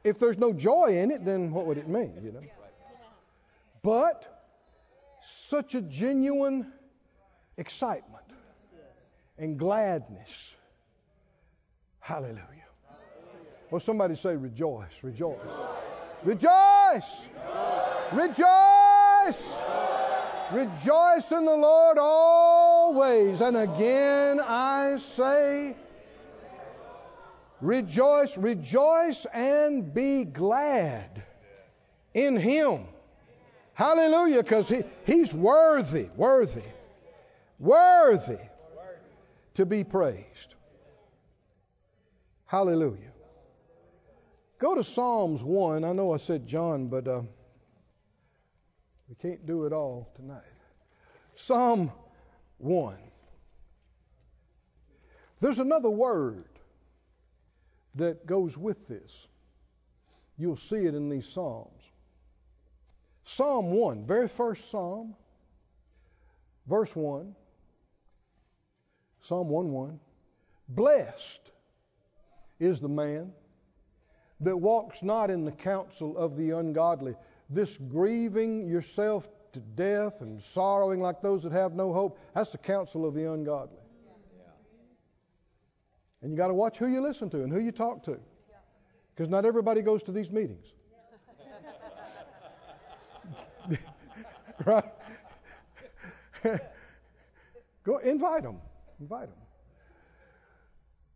If 0.04 0.18
there's 0.18 0.38
no 0.38 0.52
joy 0.52 0.98
in 0.98 1.10
it, 1.10 1.24
then 1.24 1.52
what 1.52 1.66
would 1.66 1.78
it 1.78 1.88
mean, 1.88 2.12
you 2.22 2.32
know? 2.32 2.40
But 3.82 4.44
such 5.22 5.74
a 5.74 5.80
genuine 5.80 6.72
excitement 7.56 8.24
and 9.38 9.58
gladness. 9.58 10.30
Hallelujah. 12.00 12.40
Well, 13.70 13.80
somebody 13.80 14.14
say, 14.14 14.36
rejoice, 14.36 15.02
rejoice. 15.02 15.40
Rejoice! 16.22 17.26
Rejoice! 18.12 18.46
Rejoice 19.26 19.65
in 21.32 21.44
the 21.44 21.56
Lord 21.56 21.98
always. 21.98 23.40
And 23.40 23.56
again 23.56 24.40
I 24.40 24.96
say, 24.98 25.76
rejoice, 27.60 28.36
rejoice 28.36 29.26
and 29.32 29.92
be 29.92 30.24
glad 30.24 31.22
in 32.14 32.36
Him. 32.36 32.84
Hallelujah, 33.74 34.42
because 34.42 34.68
he, 34.68 34.82
He's 35.04 35.34
worthy, 35.34 36.08
worthy, 36.16 36.62
worthy 37.58 38.38
to 39.54 39.66
be 39.66 39.84
praised. 39.84 40.54
Hallelujah. 42.46 43.12
Go 44.58 44.74
to 44.76 44.84
Psalms 44.84 45.42
1. 45.42 45.84
I 45.84 45.92
know 45.92 46.14
I 46.14 46.16
said 46.16 46.46
John, 46.46 46.86
but 46.86 47.06
uh, 47.06 47.22
we 49.08 49.14
can't 49.16 49.46
do 49.46 49.64
it 49.66 49.72
all 49.72 50.10
tonight. 50.16 50.42
Psalm 51.34 51.92
1. 52.58 52.96
There's 55.40 55.58
another 55.58 55.90
word 55.90 56.48
that 57.96 58.26
goes 58.26 58.56
with 58.56 58.88
this. 58.88 59.26
You'll 60.38 60.56
see 60.56 60.84
it 60.86 60.94
in 60.94 61.08
these 61.08 61.26
Psalms. 61.26 61.82
Psalm 63.24 63.72
1, 63.72 64.06
very 64.06 64.28
first 64.28 64.70
Psalm, 64.70 65.14
verse 66.66 66.94
1. 66.94 67.34
Psalm 69.22 69.48
1 69.48 69.72
1. 69.72 70.00
Blessed 70.68 71.40
is 72.60 72.80
the 72.80 72.88
man 72.88 73.32
that 74.40 74.56
walks 74.56 75.02
not 75.02 75.30
in 75.30 75.44
the 75.44 75.52
counsel 75.52 76.16
of 76.16 76.36
the 76.36 76.50
ungodly. 76.50 77.14
This 77.48 77.76
grieving 77.76 78.66
yourself 78.66 79.28
to 79.52 79.60
death 79.60 80.20
and 80.20 80.42
sorrowing 80.42 81.00
like 81.00 81.20
those 81.20 81.42
that 81.44 81.52
have 81.52 81.74
no 81.74 81.92
hope, 81.92 82.18
that's 82.34 82.52
the 82.52 82.58
counsel 82.58 83.06
of 83.06 83.14
the 83.14 83.32
ungodly. 83.32 83.78
And 86.22 86.30
you 86.30 86.36
got 86.36 86.48
to 86.48 86.54
watch 86.54 86.78
who 86.78 86.88
you 86.88 87.00
listen 87.00 87.30
to 87.30 87.42
and 87.44 87.52
who 87.52 87.60
you 87.60 87.72
talk 87.72 88.02
to. 88.04 88.18
Because 89.14 89.28
not 89.28 89.44
everybody 89.44 89.80
goes 89.80 90.02
to 90.04 90.12
these 90.12 90.30
meetings. 90.30 90.66
right? 94.64 94.84
Go 97.84 97.98
invite 97.98 98.42
them. 98.42 98.58
Invite 99.00 99.28
them. 99.28 99.45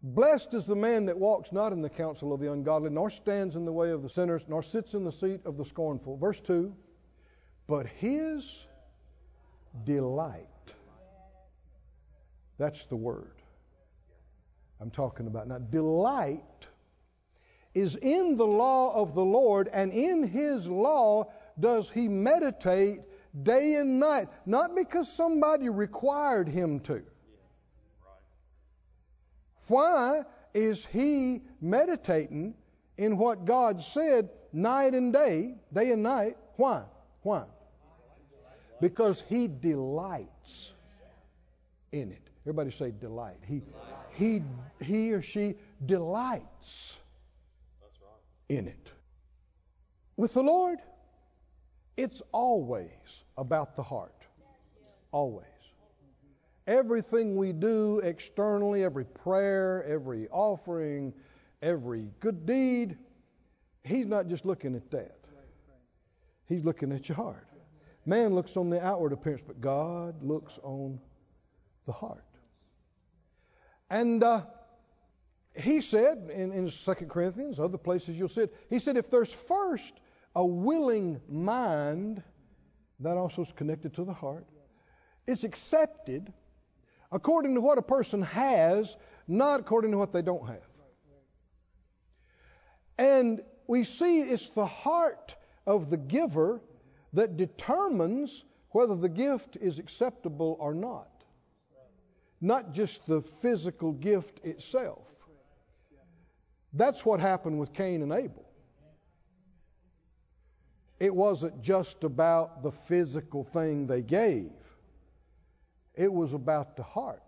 Blessed 0.03 0.55
is 0.55 0.67
the 0.67 0.77
man 0.77 1.05
that 1.07 1.19
walks 1.19 1.53
not 1.53 1.73
in 1.73 1.83
the 1.83 1.91
counsel 1.91 2.33
of 2.33 2.41
the 2.41 2.51
ungodly, 2.51 2.89
nor 2.91 3.11
stands 3.11 3.55
in 3.55 3.67
the 3.67 3.73
way 3.73 3.91
of 3.91 4.03
the 4.03 4.09
sinners, 4.09 4.47
nor 4.49 4.63
sits 4.63 4.95
in 4.95 5.05
the 5.05 5.13
seat 5.13 5.45
of 5.45 5.59
the 5.59 5.65
scornful. 5.65 6.17
Verse 6.17 6.41
2 6.41 6.75
But 7.67 7.87
his 7.87 8.67
delight, 9.85 10.47
that's 12.57 12.85
the 12.87 12.97
word 12.97 13.43
I'm 14.81 14.91
talking 14.91 15.27
about. 15.27 15.49
Now, 15.49 15.59
delight 15.59 16.67
is 17.75 17.97
in 17.97 18.37
the 18.37 18.47
law 18.47 18.95
of 18.95 19.15
the 19.15 19.25
Lord, 19.25 19.69
and 19.71 19.93
in 19.93 20.23
his 20.23 20.67
law 20.67 21.31
does 21.59 21.91
he 21.91 22.09
meditate 22.09 23.01
day 23.43 23.75
and 23.75 24.01
night. 24.01 24.29
Not 24.47 24.75
because 24.75 25.13
somebody 25.13 25.69
required 25.69 26.49
him 26.49 26.81
to. 26.81 27.03
Why 29.71 30.25
is 30.53 30.85
he 30.85 31.43
meditating 31.61 32.55
in 32.99 33.16
what 33.16 33.45
God 33.45 33.81
said 33.81 34.29
night 34.53 34.97
and 34.97 35.12
day, 35.12 35.55
day 35.73 35.93
and 35.93 36.03
night? 36.03 36.37
Why? 36.57 36.83
Why? 37.23 37.45
Because 38.81 39.23
he 39.29 39.47
delights 39.47 40.73
in 41.93 42.11
it. 42.11 42.31
Everybody 42.43 42.73
say 42.73 42.91
delight. 42.91 43.37
He 43.47 43.62
he 44.12 44.43
he 44.81 45.12
or 45.12 45.23
she 45.23 45.55
delights 45.87 46.97
in 48.49 48.66
it. 48.66 48.91
With 50.16 50.35
the 50.35 50.43
Lord, 50.43 50.81
it's 51.97 52.23
always 52.33 53.23
about 53.37 53.77
the 53.77 53.85
heart. 53.85 54.27
Always. 55.12 55.47
Everything 56.71 57.37
we 57.37 57.53
do 57.53 57.99
externally, 57.99 58.85
every 58.85 59.05
prayer, 59.05 59.85
every 59.85 60.29
offering, 60.29 61.12
every 61.61 62.09
good 62.21 62.47
deed, 62.47 62.97
He's 63.83 64.07
not 64.07 64.29
just 64.29 64.45
looking 64.45 64.75
at 64.75 64.91
that. 64.91 65.16
He's 66.47 66.64
looking 66.64 66.93
at 66.93 67.09
your 67.09 67.16
heart. 67.16 67.47
Man 68.07 68.35
looks 68.35 68.57
on 68.57 68.71
the 68.71 68.85
outward 68.85 69.12
appearance, 69.12 69.43
but 69.47 69.61
God 69.61 70.23
looks 70.23 70.59
on 70.62 71.01
the 71.87 71.93
heart. 71.93 72.25
And 73.89 74.23
uh, 74.23 74.43
he 75.55 75.81
said 75.81 76.31
in, 76.33 76.53
in 76.53 76.71
2 76.71 76.95
Corinthians, 77.07 77.59
other 77.59 77.79
places 77.79 78.16
you'll 78.16 78.29
see 78.29 78.43
it, 78.43 78.55
he 78.68 78.79
said, 78.79 78.97
if 78.97 79.11
there's 79.11 79.33
first 79.33 79.95
a 80.37 80.45
willing 80.45 81.21
mind, 81.29 82.23
that 83.01 83.16
also 83.16 83.43
is 83.43 83.53
connected 83.57 83.95
to 83.95 84.05
the 84.05 84.12
heart, 84.12 84.47
it's 85.27 85.45
accepted 85.45 86.33
according 87.13 87.55
to 87.55 87.61
what 87.61 87.79
a 87.79 87.83
person 87.83 88.23
has, 88.23 88.97
not 89.27 89.61
according 89.61 89.91
to 89.91 89.99
what 89.99 90.13
they 90.13 90.23
don't 90.23 90.47
have. 90.47 90.69
And 92.99 93.41
we 93.67 93.85
see 93.85 94.21
it's 94.21 94.51
the 94.51 94.67
heart 94.67 95.35
of 95.67 95.91
the 95.91 95.97
giver 95.97 96.61
that 97.13 97.37
determines 97.37 98.45
whether 98.71 98.95
the 98.95 99.09
gift 99.09 99.57
is 99.61 99.79
acceptable 99.79 100.57
or 100.61 100.75
not, 100.75 101.25
not 102.41 102.73
just 102.73 103.07
the 103.07 103.23
physical 103.23 103.93
gift 103.93 104.45
itself. 104.45 105.07
That's 106.73 107.05
what 107.05 107.21
happened 107.21 107.59
with 107.59 107.73
Cain 107.73 108.03
and 108.03 108.13
Abel. 108.13 108.47
It 111.01 111.15
wasn't 111.15 111.63
just 111.63 112.05
about 112.05 112.63
the 112.63 112.71
physical 112.71 113.43
thing 113.43 113.87
they 113.87 114.03
gave, 114.03 114.53
it 116.01 116.11
was 116.11 116.33
about 116.33 116.77
the 116.77 116.83
heart. 116.83 117.23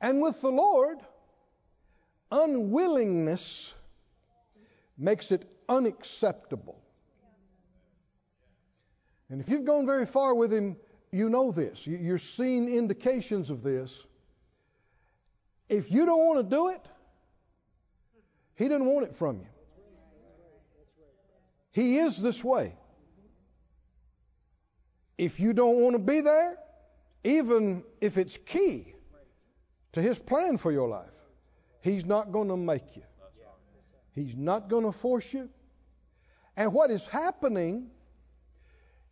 And 0.00 0.22
with 0.22 0.40
the 0.40 0.50
Lord, 0.50 0.98
unwillingness 2.30 3.74
makes 4.96 5.32
it 5.32 5.50
unacceptable. 5.68 6.80
And 9.28 9.40
if 9.40 9.48
you've 9.48 9.64
gone 9.64 9.84
very 9.84 10.06
far 10.06 10.32
with 10.32 10.52
him, 10.52 10.76
you 11.10 11.28
know 11.28 11.50
this. 11.50 11.88
You're 11.88 12.18
seeing 12.18 12.72
indications 12.72 13.50
of 13.50 13.64
this. 13.64 14.06
If 15.68 15.90
you 15.90 16.06
don't 16.06 16.24
want 16.24 16.48
to 16.48 16.56
do 16.56 16.68
it, 16.68 16.86
he 18.54 18.68
didn't 18.68 18.86
want 18.86 19.06
it 19.06 19.16
from 19.16 19.40
you. 19.40 19.48
He 21.72 21.98
is 21.98 22.22
this 22.22 22.44
way. 22.44 22.74
If 25.20 25.38
you 25.38 25.52
don't 25.52 25.82
want 25.82 25.96
to 25.96 25.98
be 25.98 26.22
there, 26.22 26.56
even 27.24 27.84
if 28.00 28.16
it's 28.16 28.38
key 28.38 28.94
to 29.92 30.00
his 30.00 30.18
plan 30.18 30.56
for 30.56 30.72
your 30.72 30.88
life, 30.88 31.12
he's 31.82 32.06
not 32.06 32.32
going 32.32 32.48
to 32.48 32.56
make 32.56 32.96
you. 32.96 33.02
He's 34.14 34.34
not 34.34 34.70
going 34.70 34.84
to 34.86 34.92
force 34.92 35.30
you. 35.34 35.50
And 36.56 36.72
what 36.72 36.90
is 36.90 37.06
happening 37.06 37.90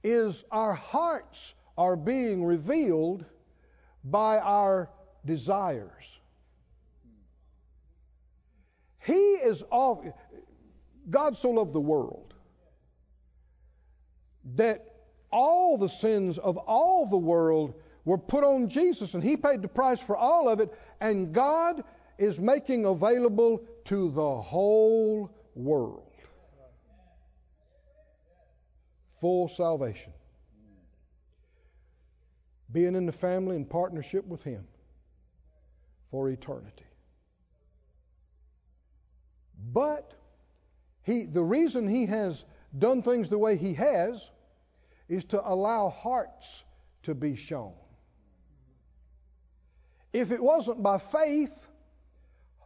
is 0.02 0.46
our 0.50 0.72
hearts 0.72 1.52
are 1.76 1.94
being 1.94 2.42
revealed 2.42 3.26
by 4.02 4.38
our 4.38 4.88
desires. 5.26 6.18
He 9.00 9.12
is 9.12 9.60
all, 9.60 10.10
God 11.10 11.36
so 11.36 11.50
loved 11.50 11.74
the 11.74 11.80
world 11.80 12.32
that 14.54 14.86
all 15.30 15.76
the 15.76 15.88
sins 15.88 16.38
of 16.38 16.56
all 16.56 17.06
the 17.06 17.16
world 17.16 17.74
were 18.04 18.18
put 18.18 18.44
on 18.44 18.68
Jesus, 18.68 19.14
and 19.14 19.22
He 19.22 19.36
paid 19.36 19.62
the 19.62 19.68
price 19.68 20.00
for 20.00 20.16
all 20.16 20.48
of 20.48 20.60
it, 20.60 20.72
and 21.00 21.32
God 21.32 21.84
is 22.16 22.40
making 22.40 22.84
available 22.84 23.62
to 23.86 24.10
the 24.10 24.40
whole 24.40 25.30
world 25.54 26.08
full 29.20 29.48
salvation. 29.48 30.12
Being 32.70 32.94
in 32.94 33.06
the 33.06 33.12
family 33.12 33.56
in 33.56 33.64
partnership 33.64 34.26
with 34.26 34.42
Him 34.42 34.66
for 36.10 36.28
eternity. 36.28 36.84
But 39.72 40.12
he, 41.02 41.24
the 41.24 41.42
reason 41.42 41.88
He 41.88 42.06
has 42.06 42.44
done 42.78 43.02
things 43.02 43.28
the 43.28 43.38
way 43.38 43.56
He 43.56 43.74
has 43.74 44.30
is 45.08 45.24
to 45.24 45.46
allow 45.46 45.88
hearts 45.88 46.64
to 47.04 47.14
be 47.14 47.36
shown. 47.36 47.72
If 50.12 50.30
it 50.30 50.42
wasn't 50.42 50.82
by 50.82 50.98
faith, 50.98 51.66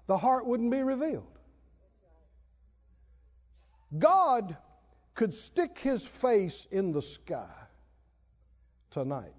the 0.06 0.18
heart 0.18 0.46
wouldn't 0.46 0.70
be 0.70 0.82
revealed. 0.82 1.38
God 3.98 4.56
could 5.14 5.34
stick 5.34 5.78
his 5.78 6.04
face 6.06 6.66
in 6.70 6.92
the 6.92 7.02
sky 7.02 7.50
tonight 8.90 9.32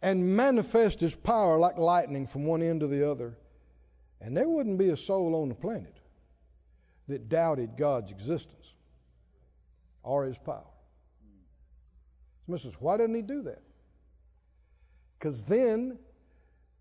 and 0.00 0.36
manifest 0.36 1.00
his 1.00 1.14
power 1.14 1.58
like 1.58 1.78
lightning 1.78 2.26
from 2.26 2.44
one 2.44 2.62
end 2.62 2.80
to 2.80 2.86
the 2.86 3.10
other, 3.10 3.36
and 4.20 4.36
there 4.36 4.48
wouldn't 4.48 4.78
be 4.78 4.90
a 4.90 4.96
soul 4.96 5.34
on 5.34 5.48
the 5.48 5.54
planet 5.54 5.98
that 7.08 7.28
doubted 7.28 7.76
God's 7.76 8.10
existence 8.10 8.73
or 10.04 10.24
his 10.24 10.38
power. 10.38 10.62
So, 12.46 12.52
Mrs. 12.52 12.74
Why 12.74 12.96
didn't 12.98 13.16
he 13.16 13.22
do 13.22 13.42
that? 13.42 13.62
Because 15.18 15.42
then 15.42 15.98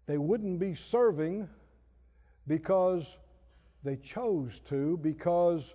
they 0.06 0.18
wouldn't 0.18 0.60
be 0.60 0.76
serving 0.76 1.48
because 2.46 3.08
they 3.84 3.96
chose 3.96 4.60
to, 4.68 4.98
because 4.98 5.74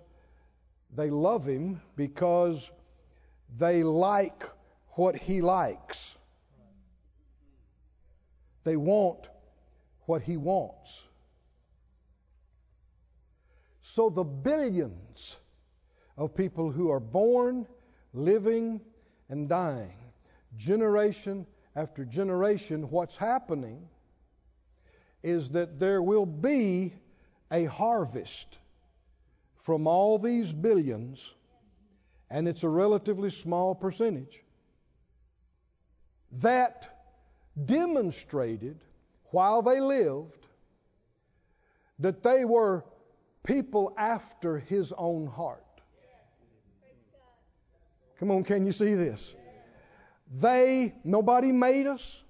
they 0.95 1.09
love 1.09 1.45
him 1.45 1.81
because 1.95 2.69
they 3.57 3.83
like 3.83 4.43
what 4.89 5.15
he 5.15 5.41
likes. 5.41 6.15
They 8.63 8.75
want 8.75 9.27
what 10.05 10.21
he 10.21 10.37
wants. 10.37 11.03
So 13.81 14.09
the 14.09 14.23
billions 14.23 15.37
of 16.19 16.35
people 16.35 16.69
who 16.69 16.91
are 16.91 16.99
born, 16.99 17.65
living, 18.13 18.81
and 19.29 19.47
dying, 19.47 19.95
generation 20.57 21.47
after 21.75 22.03
generation, 22.03 22.89
what's 22.89 23.15
happening 23.15 23.87
is 25.23 25.49
that 25.51 25.79
there 25.79 26.01
will 26.01 26.25
be 26.25 26.93
a 27.51 27.65
harvest 27.65 28.57
from 29.63 29.87
all 29.87 30.19
these 30.19 30.51
billions, 30.51 31.33
and 32.29 32.49
it's 32.49 32.63
a 32.63 32.69
relatively 32.69 33.29
small 33.29 33.73
percentage, 33.73 34.43
that 36.33 36.99
demonstrated 37.65 38.77
while 39.31 39.61
they 39.61 39.79
lived 39.79 40.45
that 41.99 42.23
they 42.23 42.43
were 42.43 42.83
people 43.43 43.93
after 43.97 44.59
his 44.59 44.93
own 44.97 45.27
heart. 45.27 45.63
Come 48.19 48.31
on, 48.31 48.43
can 48.43 48.65
you 48.65 48.71
see 48.71 48.95
this? 48.95 49.33
They, 50.35 50.93
nobody 51.03 51.51
made 51.51 51.87
us. 51.87 52.21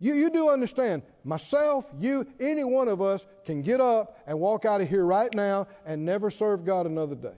You, 0.00 0.14
you 0.14 0.30
do 0.30 0.50
understand, 0.50 1.02
myself, 1.22 1.86
you, 1.98 2.26
any 2.40 2.64
one 2.64 2.88
of 2.88 3.00
us 3.00 3.24
can 3.46 3.62
get 3.62 3.80
up 3.80 4.18
and 4.26 4.40
walk 4.40 4.64
out 4.64 4.80
of 4.80 4.88
here 4.88 5.04
right 5.04 5.32
now 5.34 5.68
and 5.86 6.04
never 6.04 6.30
serve 6.30 6.64
God 6.64 6.86
another 6.86 7.14
day. 7.14 7.36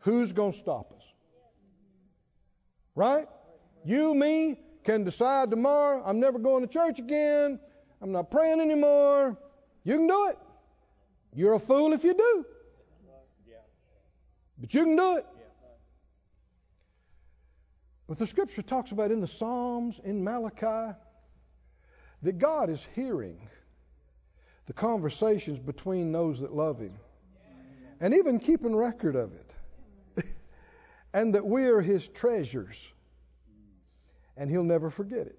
Who's 0.00 0.32
going 0.32 0.52
to 0.52 0.58
stop 0.58 0.92
us? 0.92 1.02
Right? 2.94 3.26
You, 3.84 4.14
me, 4.14 4.58
can 4.84 5.04
decide 5.04 5.50
tomorrow, 5.50 6.02
I'm 6.04 6.20
never 6.20 6.38
going 6.38 6.66
to 6.66 6.72
church 6.72 6.98
again. 6.98 7.58
I'm 8.00 8.12
not 8.12 8.30
praying 8.30 8.60
anymore. 8.60 9.38
You 9.82 9.96
can 9.96 10.06
do 10.06 10.28
it. 10.28 10.38
You're 11.34 11.54
a 11.54 11.58
fool 11.58 11.92
if 11.94 12.04
you 12.04 12.14
do. 12.14 12.46
But 14.58 14.72
you 14.74 14.84
can 14.84 14.96
do 14.96 15.16
it. 15.16 15.26
But 18.06 18.18
the 18.18 18.26
scripture 18.26 18.62
talks 18.62 18.92
about 18.92 19.10
in 19.10 19.20
the 19.20 19.26
Psalms, 19.26 20.00
in 20.04 20.22
Malachi, 20.22 20.96
that 22.22 22.38
God 22.38 22.68
is 22.70 22.86
hearing 22.94 23.48
the 24.66 24.72
conversations 24.72 25.58
between 25.58 26.12
those 26.12 26.40
that 26.40 26.54
love 26.54 26.80
Him 26.80 26.94
and 28.00 28.14
even 28.14 28.38
keeping 28.38 28.74
record 28.74 29.16
of 29.16 29.32
it. 29.34 29.54
and 31.14 31.34
that 31.34 31.46
we 31.46 31.64
are 31.64 31.80
His 31.80 32.08
treasures 32.08 32.92
and 34.36 34.50
He'll 34.50 34.64
never 34.64 34.90
forget 34.90 35.26
it. 35.26 35.38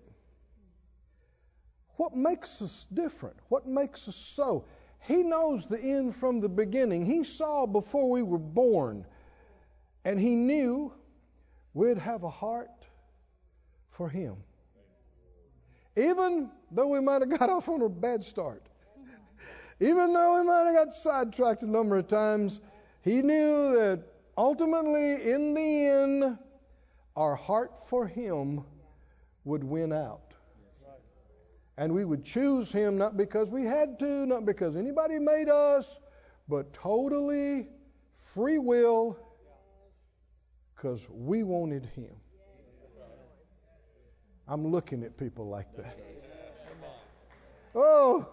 What 1.97 2.16
makes 2.16 2.61
us 2.61 2.88
different? 2.93 3.38
What 3.49 3.68
makes 3.68 4.07
us 4.07 4.16
so? 4.16 4.66
He 5.01 5.18
knows 5.18 5.68
the 5.68 5.80
end 5.80 6.16
from 6.16 6.39
the 6.39 6.49
beginning. 6.49 7.05
He 7.05 7.24
saw 7.24 7.66
before 7.66 8.09
we 8.09 8.22
were 8.24 8.39
born, 8.39 9.05
and 10.03 10.20
He 10.20 10.36
knew 10.36 10.91
we'd 11.76 11.99
have 11.99 12.23
a 12.23 12.30
heart 12.30 12.88
for 13.91 14.09
Him. 14.09 14.38
Even 15.95 16.49
though 16.71 16.88
we 16.88 16.99
might 16.99 17.21
have 17.21 17.38
got 17.38 17.49
off 17.51 17.69
on 17.69 17.84
a 17.84 17.89
bad 17.89 18.23
start, 18.23 18.63
even 19.80 20.13
though 20.13 20.39
we 20.39 20.47
might 20.47 20.63
have 20.65 20.73
got 20.73 20.93
sidetracked 20.93 21.61
a 21.61 21.69
number 21.69 21.97
of 21.97 22.07
times, 22.07 22.61
he 23.01 23.21
knew 23.21 23.76
that 23.76 24.01
ultimately, 24.38 25.32
in 25.32 25.53
the 25.53 25.86
end, 25.86 26.38
our 27.15 27.36
heart 27.36 27.88
for 27.88 28.07
Him 28.07 28.63
would 29.43 29.63
win 29.63 29.93
out. 29.93 30.21
And 31.78 31.93
we 31.93 32.05
would 32.05 32.23
choose 32.23 32.71
Him 32.71 32.97
not 32.97 33.17
because 33.17 33.51
we 33.51 33.63
had 33.63 33.99
to, 33.99 34.26
not 34.26 34.45
because 34.45 34.78
anybody 34.78 35.19
made 35.19 35.49
us, 35.49 35.99
but 36.47 36.73
totally 36.73 37.67
free 38.17 38.59
will 38.59 39.19
because 40.76 41.07
we 41.09 41.43
wanted 41.43 41.86
Him. 41.95 42.15
I'm 44.47 44.67
looking 44.67 45.03
at 45.03 45.17
people 45.17 45.47
like 45.49 45.76
that. 45.78 45.97
Oh, 47.73 48.28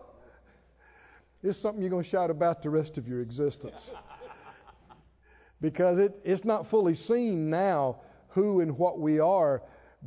it's 1.43 1.59
something 1.59 1.83
you're 1.83 1.91
going 1.91 2.05
to 2.05 2.09
shout 2.09 2.31
about 2.31 2.63
the 2.63 2.71
rest 2.71 2.99
of 2.99 3.09
your 3.09 3.21
existence. 3.21 3.93
Because 5.61 5.99
it, 5.99 6.15
it's 6.25 6.45
not 6.45 6.67
fully 6.67 6.95
seen 6.95 7.51
now 7.51 8.01
who 8.29 8.61
and 8.61 8.79
what 8.79 8.99
we 8.99 9.19
are, 9.19 9.63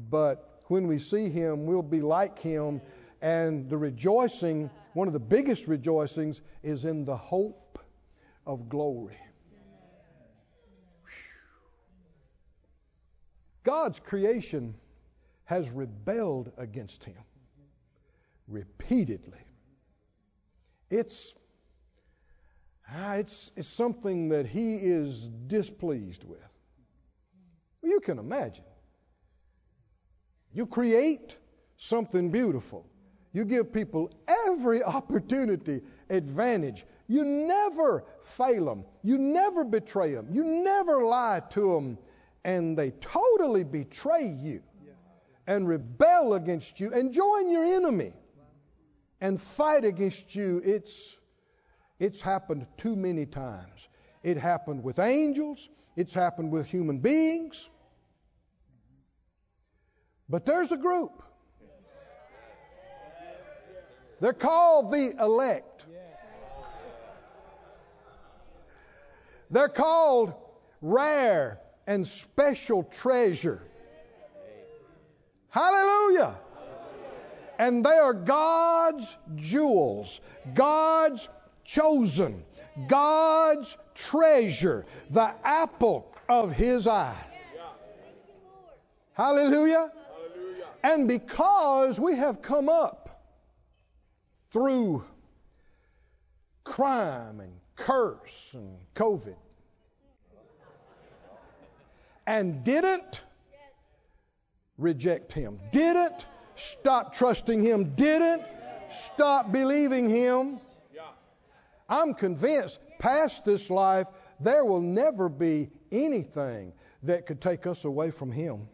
but 0.09 0.61
when 0.65 0.87
we 0.87 0.99
see 0.99 1.29
Him, 1.29 1.65
we'll 1.65 1.81
be 1.81 2.01
like 2.01 2.39
Him. 2.39 2.81
And 3.21 3.69
the 3.69 3.77
rejoicing, 3.77 4.69
one 4.93 5.07
of 5.07 5.13
the 5.13 5.19
biggest 5.19 5.67
rejoicings, 5.67 6.41
is 6.63 6.85
in 6.85 7.05
the 7.05 7.17
hope 7.17 7.79
of 8.45 8.69
glory. 8.69 9.17
God's 13.65 13.99
creation 13.99 14.75
has 15.43 15.69
rebelled 15.69 16.53
against 16.57 17.03
Him 17.03 17.17
repeatedly. 18.47 19.39
It's, 20.89 21.33
ah, 22.89 23.15
it's, 23.15 23.51
it's 23.55 23.67
something 23.67 24.29
that 24.29 24.45
he 24.45 24.75
is 24.75 25.29
displeased 25.47 26.23
with. 26.23 26.39
Well, 27.81 27.91
you 27.91 27.99
can 27.99 28.19
imagine. 28.19 28.65
You 30.53 30.65
create 30.65 31.35
something 31.77 32.29
beautiful. 32.29 32.85
You 33.33 33.45
give 33.45 33.73
people 33.73 34.11
every 34.47 34.83
opportunity, 34.97 35.81
advantage. 36.09 36.85
You 37.07 37.23
never 37.23 38.05
fail 38.23 38.65
them. 38.65 38.85
You 39.03 39.17
never 39.17 39.63
betray 39.63 40.13
them. 40.13 40.27
You 40.31 40.43
never 40.43 41.03
lie 41.03 41.41
to 41.51 41.73
them. 41.73 41.97
And 42.45 42.77
they 42.77 42.91
totally 42.91 43.63
betray 43.63 44.27
you 44.27 44.61
and 45.47 45.67
rebel 45.67 46.35
against 46.35 46.79
you 46.79 46.93
and 46.93 47.11
join 47.11 47.49
your 47.49 47.63
enemy 47.65 48.13
and 49.19 49.41
fight 49.41 49.83
against 49.83 50.35
you. 50.35 50.61
It's, 50.63 51.17
it's 51.99 52.21
happened 52.21 52.67
too 52.77 52.95
many 52.95 53.25
times. 53.25 53.89
It 54.21 54.37
happened 54.37 54.83
with 54.83 54.99
angels, 54.99 55.67
it's 55.95 56.13
happened 56.13 56.51
with 56.51 56.67
human 56.67 56.99
beings. 56.99 57.67
But 60.29 60.45
there's 60.45 60.71
a 60.71 60.77
group. 60.77 61.23
They're 64.19 64.33
called 64.33 64.91
the 64.91 65.15
elect. 65.19 65.87
They're 69.49 69.67
called 69.67 70.33
rare 70.79 71.59
and 71.87 72.07
special 72.07 72.83
treasure. 72.83 73.61
Hallelujah. 75.49 76.35
And 77.57 77.85
they 77.85 77.97
are 77.97 78.13
God's 78.13 79.17
jewels, 79.35 80.19
God's 80.53 81.29
chosen, 81.63 82.43
God's 82.87 83.77
treasure, 83.93 84.85
the 85.09 85.31
apple 85.43 86.13
of 86.27 86.51
His 86.51 86.87
eye. 86.87 87.15
Hallelujah. 89.13 89.91
And 90.83 91.07
because 91.07 91.99
we 91.99 92.15
have 92.17 92.41
come 92.41 92.67
up 92.67 93.23
through 94.51 95.05
crime 96.65 97.39
and 97.39 97.53
curse 97.75 98.51
and 98.53 98.77
COVID 98.93 99.35
and 102.27 102.63
didn't 102.63 103.23
reject 104.77 105.31
Him, 105.31 105.59
didn't 105.71 106.25
stop 106.55 107.13
trusting 107.13 107.61
Him, 107.61 107.95
didn't 107.95 108.43
stop 108.91 109.51
believing 109.51 110.09
Him. 110.09 110.59
I'm 111.87 112.13
convinced 112.13 112.79
past 112.99 113.45
this 113.45 113.69
life, 113.69 114.07
there 114.39 114.65
will 114.65 114.81
never 114.81 115.29
be 115.29 115.69
anything 115.91 116.73
that 117.03 117.25
could 117.25 117.41
take 117.41 117.67
us 117.67 117.85
away 117.85 118.11
from 118.11 118.31
Him. 118.31 118.67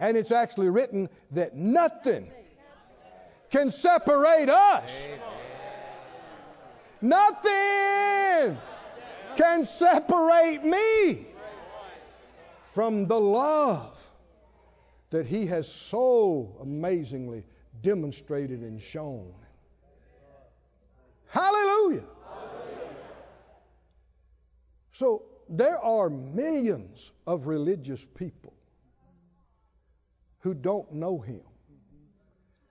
And 0.00 0.16
it's 0.16 0.32
actually 0.32 0.68
written 0.68 1.08
that 1.30 1.56
nothing 1.56 2.30
can 3.50 3.70
separate 3.70 4.50
us. 4.50 4.90
Nothing 7.00 8.58
can 9.36 9.64
separate 9.64 10.64
me 10.64 11.26
from 12.76 13.06
the 13.06 13.18
love 13.18 13.96
that 15.08 15.24
He 15.24 15.46
has 15.46 15.66
so 15.66 16.58
amazingly 16.60 17.42
demonstrated 17.80 18.60
and 18.60 18.82
shown. 18.82 19.32
Hallelujah. 21.28 22.04
So 24.92 25.22
there 25.48 25.78
are 25.78 26.10
millions 26.10 27.12
of 27.26 27.46
religious 27.46 28.04
people 28.14 28.52
who 30.40 30.52
don't 30.52 30.92
know 30.92 31.18
Him 31.18 31.40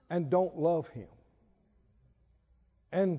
and 0.08 0.30
don't 0.30 0.56
love 0.56 0.86
Him. 0.90 1.08
And 2.92 3.18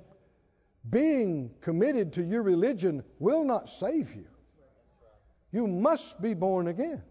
being 0.90 1.52
committed 1.60 2.14
to 2.14 2.24
your 2.24 2.44
religion 2.44 3.04
will 3.20 3.44
not 3.44 3.68
save 3.68 4.16
you. 4.16 4.28
You 5.52 5.68
must 5.68 6.22
be 6.22 6.34
born 6.34 6.68
again. 6.68 7.02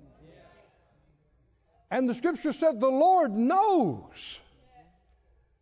And 1.90 2.08
the 2.08 2.14
scripture 2.14 2.52
said 2.52 2.80
the 2.80 2.88
Lord 2.88 3.32
knows 3.32 4.38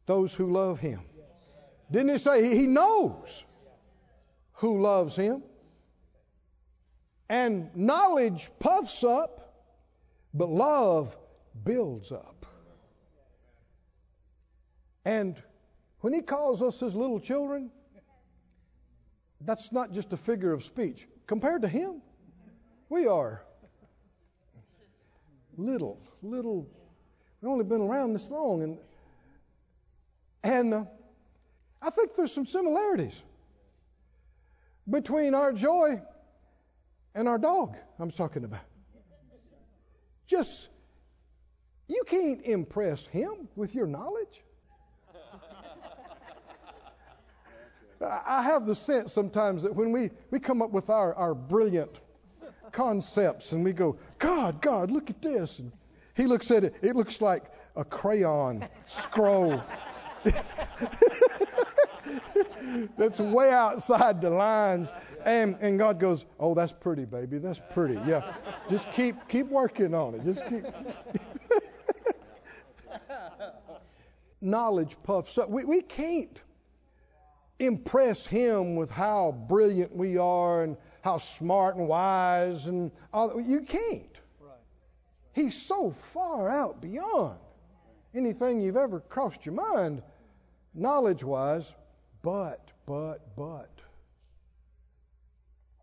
those 0.07 0.35
who 0.35 0.53
love 0.53 0.81
him. 0.81 1.01
Didn't 1.91 2.11
it 2.11 2.21
say 2.21 2.55
he 2.57 2.67
knows 2.67 3.45
who 4.55 4.81
loves 4.81 5.15
him? 5.15 5.43
And 7.29 7.75
knowledge 7.75 8.51
puffs 8.59 9.05
up, 9.05 9.55
but 10.33 10.49
love 10.49 11.17
builds 11.63 12.11
up. 12.13 12.47
And 15.05 15.41
when 16.01 16.13
he 16.13 16.21
calls 16.23 16.63
us 16.63 16.81
his 16.81 16.95
little 16.95 17.21
children, 17.21 17.71
that's 19.41 19.73
not 19.73 19.93
just 19.93 20.13
a 20.13 20.17
figure 20.17 20.53
of 20.53 20.65
speech. 20.65 21.07
Compared 21.27 21.63
to 21.63 21.69
him, 21.69 22.03
we 22.89 23.07
are 23.07 23.43
little, 25.57 26.01
little. 26.23 26.69
We've 27.41 27.51
only 27.51 27.65
been 27.65 27.81
around 27.81 28.13
this 28.15 28.31
long, 28.31 28.63
and 28.63 28.79
and 30.43 30.75
uh, 30.75 30.85
I 31.83 31.91
think 31.91 32.15
there's 32.15 32.33
some 32.33 32.47
similarities 32.47 33.21
between 34.89 35.35
our 35.35 35.53
joy 35.53 36.01
and 37.15 37.29
our 37.29 37.39
dog. 37.39 37.77
I'm 37.99 38.11
talking 38.11 38.45
about. 38.45 38.61
Just 40.27 40.69
you 41.89 42.03
can't 42.07 42.43
impress 42.43 43.07
him 43.07 43.49
with 43.57 43.75
your 43.75 43.87
knowledge. 43.87 44.43
I 48.01 48.43
have 48.43 48.67
the 48.67 48.75
sense 48.75 49.13
sometimes 49.13 49.63
that 49.63 49.75
when 49.75 49.93
we, 49.93 50.11
we 50.31 50.39
come 50.39 50.61
up 50.61 50.71
with 50.71 50.91
our, 50.91 51.15
our 51.15 51.35
brilliant 51.35 51.99
concepts 52.75 53.53
and 53.53 53.65
we 53.65 53.73
go, 53.73 53.97
God, 54.19 54.61
God, 54.61 54.91
look 54.91 55.09
at 55.11 55.23
this. 55.23 55.59
And 55.59 55.73
he 56.15 56.27
looks 56.27 56.51
at 56.51 56.65
it, 56.65 56.75
it 56.83 56.97
looks 56.97 57.21
like 57.21 57.45
a 57.77 57.85
crayon 57.85 58.69
scroll. 58.87 59.63
That's 62.99 63.21
way 63.21 63.51
outside 63.51 64.21
the 64.21 64.31
lines. 64.31 64.93
And, 65.25 65.57
and 65.61 65.79
God 65.79 66.01
goes, 66.01 66.27
Oh, 66.39 66.55
that's 66.55 66.73
pretty, 66.73 67.05
baby. 67.05 67.39
That's 67.39 67.61
pretty. 67.73 67.99
Yeah. 68.07 68.35
Just 68.69 68.91
keep 68.93 69.17
keep 69.29 69.47
working 69.47 69.95
on 69.95 70.15
it. 70.15 70.25
Just 70.25 70.47
keep 70.49 70.65
knowledge 74.41 74.97
puffs 75.03 75.39
up. 75.39 75.49
We 75.49 75.65
we 75.65 75.81
can't 75.81 76.41
impress 77.59 78.27
him 78.27 78.77
with 78.77 78.91
how 78.91 79.33
brilliant 79.49 79.95
we 79.97 80.19
are 80.19 80.65
and 80.65 80.77
how 81.05 81.19
smart 81.19 81.77
and 81.77 81.87
wise 81.87 82.67
and 82.67 82.91
all 83.13 83.29
that 83.29 83.45
you 83.45 83.61
can't. 83.61 84.19
He's 85.35 85.61
so 85.61 85.91
far 85.91 86.49
out 86.49 86.81
beyond 86.81 87.37
anything 88.15 88.63
you've 88.63 88.79
ever 88.79 89.01
crossed 89.01 89.45
your 89.45 89.55
mind 89.55 90.03
knowledge 90.73 91.23
wise, 91.23 91.71
but, 92.23 92.71
but, 92.87 93.37
but. 93.37 93.69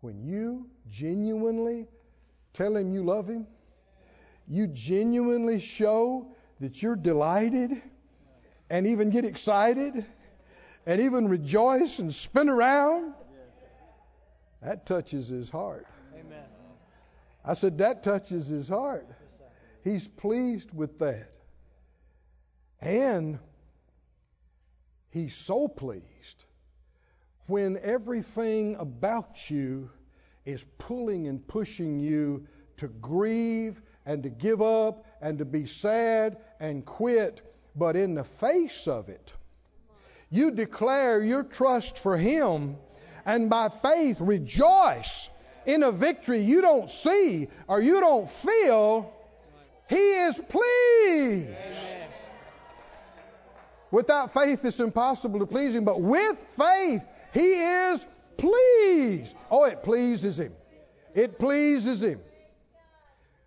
when 0.00 0.24
you 0.24 0.66
genuinely 0.90 1.86
tell 2.52 2.76
him 2.76 2.92
you 2.92 3.04
love 3.04 3.28
him, 3.28 3.46
you 4.48 4.66
genuinely 4.66 5.60
show 5.60 6.26
that 6.58 6.82
you're 6.82 6.96
delighted 6.96 7.80
and 8.68 8.88
even 8.88 9.10
get 9.10 9.24
excited 9.24 10.04
and 10.84 11.00
even 11.00 11.28
rejoice 11.28 12.00
and 12.00 12.12
spin 12.12 12.48
around, 12.48 13.14
that 14.62 14.86
touches 14.86 15.28
his 15.28 15.50
heart. 15.50 15.86
Amen. 16.14 16.44
I 17.44 17.54
said, 17.54 17.78
that 17.78 18.02
touches 18.02 18.46
his 18.46 18.68
heart. 18.68 19.08
He's 19.82 20.06
pleased 20.06 20.72
with 20.72 21.00
that. 21.00 21.32
And 22.80 23.38
he's 25.10 25.34
so 25.34 25.68
pleased 25.68 26.44
when 27.46 27.78
everything 27.82 28.76
about 28.76 29.50
you 29.50 29.90
is 30.44 30.64
pulling 30.78 31.26
and 31.26 31.46
pushing 31.46 31.98
you 31.98 32.46
to 32.76 32.88
grieve 32.88 33.80
and 34.06 34.22
to 34.22 34.30
give 34.30 34.62
up 34.62 35.06
and 35.20 35.38
to 35.38 35.44
be 35.44 35.66
sad 35.66 36.36
and 36.60 36.84
quit. 36.84 37.40
But 37.74 37.96
in 37.96 38.14
the 38.14 38.24
face 38.24 38.86
of 38.86 39.08
it, 39.08 39.32
you 40.30 40.50
declare 40.50 41.22
your 41.22 41.42
trust 41.42 41.98
for 41.98 42.16
Him 42.16 42.76
and 43.24 43.50
by 43.50 43.68
faith 43.68 44.20
rejoice 44.20 45.28
in 45.66 45.82
a 45.82 45.92
victory 45.92 46.40
you 46.40 46.60
don't 46.60 46.90
see 46.90 47.48
or 47.68 47.80
you 47.80 48.00
don't 48.00 48.30
feel. 48.30 49.12
He 49.88 49.96
is 49.96 50.40
pleased. 50.48 51.96
Without 53.90 54.32
faith, 54.32 54.64
it's 54.64 54.80
impossible 54.80 55.40
to 55.40 55.46
please 55.46 55.74
Him, 55.74 55.84
but 55.84 56.00
with 56.00 56.38
faith, 56.56 57.02
He 57.34 57.52
is 57.52 58.06
pleased. 58.38 59.36
Oh, 59.50 59.64
it 59.64 59.82
pleases 59.82 60.40
Him. 60.40 60.54
It 61.14 61.38
pleases 61.38 62.02
Him. 62.02 62.20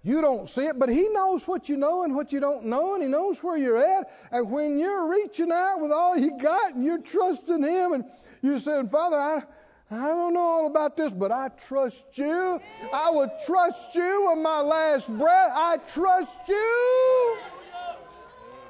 You 0.03 0.21
don't 0.21 0.47
see 0.47 0.67
it, 0.67 0.77
but 0.77 0.89
He 0.89 1.09
knows 1.09 1.47
what 1.47 1.67
you 1.67 1.77
know 1.77 2.03
and 2.03 2.13
what 2.13 2.31
you 2.31 2.39
don't 2.39 2.65
know, 2.65 2.93
and 2.93 3.01
He 3.01 3.09
knows 3.09 3.41
where 3.41 3.57
you're 3.57 3.77
at. 3.77 4.07
And 4.31 4.51
when 4.51 4.77
you're 4.77 5.09
reaching 5.09 5.51
out 5.51 5.81
with 5.81 5.91
all 5.91 6.15
you 6.15 6.37
got 6.37 6.75
and 6.75 6.85
you're 6.85 7.01
trusting 7.01 7.63
Him, 7.63 7.93
and 7.93 8.05
you're 8.43 8.59
saying, 8.59 8.89
Father, 8.89 9.17
I, 9.17 9.43
I 9.91 10.07
don't 10.07 10.33
know 10.33 10.39
all 10.39 10.67
about 10.67 10.97
this, 10.97 11.11
but 11.11 11.31
I 11.31 11.49
trust 11.49 12.05
you. 12.17 12.59
I 12.91 13.11
will 13.11 13.31
trust 13.45 13.93
you 13.93 14.29
with 14.29 14.39
my 14.39 14.61
last 14.61 15.07
breath. 15.15 15.51
I 15.53 15.77
trust 15.87 16.49
you. 16.49 17.37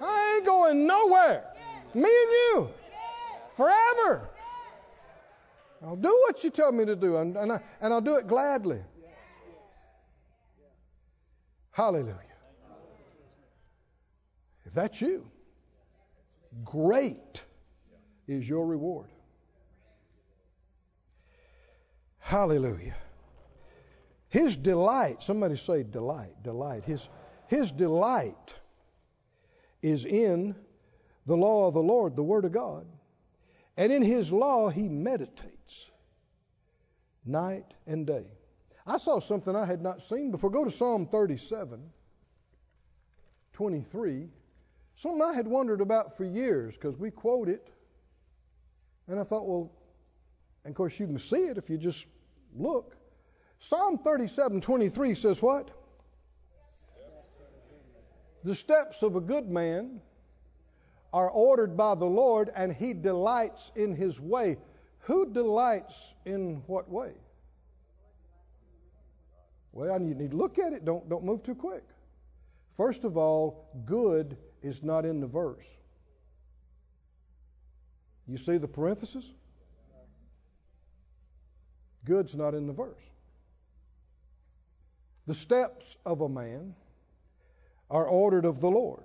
I 0.02 0.36
ain't 0.36 0.46
going 0.46 0.86
nowhere. 0.86 1.46
Me 1.94 2.02
and 2.02 2.32
you. 2.32 2.70
Forever. 3.56 4.30
I'll 5.82 5.96
do 5.96 6.10
what 6.26 6.44
you 6.44 6.50
tell 6.50 6.72
me 6.72 6.84
to 6.86 6.96
do, 6.96 7.18
and, 7.18 7.38
and, 7.38 7.52
I, 7.54 7.62
and 7.80 7.94
I'll 7.94 8.02
do 8.02 8.16
it 8.16 8.28
gladly. 8.28 8.82
Hallelujah. 11.72 12.16
If 14.66 14.74
that's 14.74 15.00
you, 15.00 15.26
great 16.64 17.44
is 18.28 18.48
your 18.50 18.66
reward. 18.66 19.10
Hallelujah. 22.26 22.96
His 24.30 24.58
delight, 24.58 25.22
somebody 25.22 25.58
say 25.58 25.84
delight, 25.84 26.42
delight. 26.42 26.84
His, 26.84 27.08
his 27.46 27.72
delight 27.72 28.56
is 29.84 30.06
in 30.06 30.56
the 31.28 31.38
law 31.38 31.68
of 31.68 31.76
the 31.76 31.84
Lord, 31.84 32.16
the 32.16 32.24
Word 32.24 32.46
of 32.46 32.52
God. 32.52 32.88
And 33.78 33.92
in 33.92 34.02
His 34.02 34.32
law, 34.32 34.70
He 34.70 34.90
meditates 34.90 35.92
night 37.24 37.76
and 37.86 38.08
day. 38.08 38.26
I 38.88 38.98
saw 38.98 39.20
something 39.20 39.56
I 39.56 39.68
had 39.68 39.84
not 39.84 40.02
seen 40.02 40.32
before. 40.32 40.50
Go 40.50 40.66
to 40.66 40.72
Psalm 40.72 41.06
37, 41.06 41.80
23. 43.54 44.30
Something 44.96 45.22
I 45.22 45.34
had 45.34 45.48
wondered 45.48 45.80
about 45.80 46.18
for 46.18 46.26
years 46.26 46.74
because 46.74 46.98
we 46.98 47.12
quote 47.12 47.50
it. 47.50 47.70
And 49.08 49.20
I 49.20 49.24
thought, 49.24 49.48
well, 49.48 49.72
and 50.64 50.72
of 50.72 50.76
course 50.76 51.00
you 51.00 51.06
can 51.06 51.20
see 51.20 51.46
it 51.46 51.60
if 51.60 51.70
you 51.70 51.78
just 51.78 52.08
look. 52.56 52.96
Psalm 53.60 53.98
37, 53.98 54.62
23 54.62 55.16
says 55.16 55.42
what? 55.42 55.70
The 58.44 58.56
steps 58.56 59.02
of 59.02 59.16
a 59.16 59.22
good 59.22 59.50
man 59.50 60.02
are 61.12 61.30
ordered 61.30 61.76
by 61.76 61.96
the 61.96 62.06
Lord, 62.06 62.52
and 62.56 62.72
he 62.74 62.94
delights 62.94 63.72
in 63.76 63.96
his 63.96 64.20
way. 64.20 64.58
Who 65.00 65.32
delights 65.32 66.14
in 66.26 66.62
what 66.68 66.90
way? 66.90 67.14
Well, 69.72 70.00
you 70.02 70.14
need 70.14 70.32
to 70.32 70.38
look 70.38 70.60
at 70.60 70.74
it. 70.74 70.86
Don't, 70.86 71.10
don't 71.10 71.24
move 71.24 71.44
too 71.44 71.56
quick. 71.56 71.84
First 72.78 73.04
of 73.04 73.18
all, 73.18 73.70
good 73.86 74.38
is 74.62 74.84
not 74.84 75.06
in 75.06 75.20
the 75.20 75.28
verse. 75.28 75.66
You 78.28 78.38
see 78.38 78.58
the 78.58 78.68
parenthesis? 78.68 79.26
Good's 82.06 82.36
not 82.36 82.54
in 82.54 82.68
the 82.68 82.74
verse. 82.74 83.02
The 85.28 85.34
steps 85.34 85.98
of 86.06 86.22
a 86.22 86.30
man 86.30 86.76
are 87.90 88.06
ordered 88.06 88.46
of 88.46 88.62
the 88.62 88.70
Lord. 88.70 89.04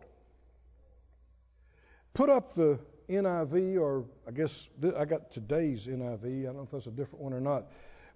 Put 2.12 2.28
up 2.28 2.54
the 2.54 2.78
NIV, 3.08 3.80
or 3.80 4.04
I 4.28 4.30
guess 4.30 4.68
I 4.96 5.04
got 5.04 5.30
today's 5.32 5.86
NIV. 5.86 6.42
I 6.42 6.44
don't 6.44 6.56
know 6.56 6.62
if 6.62 6.70
that's 6.70 6.86
a 6.86 6.90
different 6.90 7.24
one 7.24 7.32
or 7.32 7.40
not. 7.40 7.66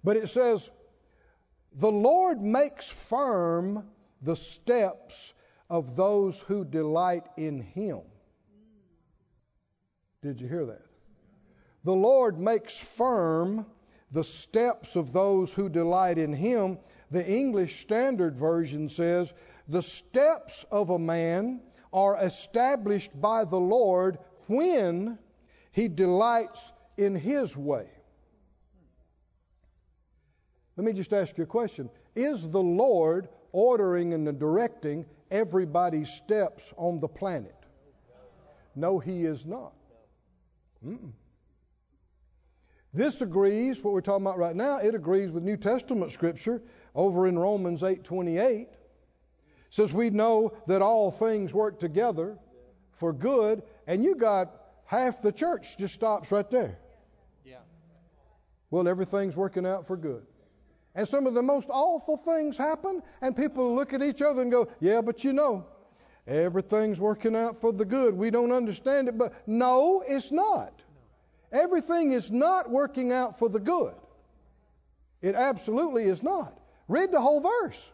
But 0.03 0.17
it 0.17 0.29
says, 0.29 0.69
The 1.73 1.91
Lord 1.91 2.41
makes 2.41 2.87
firm 2.87 3.85
the 4.21 4.35
steps 4.35 5.33
of 5.69 5.95
those 5.95 6.39
who 6.41 6.63
delight 6.63 7.25
in 7.37 7.61
Him. 7.61 8.01
Did 10.21 10.41
you 10.41 10.47
hear 10.47 10.65
that? 10.67 10.85
The 11.83 11.93
Lord 11.93 12.39
makes 12.39 12.77
firm 12.77 13.65
the 14.11 14.23
steps 14.23 14.95
of 14.95 15.11
those 15.11 15.53
who 15.53 15.69
delight 15.69 16.17
in 16.17 16.33
Him. 16.33 16.77
The 17.11 17.25
English 17.25 17.81
Standard 17.81 18.35
Version 18.35 18.89
says, 18.89 19.33
The 19.67 19.81
steps 19.81 20.65
of 20.71 20.89
a 20.89 20.99
man 20.99 21.61
are 21.91 22.17
established 22.17 23.19
by 23.19 23.45
the 23.45 23.59
Lord 23.59 24.17
when 24.47 25.17
he 25.71 25.87
delights 25.87 26.71
in 26.97 27.15
his 27.15 27.55
way. 27.55 27.87
Let 30.77 30.85
me 30.85 30.93
just 30.93 31.13
ask 31.13 31.37
you 31.37 31.45
a 31.45 31.47
question. 31.47 31.89
Is 32.15 32.47
the 32.47 32.61
Lord 32.61 33.29
ordering 33.51 34.13
and 34.13 34.39
directing 34.39 35.05
everybody's 35.31 36.09
steps 36.09 36.73
on 36.77 36.99
the 36.99 37.07
planet? 37.07 37.55
No, 38.75 38.99
he 38.99 39.25
is 39.25 39.45
not. 39.45 39.73
Mm-mm. 40.85 41.11
This 42.95 43.19
agrees, 43.19 43.83
what 43.83 43.93
we're 43.93 43.99
talking 43.99 44.25
about 44.25 44.37
right 44.37 44.55
now, 44.55 44.77
it 44.77 44.95
agrees 44.95 45.29
with 45.29 45.43
New 45.43 45.57
Testament 45.57 46.13
scripture 46.13 46.61
over 46.95 47.27
in 47.27 47.37
Romans 47.37 47.83
8:28. 47.83 48.69
Says 49.69 49.93
we 49.93 50.09
know 50.11 50.53
that 50.67 50.81
all 50.81 51.11
things 51.11 51.53
work 51.53 51.77
together 51.77 52.39
for 52.93 53.11
good, 53.11 53.63
and 53.85 54.01
you 54.01 54.15
got 54.15 54.49
half 54.85 55.21
the 55.21 55.33
church 55.33 55.77
just 55.77 55.93
stops 55.93 56.31
right 56.31 56.49
there. 56.49 56.79
Yeah. 57.43 57.57
Well, 58.71 58.87
everything's 58.87 59.35
working 59.35 59.65
out 59.65 59.87
for 59.87 59.97
good. 59.97 60.25
And 60.95 61.05
some 61.05 61.27
of 61.27 61.33
the 61.33 61.43
most 61.43 61.67
awful 61.69 62.15
things 62.15 62.55
happen, 62.55 63.03
and 63.19 63.35
people 63.35 63.75
look 63.75 63.91
at 63.91 64.03
each 64.03 64.21
other 64.21 64.41
and 64.41 64.49
go, 64.49 64.69
Yeah, 64.79 65.01
but 65.01 65.25
you 65.25 65.33
know, 65.33 65.65
everything's 66.27 67.01
working 67.01 67.35
out 67.35 67.59
for 67.59 67.73
the 67.73 67.83
good. 67.83 68.15
We 68.15 68.29
don't 68.29 68.53
understand 68.53 69.09
it, 69.09 69.17
but 69.17 69.33
no, 69.45 70.01
it's 70.07 70.31
not. 70.31 70.81
Everything 71.51 72.11
is 72.11 72.31
not 72.31 72.69
working 72.69 73.11
out 73.11 73.39
for 73.39 73.49
the 73.49 73.59
good. 73.59 73.93
It 75.21 75.35
absolutely 75.35 76.05
is 76.05 76.21
not. 76.21 76.57
Read 76.87 77.11
the 77.11 77.21
whole 77.21 77.41
verse. 77.41 77.91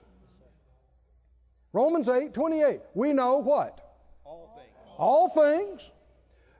Romans 1.73 2.09
8 2.09 2.33
28. 2.33 2.81
We 2.93 3.13
know 3.13 3.37
what? 3.37 3.79
All 4.25 4.51
things. 4.55 4.95
All 4.97 5.29
things 5.29 5.91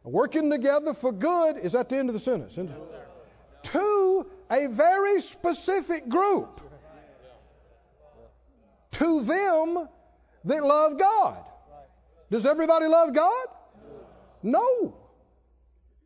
working 0.03 0.49
together 0.49 0.93
for 0.93 1.11
good 1.11 1.57
is 1.57 1.75
at 1.75 1.89
the 1.89 1.97
end 1.97 2.09
of 2.09 2.13
the 2.13 2.21
sentence. 2.21 2.53
isn't 2.53 2.69
it? 2.69 2.77
To 3.63 4.25
a 4.49 4.67
very 4.67 5.21
specific 5.21 6.07
group. 6.07 6.61
To 8.93 9.21
them 9.23 9.87
that 10.45 10.63
love 10.63 10.97
God. 10.97 11.43
Does 12.29 12.45
everybody 12.45 12.87
love 12.87 13.13
God? 13.13 13.47
No. 14.43 14.95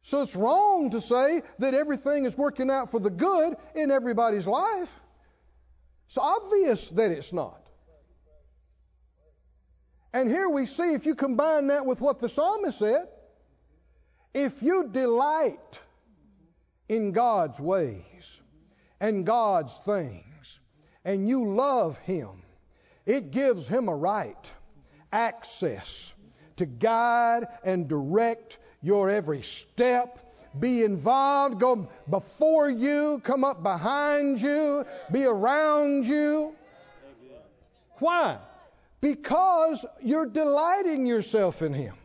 So 0.05 0.21
it's 0.21 0.35
wrong 0.35 0.91
to 0.91 1.01
say 1.01 1.41
that 1.57 1.73
everything 1.73 2.25
is 2.25 2.37
working 2.37 2.69
out 2.69 2.91
for 2.91 2.99
the 2.99 3.09
good 3.09 3.55
in 3.73 3.89
everybody's 3.89 4.45
life. 4.45 5.01
It's 6.07 6.17
obvious 6.19 6.87
that 6.89 7.11
it's 7.11 7.33
not. 7.33 7.59
And 10.13 10.29
here 10.29 10.47
we 10.47 10.67
see, 10.67 10.93
if 10.93 11.07
you 11.07 11.15
combine 11.15 11.67
that 11.67 11.87
with 11.87 12.01
what 12.01 12.19
the 12.19 12.29
psalmist 12.29 12.77
said, 12.77 13.07
if 14.35 14.61
you 14.61 14.89
delight 14.91 15.81
in 16.87 17.11
God's 17.11 17.59
ways 17.59 18.39
and 18.99 19.25
God's 19.25 19.75
things, 19.85 20.59
and 21.03 21.27
you 21.27 21.55
love 21.55 21.97
Him, 21.97 22.43
it 23.07 23.31
gives 23.31 23.67
Him 23.67 23.89
a 23.89 23.95
right, 23.95 24.51
access 25.11 26.13
to 26.57 26.67
guide 26.67 27.47
and 27.63 27.87
direct 27.87 28.59
your 28.85 29.09
every 29.09 29.41
step. 29.41 30.21
Be 30.57 30.83
involved, 30.83 31.59
go 31.59 31.89
before 32.09 32.69
you, 32.69 33.19
come 33.23 33.43
up 33.43 33.61
behind 33.61 34.39
you, 34.39 34.85
be 35.11 35.25
around 35.25 36.05
you. 36.05 36.55
Why? 37.97 38.37
Because 39.01 39.85
you're 40.01 40.27
delighting 40.27 41.05
yourself 41.05 41.61
in 41.61 41.73
Him. 41.73 41.95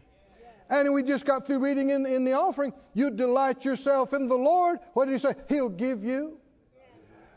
And 0.69 0.93
we 0.93 1.03
just 1.03 1.27
got 1.27 1.47
through 1.47 1.59
reading 1.59 1.91
in, 1.91 2.07
in 2.07 2.25
the 2.25 2.33
offering, 2.33 2.73
you 2.95 3.11
delight 3.11 3.65
yourself 3.65 4.13
in 4.13 4.27
the 4.29 4.37
Lord. 4.37 4.79
What 4.95 5.05
did 5.05 5.13
He 5.13 5.19
say? 5.19 5.35
He'll 5.49 5.69
give 5.69 6.03
you 6.03 6.39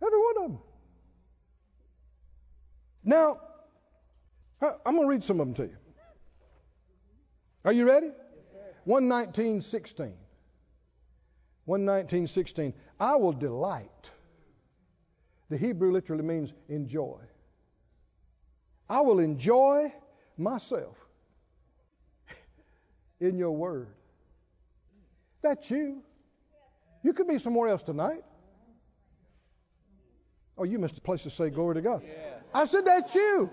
Every 0.02 0.18
one 0.18 0.36
of 0.36 0.50
them. 0.50 0.58
Now, 3.04 3.40
I'm 4.62 4.94
going 4.94 5.02
to 5.02 5.08
read 5.08 5.24
some 5.24 5.40
of 5.40 5.46
them 5.46 5.54
to 5.54 5.72
you. 5.72 5.76
Are 7.64 7.72
you 7.72 7.86
ready? 7.86 8.08
Yes, 8.08 8.74
119.16. 8.86 10.12
119.16. 11.68 12.72
I 12.98 13.16
will 13.16 13.32
delight. 13.32 14.10
The 15.50 15.56
Hebrew 15.56 15.92
literally 15.92 16.24
means 16.24 16.52
enjoy. 16.68 17.18
I 18.89 19.01
will 19.01 19.18
enjoy 19.18 19.93
myself 20.37 20.97
in 23.20 23.39
your 23.39 23.53
word. 23.53 23.89
That's 25.43 25.70
you. 25.70 26.03
You 27.03 27.12
could 27.12 27.28
be 27.28 27.39
somewhere 27.39 27.68
else 27.68 27.82
tonight. 27.82 28.22
Oh, 30.57 30.64
you 30.64 30.78
missed 30.78 30.97
a 30.97 31.01
place 31.01 31.24
to 31.24 31.30
say 31.30 31.51
glory 31.51 31.74
to 31.76 31.82
God. 31.82 32.03
I 32.55 32.66
said, 32.66 32.85
That's 32.85 33.14
you. 33.14 33.51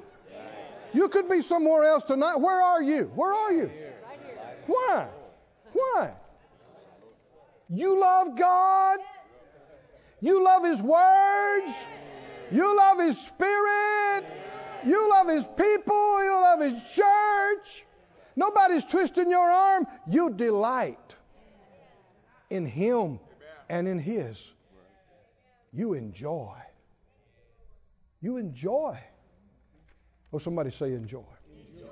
You 0.94 1.10
could 1.10 1.30
be 1.30 1.42
somewhere 1.42 1.84
else 1.86 2.04
tonight. 2.04 2.36
Where 2.38 2.62
are 2.62 2.82
you? 2.82 3.12
Where 3.16 3.34
are 3.34 3.54
you? 3.54 3.72
Why? 4.68 5.08
Why? 5.74 6.12
You 7.70 8.00
love 8.00 8.38
God. 8.38 9.00
You 10.20 10.44
love 10.44 10.66
His 10.66 10.82
words. 10.82 11.74
You 12.52 12.78
love 12.78 13.00
His 13.00 13.18
Spirit. 13.20 14.26
You 14.86 15.10
love 15.10 15.28
His 15.28 15.46
people. 15.46 16.24
You 16.24 16.32
love 16.42 16.62
His 16.62 16.94
church. 16.94 17.86
Nobody's 18.36 18.86
twisting 18.86 19.30
your 19.30 19.50
arm. 19.50 19.88
You 20.10 20.30
delight 20.32 21.16
in 22.50 22.66
Him 22.66 23.20
and 23.70 23.88
in 23.88 24.00
His. 24.00 24.52
You 25.74 25.94
enjoy. 25.94 26.58
You 28.22 28.38
enjoy. 28.38 29.00
Oh, 30.34 30.38
somebody 30.38 30.72
say 30.72 30.94
enjoy. 30.94 31.24
enjoy. 31.74 31.88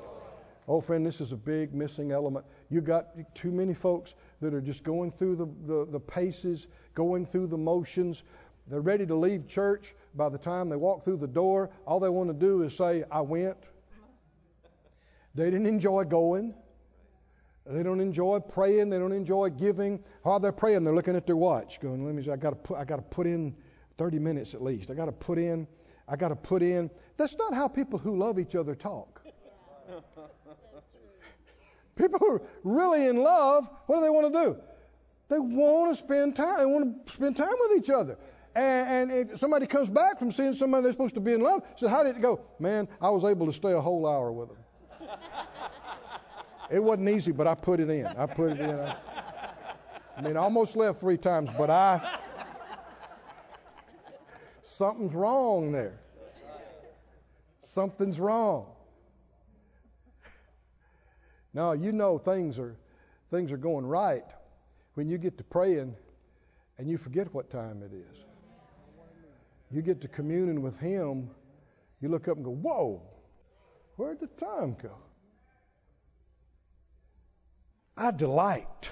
Oh, 0.67 0.79
friend, 0.79 1.05
this 1.05 1.19
is 1.19 1.31
a 1.31 1.37
big 1.37 1.73
missing 1.73 2.11
element. 2.11 2.45
You 2.69 2.81
got 2.81 3.07
too 3.33 3.51
many 3.51 3.73
folks 3.73 4.15
that 4.41 4.53
are 4.53 4.61
just 4.61 4.83
going 4.83 5.11
through 5.11 5.35
the, 5.35 5.47
the, 5.65 5.91
the 5.91 5.99
paces, 5.99 6.67
going 6.93 7.25
through 7.25 7.47
the 7.47 7.57
motions. 7.57 8.23
They're 8.69 8.81
ready 8.81 9.05
to 9.05 9.15
leave 9.15 9.47
church. 9.47 9.93
By 10.15 10.29
the 10.29 10.37
time 10.37 10.69
they 10.69 10.75
walk 10.75 11.03
through 11.03 11.17
the 11.17 11.27
door, 11.27 11.69
all 11.85 11.99
they 11.99 12.09
want 12.09 12.29
to 12.29 12.33
do 12.33 12.63
is 12.63 12.75
say, 12.75 13.03
I 13.11 13.21
went. 13.21 13.57
They 15.35 15.45
didn't 15.45 15.67
enjoy 15.67 16.03
going. 16.05 16.53
They 17.65 17.83
don't 17.83 17.99
enjoy 17.99 18.39
praying. 18.39 18.89
They 18.89 18.97
don't 18.97 19.11
enjoy 19.11 19.49
giving. 19.51 20.03
While 20.23 20.39
they're 20.39 20.51
praying, 20.51 20.83
they're 20.83 20.95
looking 20.95 21.15
at 21.15 21.27
their 21.27 21.35
watch, 21.35 21.79
going, 21.79 22.03
"Let 22.03 22.15
me. 22.15 22.31
I 22.31 22.35
got 22.35 22.49
to 22.49 22.55
put. 22.55 22.77
I 22.77 22.83
got 22.83 22.95
to 22.95 23.03
put 23.03 23.27
in 23.27 23.55
30 23.99 24.17
minutes 24.17 24.55
at 24.55 24.63
least. 24.63 24.89
I 24.89 24.95
got 24.95 25.05
to 25.05 25.11
put 25.11 25.37
in. 25.37 25.67
I 26.07 26.15
got 26.15 26.29
to 26.29 26.35
put 26.35 26.63
in. 26.63 26.89
That's 27.17 27.35
not 27.35 27.53
how 27.53 27.67
people 27.67 27.99
who 27.99 28.17
love 28.17 28.39
each 28.39 28.55
other 28.55 28.73
talk. 28.73 29.21
people 31.95 32.17
who 32.17 32.31
are 32.31 32.41
really 32.63 33.05
in 33.05 33.17
love, 33.17 33.69
what 33.85 33.97
do 33.97 34.01
they 34.01 34.09
want 34.09 34.33
to 34.33 34.45
do? 34.45 34.57
They 35.27 35.37
want 35.37 35.95
to 35.95 36.03
spend 36.03 36.35
time. 36.35 36.57
They 36.57 36.65
want 36.65 37.05
to 37.05 37.11
spend 37.11 37.37
time 37.37 37.53
with 37.59 37.77
each 37.77 37.91
other. 37.91 38.17
And, 38.55 39.11
and 39.11 39.29
if 39.31 39.39
somebody 39.39 39.67
comes 39.67 39.89
back 39.89 40.19
from 40.19 40.31
seeing 40.31 40.53
somebody 40.53 40.83
they're 40.83 40.91
supposed 40.91 41.15
to 41.15 41.21
be 41.21 41.33
in 41.33 41.41
love, 41.41 41.63
says, 41.75 41.89
"How 41.89 42.03
did 42.03 42.15
it 42.15 42.21
go?" 42.21 42.41
Man, 42.59 42.87
I 43.01 43.09
was 43.09 43.23
able 43.23 43.45
to 43.45 43.53
stay 43.53 43.73
a 43.73 43.81
whole 43.81 44.07
hour 44.07 44.31
with 44.31 44.49
them. 44.49 45.09
it 46.71 46.83
wasn't 46.83 47.09
easy, 47.09 47.31
but 47.31 47.47
I 47.47 47.55
put 47.55 47.79
it 47.79 47.89
in. 47.89 48.05
I 48.05 48.25
put 48.25 48.51
it 48.51 48.59
in. 48.59 48.71
I, 48.71 48.95
I 50.17 50.21
mean, 50.21 50.35
I 50.35 50.41
almost 50.41 50.75
left 50.75 50.99
three 50.99 51.17
times, 51.17 51.49
but 51.57 51.69
I 51.69 52.19
Something's 54.69 55.15
wrong 55.15 55.71
there. 55.71 55.99
Something's 57.59 58.19
wrong. 58.19 58.67
Now 61.53 61.71
you 61.73 61.91
know 61.91 62.17
things 62.17 62.59
are 62.59 62.77
things 63.31 63.51
are 63.51 63.57
going 63.57 63.85
right 63.85 64.23
when 64.93 65.09
you 65.09 65.17
get 65.17 65.37
to 65.39 65.43
praying 65.43 65.95
and 66.77 66.87
you 66.87 66.97
forget 66.97 67.33
what 67.33 67.49
time 67.49 67.81
it 67.83 67.91
is. 67.93 68.25
You 69.71 69.81
get 69.81 70.01
to 70.01 70.07
communing 70.07 70.61
with 70.61 70.77
Him, 70.79 71.29
you 72.01 72.09
look 72.09 72.27
up 72.27 72.37
and 72.37 72.45
go, 72.45 72.51
Whoa, 72.51 73.01
where'd 73.95 74.19
the 74.19 74.27
time 74.27 74.75
go? 74.81 74.95
I 77.95 78.11
delight 78.11 78.91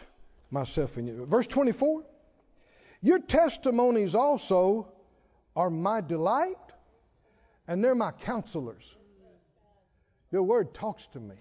myself 0.52 0.98
in 0.98 1.08
you. 1.08 1.26
Verse 1.26 1.48
24 1.48 2.04
Your 3.02 3.20
testimonies 3.20 4.16
also 4.16 4.92
are 5.56 5.70
my 5.70 6.02
delight 6.02 6.56
and 7.68 7.84
they're 7.84 7.96
my 7.96 8.12
counselors. 8.12 8.96
Your 10.32 10.44
word 10.44 10.74
talks 10.74 11.08
to 11.08 11.20
me, 11.20 11.36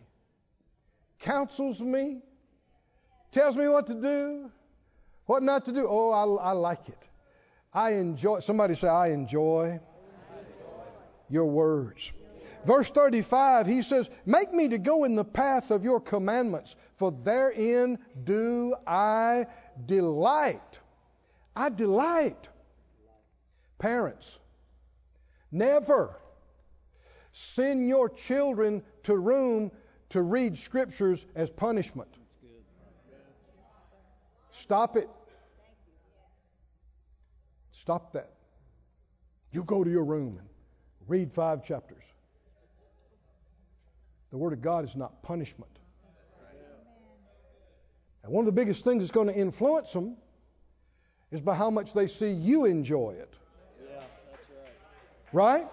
counsels 1.19 1.83
me, 1.83 2.21
tells 3.33 3.57
me 3.57 3.67
what 3.69 3.87
to 3.89 3.95
do, 3.95 4.51
what 5.27 5.43
not 5.43 5.65
to 5.65 5.73
do. 5.73 5.87
Oh, 5.89 6.11
I, 6.11 6.51
I 6.51 6.53
like 6.53 6.89
it. 6.89 7.09
I 7.77 7.91
enjoy. 7.91 8.41
Somebody 8.41 8.75
say, 8.75 8.89
I 8.89 9.09
enjoy, 9.09 9.65
I 9.67 10.39
enjoy. 10.39 10.83
your 11.29 11.45
words. 11.45 12.11
Verse 12.65 12.89
35, 12.89 13.67
he 13.67 13.83
says, 13.83 14.09
Make 14.25 14.53
me 14.53 14.69
to 14.69 14.79
go 14.79 15.05
in 15.05 15.15
the 15.15 15.25
path 15.25 15.71
of 15.71 15.85
your 15.85 16.01
commandments, 16.01 16.75
for 16.97 17.13
therein 17.13 17.99
do 18.25 18.75
I 18.87 19.47
delight. 19.85 20.81
I 21.55 21.69
delight. 21.69 22.49
Parents, 23.79 24.39
never 25.53 26.19
send 27.33 27.87
your 27.87 28.09
children 28.09 28.83
to 29.03 29.15
room 29.15 29.71
to 30.11 30.23
read 30.23 30.57
scriptures 30.57 31.25
as 31.35 31.51
punishment. 31.51 32.09
Stop 34.53 34.97
it. 34.97 35.11
Stop 37.77 38.15
that. 38.15 38.31
You 39.53 39.63
go 39.63 39.85
to 39.85 39.91
your 39.91 40.05
room 40.05 40.33
and 40.39 40.49
read 41.09 41.31
five 41.31 41.63
chapters. 41.63 42.03
The 44.31 44.39
Word 44.39 44.55
of 44.55 44.63
God 44.63 44.87
is 44.87 44.97
not 44.97 45.23
punishment. 45.23 45.71
And 48.23 48.33
one 48.33 48.41
of 48.41 48.47
the 48.47 48.59
biggest 48.59 48.83
things 48.83 49.03
that's 49.03 49.13
going 49.13 49.29
to 49.29 49.37
influence 49.37 49.93
them 49.93 50.17
is 51.31 51.43
by 51.43 51.55
how 51.55 51.69
much 51.69 51.93
they 51.93 52.07
see 52.07 52.31
you 52.31 52.65
enjoy 52.65 53.11
it. 53.21 53.35
Right? 55.35 55.67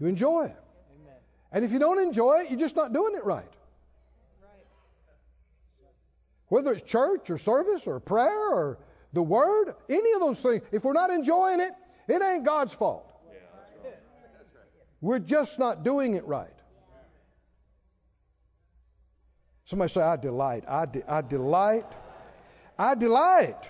You 0.00 0.06
enjoy 0.06 0.46
it. 0.46 0.56
And 1.52 1.66
if 1.66 1.70
you 1.70 1.80
don't 1.80 2.00
enjoy 2.00 2.44
it, 2.44 2.50
you're 2.50 2.58
just 2.58 2.76
not 2.76 2.94
doing 2.94 3.14
it 3.14 3.24
right. 3.24 3.52
Whether 6.48 6.72
it's 6.72 6.82
church 6.82 7.28
or 7.28 7.36
service 7.36 7.86
or 7.86 8.00
prayer 8.00 8.48
or 8.48 8.78
the 9.12 9.22
word, 9.22 9.74
any 9.88 10.12
of 10.12 10.20
those 10.20 10.40
things, 10.40 10.62
if 10.72 10.84
we're 10.84 10.92
not 10.92 11.10
enjoying 11.10 11.60
it, 11.60 11.72
it 12.08 12.22
ain't 12.22 12.44
God's 12.44 12.72
fault. 12.72 13.08
We're 15.00 15.18
just 15.18 15.58
not 15.58 15.82
doing 15.82 16.14
it 16.14 16.24
right. 16.26 16.48
Somebody 19.64 19.92
say, 19.92 20.00
I 20.00 20.16
delight. 20.16 20.64
I, 20.68 20.86
de- 20.86 21.10
I 21.10 21.22
delight. 21.22 21.86
I 22.78 22.94
delight. 22.94 23.68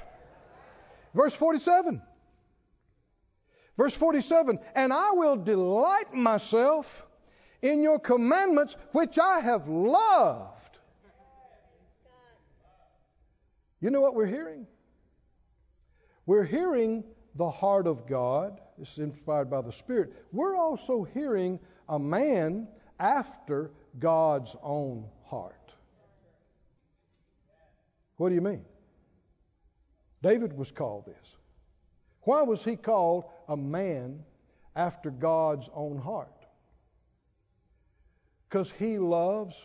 Verse 1.14 1.34
47. 1.34 2.02
Verse 3.76 3.94
47 3.94 4.58
And 4.74 4.92
I 4.92 5.12
will 5.12 5.36
delight 5.36 6.12
myself 6.12 7.06
in 7.62 7.82
your 7.82 7.98
commandments, 7.98 8.76
which 8.92 9.18
I 9.18 9.40
have 9.40 9.68
loved. 9.68 10.78
You 13.80 13.90
know 13.90 14.00
what 14.00 14.14
we're 14.14 14.26
hearing? 14.26 14.66
We're 16.26 16.44
hearing 16.44 17.04
the 17.34 17.50
heart 17.50 17.86
of 17.86 18.06
God. 18.06 18.60
Is 18.80 18.98
inspired 18.98 19.48
by 19.48 19.60
the 19.60 19.70
Spirit. 19.70 20.12
We're 20.32 20.56
also 20.56 21.04
hearing 21.04 21.60
a 21.88 21.98
man 21.98 22.66
after 22.98 23.70
God's 23.98 24.56
own 24.62 25.04
heart. 25.24 25.72
What 28.16 28.30
do 28.30 28.34
you 28.34 28.40
mean? 28.40 28.64
David 30.22 30.56
was 30.56 30.72
called 30.72 31.06
this. 31.06 31.36
Why 32.22 32.42
was 32.42 32.64
he 32.64 32.76
called 32.76 33.24
a 33.48 33.56
man 33.56 34.20
after 34.74 35.10
God's 35.10 35.68
own 35.74 35.98
heart? 35.98 36.46
Because 38.48 38.70
he 38.70 38.98
loves 38.98 39.56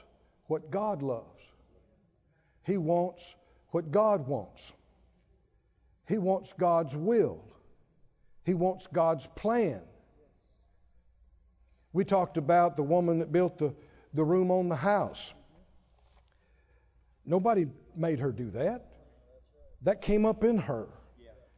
what 0.45 0.69
God 0.69 1.01
loves. 1.01 1.43
He 2.65 2.77
wants 2.77 3.35
what 3.69 3.91
God 3.91 4.27
wants. 4.27 4.71
He 6.07 6.17
wants 6.17 6.53
God's 6.53 6.95
will. 6.95 7.43
He 8.45 8.53
wants 8.53 8.87
God's 8.87 9.27
plan. 9.27 9.81
We 11.91 12.05
talked 12.05 12.37
about 12.37 12.75
the 12.75 12.83
woman 12.83 13.19
that 13.19 13.31
built 13.31 13.57
the, 13.57 13.73
the 14.13 14.23
room 14.23 14.51
on 14.51 14.69
the 14.69 14.75
house. 14.75 15.33
Nobody 17.25 17.67
made 17.95 18.19
her 18.19 18.31
do 18.31 18.51
that. 18.51 18.85
That 19.83 20.01
came 20.01 20.25
up 20.25 20.43
in 20.43 20.59
her 20.59 20.87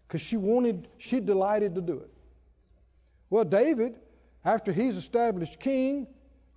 because 0.07 0.21
she 0.21 0.37
wanted, 0.37 0.87
she 0.97 1.19
delighted 1.19 1.75
to 1.75 1.81
do 1.81 1.99
it. 1.99 2.09
Well, 3.29 3.45
David, 3.45 3.95
after 4.43 4.71
he's 4.71 4.97
established 4.97 5.59
king, 5.59 6.07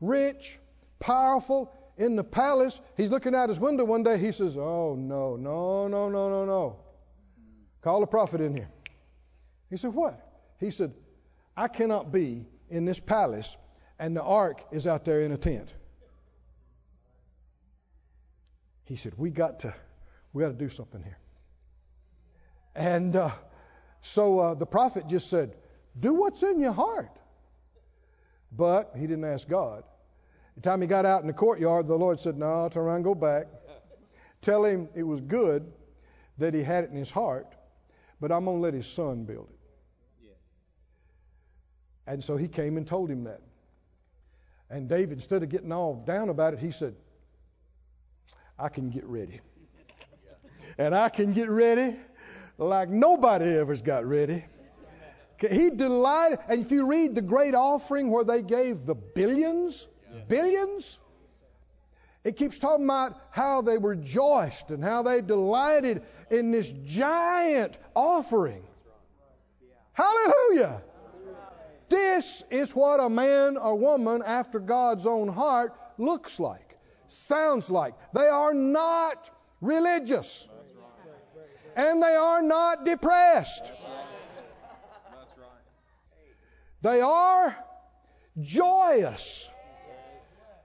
rich, 0.01 0.59
powerful, 0.99 1.71
in 1.99 2.17
the 2.17 2.25
palace, 2.25 2.81
he's 2.97 3.11
looking 3.11 3.35
out 3.35 3.49
his 3.49 3.61
window 3.61 3.85
one 3.85 4.03
day. 4.03 4.17
He 4.19 4.33
says, 4.33 4.57
Oh, 4.57 4.97
no, 4.99 5.37
no, 5.37 5.89
no, 5.89 6.09
no, 6.09 6.29
no, 6.31 6.45
no. 6.45 6.77
Call 7.83 8.03
a 8.03 8.07
prophet 8.07 8.41
in 8.41 8.57
here. 8.57 8.69
He 9.71 9.77
said, 9.77 9.93
What? 9.93 10.19
He 10.59 10.71
said, 10.71 10.93
I 11.57 11.69
cannot 11.69 12.13
be 12.13 12.47
in 12.71 12.85
this 12.85 13.01
palace 13.01 13.57
and 13.99 14.17
the 14.17 14.23
ark 14.23 14.65
is 14.73 14.87
out 14.87 15.05
there 15.05 15.21
in 15.23 15.33
a 15.33 15.37
tent. 15.37 15.73
He 18.85 18.97
said, 18.97 19.15
We 19.17 19.31
got 19.31 19.61
to, 19.61 19.75
we 20.33 20.43
got 20.43 20.49
to 20.49 20.55
do 20.55 20.69
something 20.69 21.03
here. 21.03 21.19
And 22.75 23.15
uh, 23.15 23.31
so 24.01 24.39
uh, 24.39 24.55
the 24.55 24.67
prophet 24.67 25.09
just 25.09 25.31
said, 25.31 25.57
Do 25.99 26.15
what's 26.15 26.43
in 26.43 26.61
your 26.61 26.73
heart. 26.73 27.17
But 28.51 28.93
he 28.97 29.07
didn't 29.07 29.25
ask 29.25 29.49
God. 29.49 29.85
The 30.57 30.63
time 30.63 30.81
he 30.81 30.87
got 30.87 31.07
out 31.07 31.23
in 31.23 31.27
the 31.27 31.33
courtyard, 31.33 31.87
the 31.87 31.97
Lord 31.97 32.21
said, 32.21 32.37
No, 32.37 32.69
turn 32.71 32.85
around, 32.85 33.03
go 33.03 33.15
back. 33.15 33.47
Tell 34.41 34.65
him 34.65 34.89
it 34.95 35.05
was 35.05 35.21
good 35.21 35.73
that 36.39 36.55
he 36.55 36.63
had 36.63 36.85
it 36.85 36.91
in 36.91 36.97
his 36.97 37.11
heart, 37.11 37.55
but 38.23 38.31
I'm 38.31 38.45
going 38.45 38.59
to 38.59 38.63
let 38.63 38.73
his 38.73 38.87
son 38.87 39.25
build 39.25 39.49
it. 39.51 39.59
And 42.07 42.23
so 42.23 42.37
he 42.37 42.47
came 42.47 42.77
and 42.77 42.87
told 42.87 43.11
him 43.11 43.25
that. 43.25 43.41
And 44.71 44.89
David, 44.89 45.19
instead 45.19 45.43
of 45.43 45.49
getting 45.49 45.73
all 45.73 45.97
down 46.07 46.29
about 46.29 46.55
it, 46.55 46.61
he 46.61 46.71
said, 46.71 46.95
I 48.59 48.69
can 48.69 48.91
get 48.91 49.05
ready. 49.05 49.41
And 50.79 50.95
I 50.95 51.09
can 51.09 51.33
get 51.33 51.51
ready 51.51 51.97
like 52.59 52.89
nobody 52.89 53.57
ever's 53.57 53.83
got 53.83 54.07
ready. 54.07 54.45
He 55.39 55.71
delighted. 55.71 56.39
And 56.49 56.63
if 56.63 56.71
you 56.71 56.87
read 56.87 57.17
the 57.17 57.23
great 57.23 57.57
offering 57.57 58.09
where 58.09 58.25
they 58.25 58.43
gave 58.43 58.87
the 58.87 58.95
billions, 58.95 59.89
billions, 60.29 61.01
it 62.23 62.37
keeps 62.37 62.59
talking 62.61 62.85
about 62.85 63.21
how 63.31 63.63
they 63.63 63.79
rejoiced 63.79 64.71
and 64.71 64.83
how 64.83 65.03
they 65.03 65.21
delighted 65.21 66.03
in 66.31 66.53
this 66.53 66.73
giant 66.85 67.77
offering. 67.95 68.65
Hallelujah. 69.93 70.83
This 71.89 72.43
is 72.51 72.75
what 72.75 73.01
a 73.01 73.11
man 73.11 73.57
or 73.59 73.77
woman 73.77 74.23
after 74.25 74.59
God's 74.59 75.07
own 75.07 75.29
heart 75.29 75.75
looks 75.99 76.41
like, 76.41 76.79
sounds 77.09 77.69
like. 77.69 77.95
They 78.15 78.27
are 78.27 78.55
not 78.55 79.31
religious. 79.61 80.49
And 81.77 82.03
they 82.03 82.15
are 82.15 82.43
not 82.43 82.85
depressed. 82.85 83.65
They 86.83 87.01
are 87.01 87.57
joyous. 88.41 89.49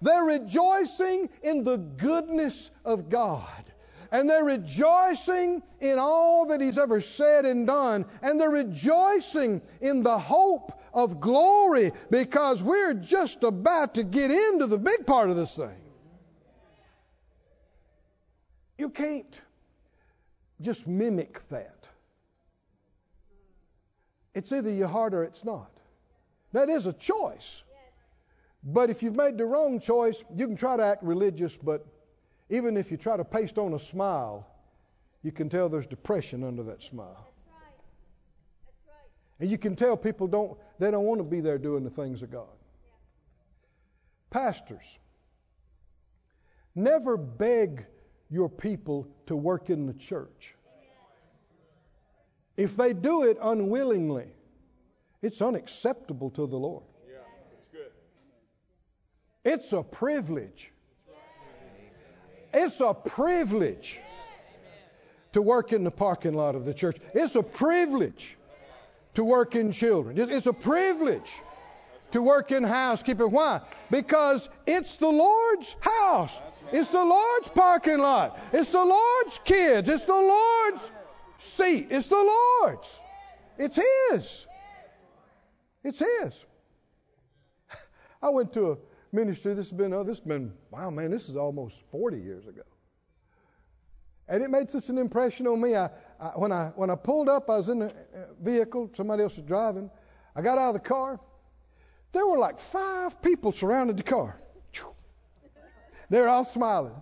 They're 0.02 0.24
rejoicing 0.24 1.30
in 1.44 1.64
the 1.64 1.78
goodness 1.78 2.70
of 2.86 3.10
God. 3.10 3.67
And 4.12 4.30
they're 4.30 4.44
rejoicing 4.44 5.62
in 5.80 6.00
all 6.00 6.48
that 6.48 6.62
He's 6.62 6.78
ever 6.78 7.02
said 7.02 7.46
and 7.46 7.68
done. 7.68 8.06
And 8.22 8.40
they're 8.40 8.50
rejoicing 8.50 9.62
in 9.82 10.04
the 10.04 10.18
hope 10.18 10.74
of 10.94 11.20
glory 11.20 11.92
because 12.10 12.64
we're 12.64 12.94
just 12.94 13.44
about 13.44 13.96
to 13.96 14.04
get 14.04 14.32
into 14.32 14.68
the 14.68 14.78
big 14.78 15.06
part 15.06 15.30
of 15.30 15.36
this 15.36 15.56
thing. 15.56 15.76
You 18.78 18.90
can't 18.90 19.42
just 20.62 20.88
mimic 20.88 21.42
that. 21.50 21.88
It's 24.34 24.52
either 24.52 24.72
your 24.72 24.88
heart 24.88 25.14
or 25.14 25.24
it's 25.24 25.44
not. 25.44 25.72
That 26.54 26.70
is 26.70 26.86
a 26.86 26.94
choice. 26.94 27.64
But 28.64 28.90
if 28.90 29.02
you've 29.02 29.16
made 29.16 29.38
the 29.38 29.46
wrong 29.46 29.80
choice, 29.80 30.24
you 30.36 30.48
can 30.48 30.58
try 30.58 30.78
to 30.78 30.84
act 30.84 31.04
religious, 31.04 31.56
but 31.58 31.86
even 32.50 32.78
if 32.78 32.92
you 32.92 32.98
try 32.98 33.18
to 33.18 33.26
paste 33.26 33.58
on 33.58 33.74
a 33.74 33.80
smile, 33.80 34.48
you 35.24 35.32
can 35.32 35.50
tell 35.50 35.70
there's 35.70 35.88
depression 35.88 36.44
under 36.44 36.64
that 36.64 36.84
smile. 36.84 37.16
That's 37.18 37.48
right. 37.48 37.76
That's 38.66 38.88
right. 38.88 39.42
And 39.42 39.52
you 39.52 39.58
can 39.58 39.76
tell 39.76 39.98
people 39.98 40.28
don't 40.28 40.58
they 40.80 40.92
don't 40.92 41.04
want 41.04 41.20
to 41.20 41.26
be 41.26 41.42
there 41.42 41.58
doing 41.58 41.84
the 41.84 41.90
things 41.90 42.22
of 42.22 42.32
God. 42.32 42.48
Pastors, 44.30 44.86
never 46.76 47.18
beg 47.18 47.86
your 48.30 48.50
people 48.50 49.08
to 49.28 49.36
work 49.36 49.70
in 49.70 49.86
the 49.88 49.94
church. 49.94 50.54
If 52.58 52.76
they 52.76 52.94
do 52.94 53.24
it 53.24 53.38
unwillingly, 53.42 54.28
it's 55.22 55.42
unacceptable 55.42 56.32
to 56.32 56.48
the 56.48 56.58
Lord. 56.58 56.84
Yeah, 57.08 57.18
it's 57.58 57.68
good. 57.68 57.92
It's 59.44 59.74
a 59.74 59.84
privilege. 59.84 60.72
It's 62.54 62.80
a 62.80 62.94
privilege 62.94 64.00
to 65.34 65.42
work 65.42 65.74
in 65.74 65.84
the 65.84 65.92
parking 65.92 66.34
lot 66.34 66.56
of 66.56 66.66
the 66.66 66.74
church. 66.74 66.98
It's 67.14 67.36
a 67.36 67.44
privilege 67.44 68.38
to 69.16 69.24
work 69.24 69.56
in 69.56 69.72
children. 69.72 70.18
It's- 70.18 70.46
a 70.46 70.54
privilege 70.54 71.40
to 72.12 72.22
work 72.22 72.52
in 72.52 72.64
housekeeping. 72.64 73.32
Why? 73.32 73.62
Because 73.92 74.50
it's 74.66 74.98
the 74.98 75.10
Lord's 75.10 75.76
house. 75.80 76.36
It's 76.72 76.92
the 76.92 77.04
Lord's 77.04 77.50
parking 77.50 78.00
lot. 78.00 78.40
It's 78.54 78.72
the 78.72 78.84
Lord's 78.84 79.40
kids. 79.40 79.90
It's 79.90 80.06
the 80.06 80.14
Lord's 80.14 80.92
seat. 81.40 81.88
It's 81.90 82.08
the 82.08 82.16
Lord's. 82.62 83.00
It's 83.58 83.80
His. 84.12 84.46
It's 85.84 86.00
His. 86.00 86.46
I 88.22 88.30
went 88.30 88.54
to 88.54 88.80
ministry. 89.12 89.54
This 89.54 89.70
has 89.70 89.78
been, 89.78 89.94
oh, 89.94 90.04
this 90.04 90.18
has 90.18 90.26
been, 90.26 90.54
wow, 90.72 90.90
man, 90.90 91.12
this 91.12 91.30
is 91.30 91.36
almost 91.36 91.82
40 91.92 92.18
years 92.18 92.48
ago. 92.48 92.64
And 94.28 94.44
it 94.44 94.50
made 94.50 94.70
such 94.70 94.90
an 94.90 94.98
impression 94.98 95.48
on 95.48 95.62
me. 95.62 95.76
I, 95.76 95.90
I, 96.20 96.28
when, 96.36 96.52
I, 96.52 96.72
when 96.76 96.90
I 96.90 96.96
pulled 96.96 97.30
up, 97.30 97.50
I 97.50 97.58
was 97.58 97.70
in 97.70 97.82
a 97.82 97.86
uh, 97.86 97.92
vehicle, 98.42 98.92
somebody 98.94 99.24
else 99.24 99.38
was 99.38 99.46
driving. 99.46 99.90
I 100.36 100.42
got 100.42 100.58
out 100.58 100.70
of 100.70 100.74
the 100.74 100.88
car. 100.88 101.20
There 102.12 102.26
were 102.26 102.38
like 102.38 102.60
five 102.60 103.22
people 103.22 103.52
surrounded 103.54 103.98
the 103.98 104.04
car. 104.04 104.40
They 106.10 106.22
were 106.22 106.28
all 106.28 106.44
smiling 106.44 107.02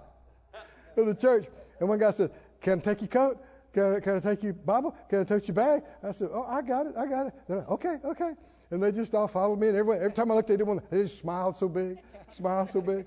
in 0.97 1.05
the 1.05 1.13
church. 1.13 1.45
And 1.79 1.89
one 1.89 1.99
guy 1.99 2.11
said, 2.11 2.31
Can 2.61 2.79
I 2.79 2.81
take 2.81 3.01
your 3.01 3.07
coat? 3.07 3.43
Can 3.73 3.95
I, 3.95 3.99
can 3.99 4.15
I 4.17 4.19
take 4.19 4.43
your 4.43 4.53
Bible? 4.53 4.95
Can 5.09 5.19
I 5.19 5.23
take 5.23 5.47
your 5.47 5.55
bag? 5.55 5.83
I 6.03 6.11
said, 6.11 6.29
Oh, 6.33 6.43
I 6.43 6.61
got 6.61 6.87
it. 6.87 6.93
I 6.97 7.05
got 7.05 7.27
it. 7.27 7.33
They're 7.47 7.57
like, 7.57 7.69
okay, 7.69 7.97
okay. 8.03 8.31
And 8.71 8.81
they 8.81 8.91
just 8.91 9.13
all 9.13 9.27
followed 9.27 9.59
me. 9.59 9.69
And 9.69 9.77
every, 9.77 9.95
every 9.97 10.13
time 10.13 10.31
I 10.31 10.35
looked 10.35 10.49
at 10.49 10.59
them, 10.59 10.81
they 10.89 11.03
just 11.03 11.19
smiled 11.19 11.55
so 11.55 11.69
big, 11.69 11.97
smiled 12.29 12.69
so 12.69 12.81
big. 12.81 13.05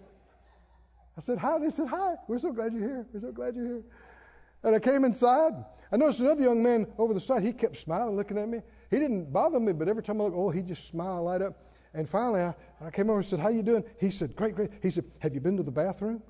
I 1.17 1.21
said, 1.21 1.39
Hi. 1.39 1.59
They 1.59 1.71
said, 1.71 1.89
Hi. 1.89 2.15
We're 2.29 2.39
so 2.39 2.53
glad 2.53 2.73
you're 2.73 2.83
here. 2.83 3.07
We're 3.13 3.21
so 3.21 3.33
glad 3.33 3.57
you're 3.57 3.67
here. 3.67 3.83
And 4.63 4.75
I 4.75 4.79
came 4.79 5.05
inside. 5.05 5.53
I 5.91 5.97
noticed 5.97 6.21
another 6.21 6.43
young 6.43 6.63
man 6.63 6.87
over 6.99 7.15
the 7.15 7.21
side. 7.21 7.43
He 7.43 7.53
kept 7.53 7.79
smiling, 7.79 8.17
looking 8.17 8.39
at 8.39 8.49
me. 8.49 8.61
He 8.91 8.99
didn't 8.99 9.33
bother 9.33 9.59
me, 9.59 9.73
but 9.73 9.89
every 9.89 10.03
time 10.03 10.21
I 10.21 10.25
looked, 10.25 10.37
oh, 10.37 10.51
he 10.51 10.63
just 10.63 10.87
smiled 10.87 11.27
right 11.27 11.43
up. 11.43 11.55
And 11.95 12.09
finally, 12.09 12.41
I, 12.41 12.55
I 12.81 12.91
came 12.91 13.09
over 13.09 13.21
and 13.21 13.29
said, 13.29 13.41
"How 13.41 13.49
you 13.49 13.63
doing?" 13.63 13.83
He 13.99 14.11
said, 14.11 14.37
"Great, 14.37 14.55
great." 14.55 14.71
He 14.83 14.91
said, 14.91 15.05
"Have 15.21 15.35
you 15.35 15.41
been 15.41 15.57
to 15.57 15.63
the 15.63 15.71
bathroom?" 15.71 16.23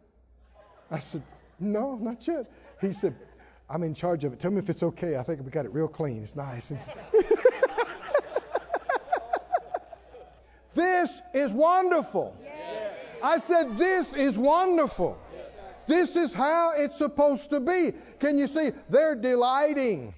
I 0.90 1.00
said, 1.00 1.22
"No, 1.58 1.96
not 1.96 2.26
yet." 2.26 2.50
He 2.80 2.92
said, 2.92 3.16
"I'm 3.68 3.82
in 3.82 3.94
charge 3.94 4.24
of 4.24 4.32
it. 4.32 4.40
Tell 4.40 4.52
me 4.52 4.58
if 4.58 4.70
it's 4.70 4.82
okay. 4.82 5.16
I 5.16 5.24
think 5.24 5.44
we 5.44 5.50
got 5.50 5.64
it 5.64 5.74
real 5.74 5.88
clean. 5.88 6.22
It's 6.22 6.36
nice." 6.36 6.72
this 10.78 11.20
is 11.34 11.52
wonderful. 11.52 12.36
I 13.22 13.38
said, 13.38 13.76
"This 13.76 14.14
is 14.14 14.38
wonderful." 14.38 15.18
This 15.88 16.16
is 16.16 16.34
how 16.34 16.72
it's 16.76 16.96
supposed 16.96 17.50
to 17.50 17.60
be. 17.60 17.94
Can 18.20 18.38
you 18.38 18.46
see? 18.46 18.72
They're 18.90 19.16
delighting 19.16 20.14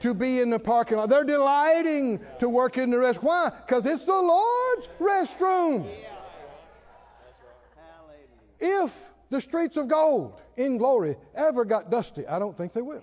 to 0.00 0.14
be 0.14 0.40
in 0.40 0.48
the 0.48 0.58
parking 0.58 0.96
lot. 0.96 1.10
They're 1.10 1.24
delighting 1.24 2.20
to 2.38 2.48
work 2.48 2.78
in 2.78 2.90
the 2.90 2.98
rest. 2.98 3.22
Why? 3.22 3.50
Because 3.50 3.84
it's 3.84 4.06
the 4.06 4.12
Lord's 4.12 4.88
restroom. 4.98 5.86
If 8.60 9.10
the 9.30 9.40
streets 9.40 9.76
of 9.76 9.88
gold 9.88 10.40
in 10.56 10.78
glory 10.78 11.16
ever 11.34 11.64
got 11.64 11.90
dusty, 11.90 12.26
I 12.26 12.38
don't 12.38 12.56
think 12.56 12.72
they 12.72 12.82
will. 12.82 13.02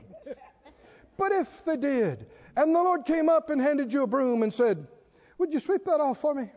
But 1.18 1.32
if 1.32 1.64
they 1.66 1.78
did, 1.78 2.26
and 2.58 2.76
the 2.76 2.82
Lord 2.82 3.06
came 3.06 3.30
up 3.30 3.50
and 3.50 3.62
handed 3.62 3.94
you 3.94 4.04
a 4.04 4.08
broom 4.08 4.44
and 4.44 4.54
said, 4.54 4.88
Would 5.38 5.54
you 5.54 5.60
sweep 5.60 5.86
that 5.86 6.02
off 6.02 6.20
for 6.20 6.34
me? 6.34 6.50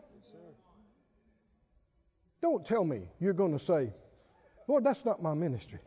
Don't 2.41 2.65
tell 2.65 2.85
me 2.85 3.01
you're 3.19 3.33
going 3.33 3.51
to 3.51 3.59
say, 3.59 3.91
Lord, 4.67 4.83
that's 4.83 5.03
not 5.05 5.21
my 5.21 5.33
ministry. 5.33 5.79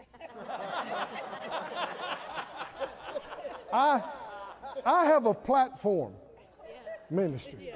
I, 3.73 4.03
I 4.85 5.07
have 5.07 5.27
a 5.27 5.33
platform 5.33 6.13
ministry. 7.11 7.73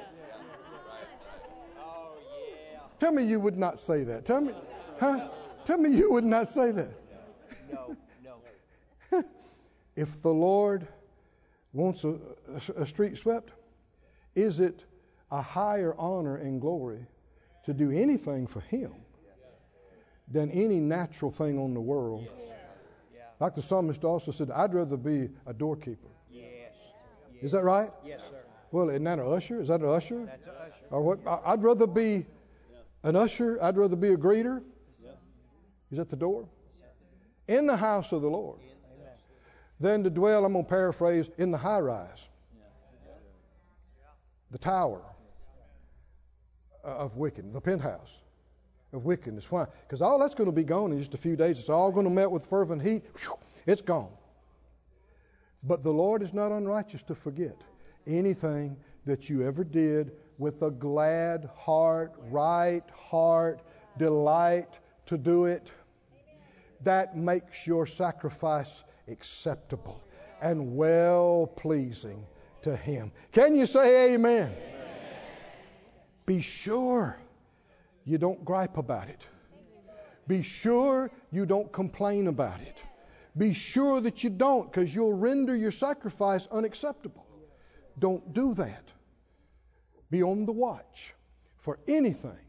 Tell 2.99 3.13
me 3.13 3.25
you 3.25 3.41
would 3.41 3.57
not 3.57 3.79
say 3.79 4.05
that. 4.05 4.25
Tell 4.25 4.41
me, 4.41 4.53
huh? 4.99 5.29
Tell 5.65 5.79
me 5.79 5.91
you 5.91 6.11
would 6.13 6.25
not 6.25 6.49
say 6.49 6.71
that. 6.71 6.91
No, 7.73 7.97
no. 9.13 9.25
If 9.97 10.23
the 10.23 10.33
Lord 10.33 10.87
wants 11.73 12.05
a, 12.05 12.19
a, 12.79 12.83
a 12.83 12.87
street 12.87 13.19
swept, 13.19 13.53
is 14.35 14.61
it 14.61 14.85
a 15.31 15.43
higher 15.43 15.95
honor 15.99 16.37
and 16.37 16.61
glory 16.61 17.07
to 17.67 17.75
do 17.75 17.91
anything 17.91 18.47
for 18.47 18.61
Him 18.61 18.93
than 20.29 20.51
any 20.51 20.79
natural 20.79 21.31
thing 21.31 21.59
on 21.59 21.75
the 21.75 21.81
world? 21.81 22.27
Like 23.39 23.55
the 23.55 23.63
psalmist 23.63 24.03
also 24.03 24.33
said, 24.33 24.51
I'd 24.51 24.73
rather 24.73 24.97
be 24.97 25.29
a 25.47 25.53
doorkeeper. 25.53 26.09
Is 27.43 27.53
that 27.53 27.63
right? 27.63 27.91
Yes, 28.05 28.21
sir. 28.31 28.39
Well, 28.73 28.89
isn't 28.89 29.05
that 29.05 29.19
an 29.19 29.31
usher? 29.31 29.61
Is 29.61 29.69
that 29.69 29.81
an 29.81 29.89
usher? 29.89 30.25
That's 30.25 30.47
a 30.47 30.51
usher. 30.51 30.87
Or 30.91 31.03
what? 31.03 31.19
I'd 31.45 31.63
rather 31.63 31.87
be 31.87 32.25
an 33.03 33.15
usher. 33.15 33.63
I'd 33.63 33.77
rather 33.77 33.95
be 33.95 34.09
a 34.09 34.17
greeter. 34.17 34.63
Is 35.93 35.99
at 35.99 36.09
the 36.09 36.17
door? 36.17 36.49
In 37.47 37.67
the 37.67 37.77
house 37.77 38.13
of 38.13 38.23
the 38.23 38.29
Lord. 38.29 38.59
Than 39.79 40.03
to 40.05 40.11
dwell, 40.11 40.45
I'm 40.45 40.55
going 40.55 40.65
to 40.65 40.69
paraphrase, 40.69 41.29
in 41.37 41.51
the 41.51 41.59
high 41.59 41.79
rise. 41.79 42.29
The 44.51 44.59
tower 44.59 45.03
Uh, 46.87 46.91
of 46.91 47.17
wickedness, 47.17 47.53
the 47.53 47.61
penthouse 47.61 48.17
of 48.93 49.05
wickedness. 49.05 49.51
Why? 49.51 49.67
Because 49.83 50.01
all 50.03 50.21
that's 50.21 50.37
going 50.37 50.47
to 50.47 50.55
be 50.55 50.63
gone 50.63 50.93
in 50.93 50.99
just 51.01 51.15
a 51.15 51.19
few 51.19 51.35
days. 51.35 51.59
It's 51.59 51.69
all 51.69 51.91
going 51.91 52.05
to 52.05 52.11
melt 52.11 52.31
with 52.31 52.47
fervent 52.47 52.81
heat. 52.81 53.03
It's 53.67 53.83
gone. 53.83 54.13
But 55.65 55.83
the 55.83 55.91
Lord 55.91 56.23
is 56.23 56.33
not 56.33 56.53
unrighteous 56.53 57.03
to 57.05 57.17
forget 57.17 57.61
anything 58.07 58.77
that 59.05 59.29
you 59.29 59.45
ever 59.45 59.65
did 59.65 60.13
with 60.39 60.63
a 60.63 60.71
glad 60.71 61.51
heart, 61.57 62.13
right 62.31 62.85
heart, 62.95 63.63
delight 63.99 64.79
to 65.07 65.19
do 65.19 65.47
it. 65.47 65.73
That 66.85 67.17
makes 67.17 67.67
your 67.67 67.87
sacrifice 67.87 68.85
acceptable 69.09 70.01
and 70.41 70.77
well 70.77 71.51
pleasing 71.57 72.25
to 72.63 72.77
Him. 72.77 73.11
Can 73.33 73.57
you 73.57 73.67
say 73.67 74.15
amen? 74.15 74.55
Be 76.27 76.41
sure 76.41 77.17
you 78.05 78.19
don't 78.19 78.45
gripe 78.45 78.77
about 78.77 79.09
it. 79.09 79.21
Be 80.27 80.43
sure 80.43 81.11
you 81.31 81.47
don't 81.47 81.73
complain 81.73 82.27
about 82.27 82.61
it. 82.61 82.83
Be 83.37 83.53
sure 83.53 84.01
that 84.01 84.25
you 84.25 84.31
don't, 84.31 84.71
because 84.71 84.95
you'll 84.95 85.13
render 85.13 85.55
your 85.55 85.71
sacrifice 85.71 86.49
unacceptable. 86.51 87.27
Don't 87.99 88.33
do 88.33 88.55
that. 88.55 88.83
Be 90.11 90.23
on 90.23 90.47
the 90.47 90.53
watch 90.53 91.15
for 91.59 91.79
anything 91.87 92.45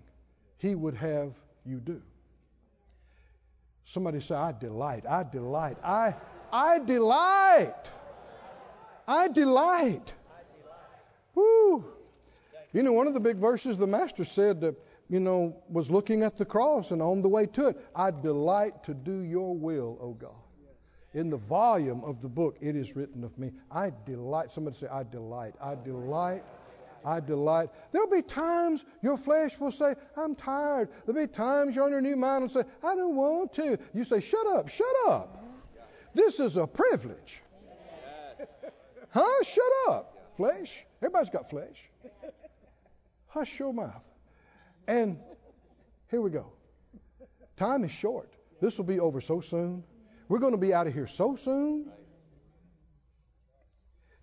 He 0.58 0.76
would 0.76 0.96
have 0.96 1.34
you 1.66 1.80
do. 1.80 2.02
Somebody 3.86 4.22
say, 4.22 4.36
I 4.36 4.52
delight, 4.52 5.06
I 5.08 5.24
delight, 5.24 5.78
I, 5.84 6.16
I 6.52 6.80
delight, 6.80 7.92
I 9.08 9.28
delight. 9.28 10.14
Woo! 11.36 11.86
You 12.78 12.84
know, 12.84 12.94
one 12.94 13.08
of 13.08 13.16
the 13.16 13.20
big 13.20 13.38
verses 13.38 13.76
the 13.76 13.88
Master 13.88 14.24
said 14.24 14.62
that, 14.62 14.76
you 15.10 15.20
know, 15.20 15.58
was 15.68 15.90
looking 15.90 16.22
at 16.22 16.38
the 16.38 16.46
cross 16.46 16.92
and 16.92 17.02
on 17.02 17.24
the 17.24 17.28
way 17.28 17.48
to 17.48 17.70
it, 17.70 17.84
I 17.96 18.12
delight 18.12 18.84
to 18.84 18.94
do 18.94 19.22
your 19.22 19.56
will, 19.56 19.98
O 20.00 20.12
God. 20.12 20.30
In 21.16 21.32
the 21.32 21.38
volume 21.38 22.04
of 22.04 22.22
the 22.22 22.28
book, 22.28 22.56
it 22.62 22.76
is 22.76 22.96
written 22.96 23.24
of 23.24 23.36
me. 23.40 23.52
I 23.72 23.92
delight. 24.06 24.52
Somebody 24.52 24.78
say, 24.78 24.88
I 24.90 25.02
delight. 25.02 25.56
I 25.60 25.74
delight. 25.74 26.44
I 27.04 27.20
delight. 27.20 27.72
There'll 27.92 28.12
be 28.12 28.22
times 28.22 28.86
your 29.02 29.18
flesh 29.18 29.60
will 29.60 29.72
say, 29.72 29.96
I'm 30.16 30.36
tired. 30.36 30.90
There'll 31.08 31.20
be 31.20 31.34
times 31.34 31.76
you're 31.76 31.86
on 31.86 31.90
your 31.90 32.02
new 32.02 32.16
mind 32.16 32.44
and 32.44 32.52
say, 32.52 32.64
I 32.84 32.94
don't 32.94 33.16
want 33.16 33.54
to. 33.54 33.80
You 33.96 34.04
say, 34.04 34.20
Shut 34.20 34.46
up, 34.46 34.70
shut 34.70 34.96
up. 35.08 35.44
This 36.14 36.40
is 36.40 36.58
a 36.58 36.68
privilege. 36.68 37.42
Huh? 39.10 39.44
Shut 39.44 39.72
up, 39.90 40.32
flesh. 40.38 40.86
Everybody's 41.02 41.32
got 41.32 41.50
flesh. 41.50 41.90
Hush 43.38 43.60
your 43.60 43.72
mouth. 43.72 44.02
And 44.88 45.20
here 46.10 46.22
we 46.22 46.32
go. 46.32 46.48
Time 47.56 47.84
is 47.84 47.92
short. 47.92 48.34
This 48.60 48.80
will 48.80 48.86
be 48.86 49.00
over 49.00 49.22
so 49.22 49.42
soon. 49.42 49.84
We're 50.28 50.40
going 50.40 50.54
to 50.54 50.58
be 50.58 50.74
out 50.74 50.88
of 50.88 50.94
here 50.96 51.06
so 51.06 51.36
soon. 51.36 51.86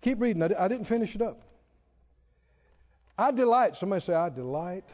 Keep 0.01 0.19
reading. 0.19 0.43
I, 0.43 0.49
I 0.59 0.67
didn't 0.67 0.87
finish 0.87 1.15
it 1.15 1.21
up. 1.21 1.43
I 3.17 3.31
delight. 3.31 3.77
Somebody 3.77 4.01
say, 4.01 4.13
I 4.13 4.27
delight. 4.27 4.89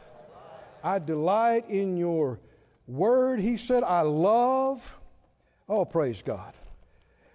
I 0.84 1.00
delight 1.00 1.68
in 1.68 1.96
your 1.96 2.38
word. 2.86 3.40
He 3.40 3.56
said, 3.56 3.82
I 3.82 4.02
love. 4.02 4.98
Oh, 5.68 5.84
praise 5.84 6.22
God. 6.22 6.54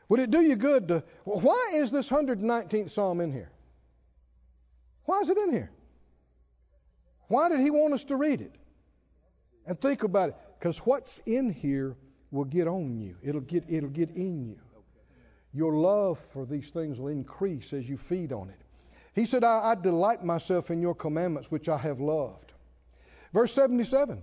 Would 0.07 0.21
it 0.21 0.31
do 0.31 0.39
you 0.39 0.55
good 0.55 0.87
to. 0.87 1.03
Why 1.25 1.71
is 1.73 1.91
this 1.91 2.07
119th 2.07 2.91
Psalm 2.91 3.19
in 3.19 3.33
here? 3.33 3.51
Why 5.03 5.19
is 5.19 5.29
it 5.29 5.37
in 5.37 5.51
here? 5.51 5.69
Why 7.27 7.49
did 7.49 7.59
he 7.59 7.69
want 7.69 7.93
us 7.93 8.03
to 8.05 8.15
read 8.15 8.41
it? 8.41 8.55
And 9.65 9.79
think 9.79 10.03
about 10.03 10.29
it. 10.29 10.35
Because 10.57 10.77
what's 10.79 11.19
in 11.25 11.51
here 11.51 11.95
will 12.31 12.45
get 12.45 12.67
on 12.67 12.99
you. 12.99 13.15
It'll 13.21 13.41
get 13.41 13.65
it'll 13.67 13.89
get 13.89 14.11
in 14.11 14.45
you. 14.45 14.57
Your 15.53 15.73
love 15.73 16.19
for 16.31 16.45
these 16.45 16.69
things 16.69 16.99
will 16.99 17.07
increase 17.07 17.73
as 17.73 17.87
you 17.89 17.97
feed 17.97 18.31
on 18.31 18.49
it. 18.49 18.61
He 19.13 19.25
said, 19.25 19.43
I, 19.43 19.71
I 19.71 19.75
delight 19.75 20.23
myself 20.23 20.69
in 20.69 20.81
your 20.81 20.93
commandments 20.93 21.49
which 21.49 21.69
I 21.69 21.77
have 21.77 21.99
loved. 21.99 22.51
Verse 23.33 23.51
77. 23.53 24.21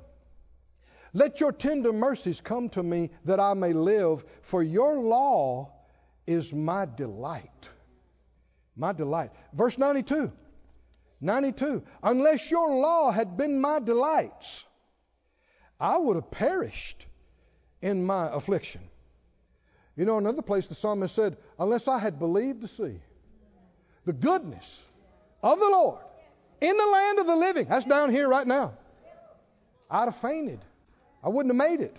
Let 1.12 1.40
your 1.40 1.52
tender 1.52 1.93
mercies 1.93 2.40
come 2.40 2.68
to 2.70 2.82
me 2.82 3.10
that 3.24 3.39
I 3.39 3.55
may 3.55 3.72
live, 3.72 4.24
for 4.43 4.62
your 4.62 4.98
law 4.98 5.72
is 6.26 6.52
my 6.52 6.86
delight. 6.86 7.70
My 8.76 8.93
delight. 8.93 9.31
Verse 9.52 9.78
92. 9.78 10.32
92. 11.20 11.82
Unless 12.02 12.50
your 12.50 12.76
law 12.76 13.10
had 13.10 13.36
been 13.36 13.60
my 13.60 13.78
delights, 13.78 14.64
I 15.80 15.96
would 15.96 16.16
have 16.16 16.30
perished 16.30 17.06
in 17.82 18.04
my 18.04 18.34
affliction. 18.34 18.82
You 19.96 20.04
know, 20.04 20.18
another 20.18 20.42
place 20.42 20.66
the 20.66 20.74
psalmist 20.74 21.14
said, 21.14 21.36
Unless 21.58 21.88
I 21.88 21.98
had 21.98 22.18
believed 22.18 22.62
to 22.62 22.68
see 22.68 23.00
the 24.04 24.12
goodness 24.12 24.82
of 25.42 25.58
the 25.58 25.68
Lord 25.68 26.00
in 26.60 26.76
the 26.76 26.86
land 26.86 27.18
of 27.18 27.26
the 27.26 27.36
living, 27.36 27.66
that's 27.68 27.84
down 27.84 28.10
here 28.10 28.28
right 28.28 28.46
now, 28.46 28.72
I'd 29.90 30.06
have 30.06 30.16
fainted. 30.16 30.60
I 31.22 31.28
wouldn't 31.28 31.54
have 31.54 31.70
made 31.70 31.80
it. 31.80 31.96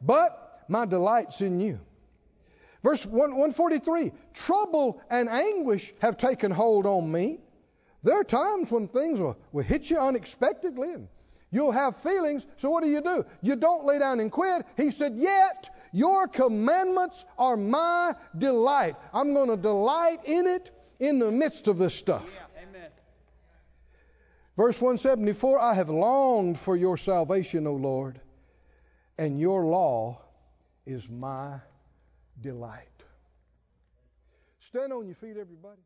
But 0.00 0.64
my 0.68 0.86
delight's 0.86 1.40
in 1.40 1.60
you. 1.60 1.80
Verse 2.82 3.04
1, 3.04 3.30
143 3.30 4.12
Trouble 4.34 5.00
and 5.10 5.28
anguish 5.28 5.92
have 6.00 6.16
taken 6.16 6.50
hold 6.50 6.86
on 6.86 7.10
me. 7.10 7.40
There 8.02 8.18
are 8.20 8.24
times 8.24 8.70
when 8.70 8.88
things 8.88 9.18
will, 9.20 9.36
will 9.52 9.64
hit 9.64 9.90
you 9.90 9.98
unexpectedly 9.98 10.92
and 10.92 11.08
you'll 11.50 11.72
have 11.72 11.96
feelings. 11.96 12.46
So 12.56 12.70
what 12.70 12.84
do 12.84 12.90
you 12.90 13.00
do? 13.00 13.26
You 13.42 13.56
don't 13.56 13.84
lay 13.84 13.98
down 13.98 14.20
and 14.20 14.30
quit. 14.30 14.64
He 14.76 14.90
said, 14.90 15.16
Yet 15.16 15.70
Your 15.92 16.28
commandments 16.28 17.24
are 17.38 17.56
my 17.56 18.14
delight. 18.36 18.96
I'm 19.12 19.34
going 19.34 19.48
to 19.48 19.56
delight 19.56 20.20
in 20.24 20.46
it 20.46 20.70
in 20.98 21.18
the 21.18 21.30
midst 21.30 21.68
of 21.68 21.78
this 21.78 21.94
stuff. 21.94 22.38
Amen. 22.56 22.90
Verse 24.56 24.80
174 24.80 25.60
I 25.60 25.74
have 25.74 25.88
longed 25.88 26.58
for 26.58 26.76
your 26.76 26.96
salvation, 26.96 27.66
O 27.66 27.74
Lord, 27.74 28.20
and 29.16 29.40
your 29.40 29.64
law 29.64 30.20
is 30.84 31.08
my 31.08 31.60
delight. 32.40 32.84
Stand 34.60 34.92
on 34.92 35.06
your 35.06 35.14
feet, 35.14 35.36
everybody. 35.40 35.80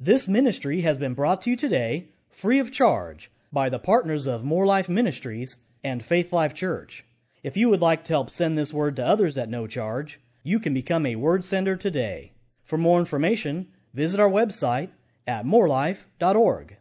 This 0.00 0.28
ministry 0.28 0.82
has 0.82 0.96
been 0.96 1.14
brought 1.14 1.42
to 1.42 1.50
you 1.50 1.56
today 1.56 2.06
free 2.30 2.60
of 2.60 2.70
charge 2.70 3.32
by 3.52 3.68
the 3.68 3.80
partners 3.80 4.28
of 4.28 4.44
Moore 4.44 4.64
Life 4.64 4.88
Ministries 4.88 5.56
and 5.82 6.04
Faith 6.04 6.32
Life 6.32 6.54
Church. 6.54 7.04
If 7.42 7.56
you 7.56 7.68
would 7.68 7.80
like 7.80 8.04
to 8.04 8.12
help 8.12 8.30
send 8.30 8.56
this 8.56 8.72
word 8.72 8.94
to 8.94 9.04
others 9.04 9.36
at 9.36 9.48
no 9.48 9.66
charge, 9.66 10.20
you 10.44 10.60
can 10.60 10.72
become 10.72 11.04
a 11.04 11.16
word 11.16 11.44
sender 11.44 11.74
today. 11.74 12.30
For 12.62 12.78
more 12.78 13.00
information, 13.00 13.72
visit 13.92 14.20
our 14.20 14.30
website 14.30 14.90
at 15.26 15.44
moorelife.org. 15.44 16.76